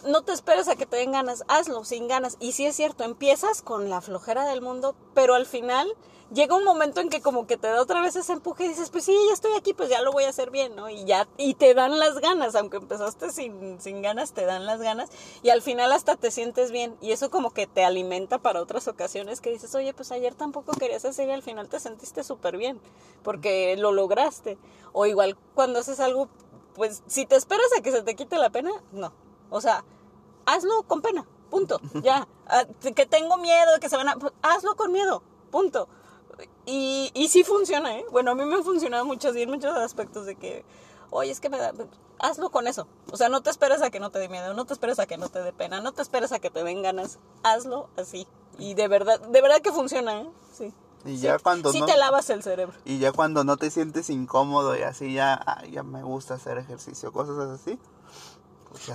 no 0.06 0.24
te 0.24 0.32
esperes 0.32 0.68
a 0.68 0.76
que 0.76 0.86
te 0.86 0.98
den 0.98 1.12
ganas, 1.12 1.44
hazlo 1.48 1.84
sin 1.84 2.08
ganas. 2.08 2.38
Y 2.40 2.54
sí 2.54 2.66
es 2.66 2.76
cierto, 2.76 3.04
empiezas 3.04 3.62
con 3.62 3.90
la 3.90 4.02
flojera 4.02 4.46
del 4.46 4.62
mundo, 4.62 4.96
pero 5.14 5.36
al 5.36 5.46
final 5.46 5.96
llega 6.34 6.56
un 6.56 6.64
momento 6.64 7.02
en 7.02 7.10
que 7.10 7.22
como 7.22 7.48
que 7.48 7.58
te 7.58 7.68
da 7.68 7.82
otra 7.82 8.02
vez 8.02 8.16
ese 8.16 8.34
empuje 8.34 8.66
y 8.66 8.68
dices, 8.70 8.90
pues 8.90 9.04
sí, 9.04 9.18
ya 9.28 9.34
estoy 9.34 9.52
aquí, 9.58 9.74
pues 9.74 9.90
ya 9.90 10.02
lo 10.02 10.12
voy 10.12 10.26
a 10.26 10.30
hacer 10.30 10.52
bien, 10.52 10.76
¿no? 10.76 10.90
Y 10.90 11.04
ya, 11.06 11.28
y 11.38 11.56
te 11.56 11.74
dan 11.74 12.00
las 12.00 12.20
ganas, 12.20 12.56
aunque 12.56 12.78
empezaste 12.78 13.32
sin, 13.32 13.80
sin 13.82 14.02
ganas, 14.02 14.34
te 14.34 14.46
dan 14.46 14.66
las 14.66 14.80
ganas. 14.82 15.10
Y 15.42 15.50
al 15.50 15.62
final 15.62 15.92
hasta 15.92 16.16
te 16.16 16.32
sientes 16.32 16.72
bien. 16.72 16.96
Y 17.02 17.12
eso 17.12 17.30
como 17.30 17.52
que 17.52 17.68
te 17.68 17.84
alimenta 17.84 18.38
para 18.38 18.62
otras 18.62 18.88
ocasiones 18.88 19.42
que 19.42 19.50
dices, 19.52 19.74
oye, 19.76 19.94
pues 19.94 20.12
ayer 20.12 20.36
tampoco 20.36 20.74
querías 20.74 21.06
hacer 21.06 21.28
y 21.30 21.32
al 21.32 21.44
final 21.44 21.68
te 21.68 21.80
sentiste 21.80 22.24
súper 22.24 22.58
bien, 22.58 22.80
porque 23.24 23.76
lo 23.78 23.92
lograste. 23.92 24.58
O 24.94 25.06
igual 25.06 25.38
cuando 25.56 25.80
haces 25.80 26.00
algo, 26.00 26.30
pues 26.76 27.04
si 27.08 27.26
te 27.26 27.36
esperas 27.36 27.68
a 27.78 27.82
que 27.82 27.92
se 27.92 28.04
te 28.04 28.16
quite 28.16 28.38
la 28.38 28.50
pena, 28.50 28.72
no. 28.92 29.12
O 29.50 29.62
sea, 29.62 29.84
hazlo 30.46 30.84
con 30.84 31.02
pena, 31.02 31.26
punto. 31.50 31.80
Ya. 32.04 32.28
Ah, 32.48 32.66
Que 32.96 33.06
tengo 33.06 33.38
miedo 33.38 33.80
que 33.80 33.90
se 33.90 33.98
van 33.98 34.10
a. 34.10 34.16
pues, 34.16 34.34
hazlo 34.42 34.76
con 34.76 34.92
miedo, 34.92 35.22
punto. 35.52 35.88
Y, 36.66 37.12
y 37.14 37.28
sí 37.28 37.44
funciona, 37.44 37.98
¿eh? 37.98 38.06
Bueno, 38.12 38.32
a 38.32 38.36
mí 38.36 38.46
me 38.46 38.56
ha 38.56 38.64
funcionado 38.64 39.06
mucho, 39.06 39.30
así 39.30 39.42
en 39.42 39.50
muchos 39.50 39.76
aspectos 39.76 40.26
de 40.26 40.36
que, 40.36 40.64
oye, 41.10 41.32
es 41.32 41.40
que 41.40 41.50
me 41.50 41.58
da. 41.58 41.74
Hazlo 42.20 42.50
con 42.50 42.68
eso. 42.68 42.86
O 43.12 43.18
sea, 43.18 43.30
no 43.30 43.42
te 43.42 43.50
esperes 43.50 43.82
a 43.82 43.90
que 43.90 44.00
no 44.00 44.10
te 44.12 44.20
dé 44.20 44.28
miedo, 44.30 44.54
no 44.54 44.66
te 44.66 44.74
esperes 44.74 45.00
a 45.00 45.06
que 45.06 45.18
no 45.18 45.30
te 45.30 45.42
dé 45.42 45.54
pena, 45.54 45.80
no 45.82 45.92
te 45.94 46.02
esperes 46.02 46.32
a 46.32 46.40
que 46.40 46.50
te 46.50 46.64
den 46.64 46.82
ganas. 46.82 47.18
Hazlo 47.44 47.90
así. 47.98 48.28
Y 48.58 48.74
de 48.74 48.88
verdad, 48.90 49.20
de 49.22 49.42
verdad 49.42 49.62
que 49.62 49.72
funciona, 49.72 50.22
¿eh? 50.22 50.30
Sí. 50.54 50.74
Y 51.06 51.16
Sí. 51.16 51.20
ya 51.20 51.40
cuando 51.40 51.72
Sí 51.72 51.80
no... 51.80 51.86
te 51.86 51.96
lavas 51.98 52.30
el 52.30 52.44
cerebro. 52.44 52.78
Y 52.84 53.00
ya 53.00 53.14
cuando 53.14 53.46
no 53.46 53.56
te 53.56 53.72
sientes 53.72 54.10
incómodo 54.10 54.78
y 54.78 54.82
así 54.82 55.14
ya, 55.14 55.42
ya 55.72 55.82
me 55.84 56.04
gusta 56.04 56.34
hacer 56.34 56.58
ejercicio, 56.58 57.14
cosas 57.14 57.38
así. 57.38 57.80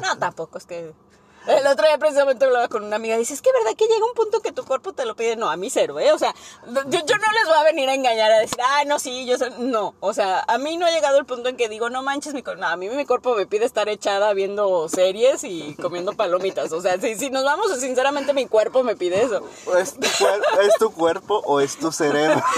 No, 0.00 0.18
tampoco, 0.18 0.58
es 0.58 0.66
que... 0.66 0.92
El 1.46 1.66
otro 1.66 1.86
día 1.86 1.98
precisamente 1.98 2.44
hablaba 2.44 2.68
con 2.68 2.84
una 2.84 2.96
amiga, 2.96 3.16
dice, 3.16 3.34
es 3.34 3.42
que 3.42 3.50
verdad 3.52 3.76
que 3.76 3.86
llega 3.86 4.04
un 4.04 4.14
punto 4.14 4.40
que 4.40 4.52
tu 4.52 4.64
cuerpo 4.64 4.92
te 4.92 5.04
lo 5.04 5.14
pide. 5.14 5.36
No, 5.36 5.50
a 5.50 5.56
mí 5.56 5.68
cero, 5.70 5.98
¿eh? 6.00 6.12
O 6.12 6.18
sea, 6.18 6.34
yo, 6.66 6.82
yo 7.04 7.16
no 7.16 7.32
les 7.32 7.44
voy 7.46 7.56
a 7.58 7.62
venir 7.64 7.88
a 7.88 7.94
engañar 7.94 8.32
a 8.32 8.38
decir, 8.38 8.58
ah, 8.64 8.84
no, 8.86 8.98
sí, 8.98 9.26
yo 9.26 9.36
soy... 9.36 9.50
No, 9.58 9.94
o 10.00 10.12
sea, 10.14 10.44
a 10.48 10.58
mí 10.58 10.76
no 10.76 10.86
ha 10.86 10.90
llegado 10.90 11.18
el 11.18 11.26
punto 11.26 11.48
en 11.48 11.56
que 11.56 11.68
digo, 11.68 11.90
no 11.90 12.02
manches 12.02 12.32
mi 12.34 12.42
cuerpo. 12.42 12.62
No, 12.62 12.68
a 12.68 12.76
mí 12.76 12.88
mi 12.88 13.04
cuerpo 13.04 13.34
me 13.34 13.46
pide 13.46 13.64
estar 13.66 13.88
echada 13.88 14.32
viendo 14.32 14.88
series 14.88 15.44
y 15.44 15.74
comiendo 15.80 16.12
palomitas. 16.14 16.72
O 16.72 16.80
sea, 16.80 16.98
si, 17.00 17.14
si 17.16 17.30
nos 17.30 17.44
vamos, 17.44 17.66
sinceramente 17.78 18.32
mi 18.32 18.46
cuerpo 18.46 18.82
me 18.82 18.96
pide 18.96 19.22
eso. 19.22 19.42
¿O 19.66 19.76
¿Es 19.76 19.94
tu, 19.94 20.00
cuer- 20.00 20.42
¿Es 20.62 20.74
tu 20.78 20.92
cuerpo 20.92 21.42
o 21.44 21.60
es 21.60 21.76
tu 21.76 21.92
cerebro? 21.92 22.42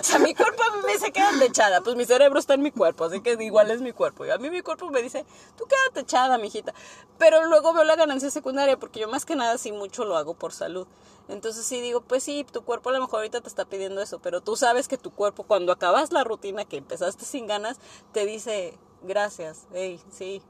O 0.00 0.04
sea, 0.04 0.18
mi 0.18 0.34
cuerpo 0.34 0.62
a 0.62 0.76
mí 0.76 0.82
me 0.86 0.92
dice, 0.94 1.12
quédate 1.12 1.44
echada. 1.46 1.80
Pues 1.80 1.94
mi 1.96 2.04
cerebro 2.04 2.38
está 2.38 2.54
en 2.54 2.62
mi 2.62 2.70
cuerpo, 2.72 3.04
así 3.04 3.20
que 3.20 3.32
igual 3.40 3.70
es 3.70 3.80
mi 3.80 3.92
cuerpo. 3.92 4.26
Y 4.26 4.30
a 4.30 4.38
mí 4.38 4.50
mi 4.50 4.62
cuerpo 4.62 4.90
me 4.90 5.00
dice, 5.02 5.24
tú 5.56 5.64
quédate 5.66 6.00
echada, 6.00 6.38
mijita. 6.38 6.74
Pero 7.18 7.44
luego 7.52 7.74
veo 7.74 7.84
la 7.84 7.96
ganancia 7.96 8.30
secundaria, 8.30 8.78
porque 8.78 8.98
yo 9.00 9.08
más 9.08 9.26
que 9.26 9.36
nada 9.36 9.58
sí 9.58 9.72
mucho 9.72 10.04
lo 10.06 10.16
hago 10.16 10.32
por 10.34 10.52
salud. 10.52 10.86
Entonces 11.28 11.66
sí 11.66 11.80
digo, 11.82 12.00
pues 12.00 12.22
sí, 12.24 12.44
tu 12.50 12.62
cuerpo 12.62 12.88
a 12.88 12.94
lo 12.94 13.00
mejor 13.00 13.18
ahorita 13.20 13.42
te 13.42 13.48
está 13.48 13.66
pidiendo 13.66 14.00
eso, 14.00 14.18
pero 14.20 14.40
tú 14.40 14.56
sabes 14.56 14.88
que 14.88 14.96
tu 14.96 15.10
cuerpo 15.10 15.44
cuando 15.44 15.70
acabas 15.70 16.12
la 16.12 16.24
rutina 16.24 16.64
que 16.64 16.78
empezaste 16.78 17.24
sin 17.26 17.46
ganas, 17.46 17.76
te 18.12 18.24
dice, 18.24 18.78
gracias, 19.02 19.66
hey, 19.74 20.00
sí, 20.10 20.42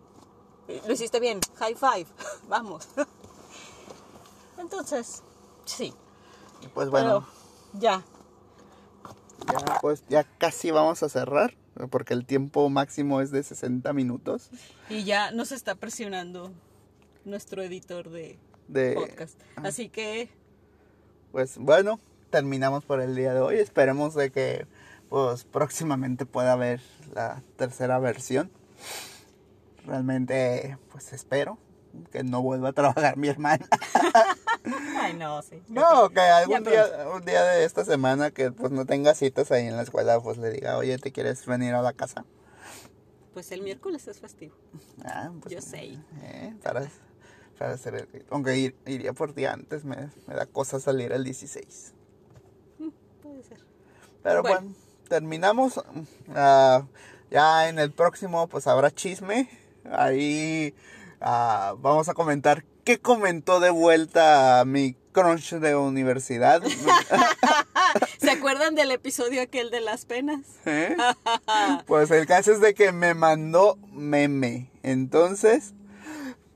lo 0.87 0.93
hiciste 0.93 1.19
bien, 1.19 1.41
high 1.57 1.75
five, 1.75 2.07
vamos. 2.49 2.89
Entonces, 4.59 5.23
sí, 5.65 5.93
Pues 6.73 6.89
bueno, 6.89 7.27
pero 7.73 7.81
ya. 7.81 8.03
ya, 9.47 9.79
pues 9.81 10.05
ya 10.09 10.25
casi 10.39 10.71
vamos 10.71 11.03
a 11.03 11.09
cerrar, 11.09 11.57
porque 11.91 12.15
el 12.15 12.25
tiempo 12.27 12.69
máximo 12.71 13.21
es 13.21 13.33
de 13.33 13.43
60 13.43 13.93
minutos 13.93 14.51
Y 14.89 15.03
ya 15.05 15.33
nos 15.33 15.51
está 15.53 15.75
presionando 15.75 16.53
nuestro 17.25 17.63
editor 17.63 18.11
de 18.11 18.39
de... 18.69 18.95
podcast. 18.95 19.41
Así 19.57 19.89
que, 19.89 20.29
Pues 21.31 21.59
bueno, 21.59 22.01
terminamos 22.31 22.85
por 22.85 23.01
el 23.01 23.15
día 23.15 23.35
de 23.35 23.41
hoy. 23.41 23.57
Esperemos 23.57 24.15
de 24.15 24.31
que 24.31 24.67
pues 25.09 25.45
próximamente 25.45 26.25
pueda 26.25 26.53
haber 26.53 26.81
la 27.15 27.43
tercera 27.57 27.99
versión. 27.99 28.51
Realmente 29.87 30.79
pues 30.91 31.13
espero 31.13 31.59
que 32.11 32.25
no 32.25 32.41
vuelva 32.41 32.71
a 32.71 32.73
trabajar 32.73 33.17
mi 33.19 33.29
hermana. 33.29 33.67
ay 35.01 35.15
no, 35.15 35.43
sí. 35.43 35.63
No, 35.69 36.09
que 36.09 36.21
algún 36.21 36.65
día, 36.65 36.87
un 37.15 37.25
día 37.25 37.43
de 37.45 37.65
esta 37.65 37.85
semana 37.85 38.31
que 38.31 38.51
pues 38.51 38.73
no 38.73 38.87
tenga 38.87 39.15
citas 39.15 39.51
ahí 39.53 39.67
en 39.67 39.77
la 39.77 39.83
escuela, 39.83 40.19
pues 40.21 40.39
le 40.39 40.51
diga, 40.51 40.79
oye, 40.79 40.97
¿te 40.99 41.13
quieres 41.13 41.45
venir 41.45 41.75
a 41.75 41.83
la 41.83 41.93
casa? 41.93 42.25
Pues 43.35 43.51
el 43.53 43.63
miércoles 43.63 44.09
es 44.09 44.21
festivo. 44.21 44.55
Ah, 45.05 45.31
pues, 45.41 45.55
Yo 45.55 45.61
sé. 45.61 45.99
eh, 46.23 46.55
para, 46.63 46.87
hacer 47.71 47.95
el- 47.95 48.25
aunque 48.31 48.57
ir- 48.57 48.75
iría 48.87 49.13
por 49.13 49.33
ti 49.33 49.45
antes, 49.47 49.85
me, 49.85 49.97
me 50.27 50.35
da 50.35 50.47
cosa 50.47 50.81
salir 50.81 51.13
el 51.13 51.25
16. 51.25 51.93
Puede 53.23 53.43
ser. 53.45 53.59
Pero 54.23 54.43
Bueno. 54.43 54.61
bueno, 54.61 54.75
terminamos. 55.09 55.81
Ah, 56.35 56.85
ya 57.31 57.69
en 57.69 57.79
el 57.79 57.93
próximo 57.93 58.49
pues 58.49 58.67
habrá 58.67 58.91
chisme. 58.91 59.49
Ahí 59.91 60.75
ah, 61.21 61.75
vamos 61.79 62.09
a 62.09 62.15
comentar 62.15 62.65
qué 62.85 62.99
comentó 63.01 63.61
de 63.61 63.71
vuelta 63.71 64.65
mi 64.67 64.95
crunch 65.13 65.53
de 65.55 65.75
universidad. 65.77 66.63
¿Se 68.19 68.31
acuerdan 68.31 68.75
del 68.75 68.91
episodio 68.93 69.43
aquel 69.43 69.71
de 69.71 69.81
las 69.81 70.05
penas? 70.07 70.41
¿Eh? 70.67 70.97
Pues 71.87 72.11
el 72.11 72.27
caso 72.27 72.53
es 72.53 72.61
de 72.61 72.75
que 72.75 72.93
me 72.93 73.15
mandó 73.15 73.77
meme. 73.93 74.71
Entonces, 74.83 75.75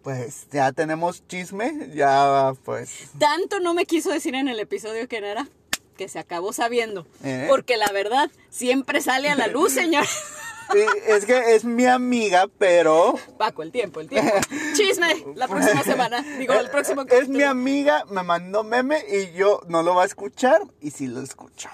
pues 0.06 0.46
ya 0.52 0.70
tenemos 0.70 1.26
chisme. 1.26 1.90
Ya 1.92 2.52
pues... 2.64 3.08
Tanto 3.18 3.58
no 3.58 3.74
me 3.74 3.86
quiso 3.86 4.12
decir 4.12 4.36
en 4.36 4.46
el 4.46 4.60
episodio 4.60 5.08
que 5.08 5.16
era 5.16 5.48
que 5.96 6.06
se 6.06 6.20
acabó 6.20 6.52
sabiendo. 6.52 7.08
¿Eh? 7.24 7.46
Porque 7.48 7.76
la 7.76 7.88
verdad 7.88 8.30
siempre 8.48 9.00
sale 9.00 9.30
a 9.30 9.34
la 9.34 9.48
luz, 9.48 9.72
señor. 9.72 10.06
sí, 10.72 10.78
es 11.08 11.24
que 11.24 11.56
es 11.56 11.64
mi 11.64 11.86
amiga, 11.86 12.46
pero... 12.56 13.16
Paco, 13.36 13.64
el 13.64 13.72
tiempo, 13.72 13.98
el 13.98 14.08
tiempo. 14.08 14.30
Chisme, 14.74 15.24
la 15.34 15.48
próxima 15.48 15.82
semana. 15.82 16.22
Digo, 16.38 16.54
el 16.54 16.70
próximo 16.70 17.02
Es 17.02 17.08
mi 17.08 17.40
capítulo. 17.40 17.48
amiga, 17.48 18.04
me 18.08 18.22
mandó 18.22 18.62
meme 18.62 19.02
y 19.10 19.36
yo 19.36 19.60
no 19.66 19.82
lo 19.82 19.96
va 19.96 20.04
a 20.04 20.06
escuchar 20.06 20.62
y 20.80 20.92
sí 20.92 21.08
lo 21.08 21.20
escucho. 21.20 21.68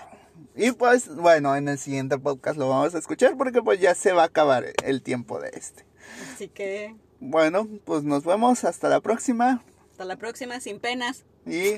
Y 0.56 0.72
pues 0.72 1.14
bueno, 1.16 1.54
en 1.54 1.68
el 1.68 1.78
siguiente 1.78 2.16
podcast 2.16 2.56
lo 2.58 2.70
vamos 2.70 2.94
a 2.94 2.98
escuchar 2.98 3.36
porque 3.36 3.60
pues 3.60 3.78
ya 3.78 3.94
se 3.94 4.12
va 4.12 4.22
a 4.22 4.26
acabar 4.26 4.64
el 4.84 5.02
tiempo 5.02 5.38
de 5.38 5.50
este. 5.50 5.84
Así 6.32 6.48
que 6.48 6.94
Bueno, 7.24 7.68
pues 7.84 8.02
nos 8.02 8.24
vemos 8.24 8.64
hasta 8.64 8.88
la 8.88 9.00
próxima 9.00 9.62
hasta 9.92 10.04
la 10.06 10.16
próxima, 10.16 10.58
sin 10.58 10.80
penas. 10.80 11.24
y 11.46 11.74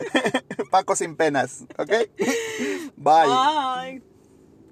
Paco 0.70 0.96
sin 0.96 1.16
penas, 1.16 1.64
¿ok? 1.76 1.90
Bye. 2.96 3.26
Bye. 3.26 4.09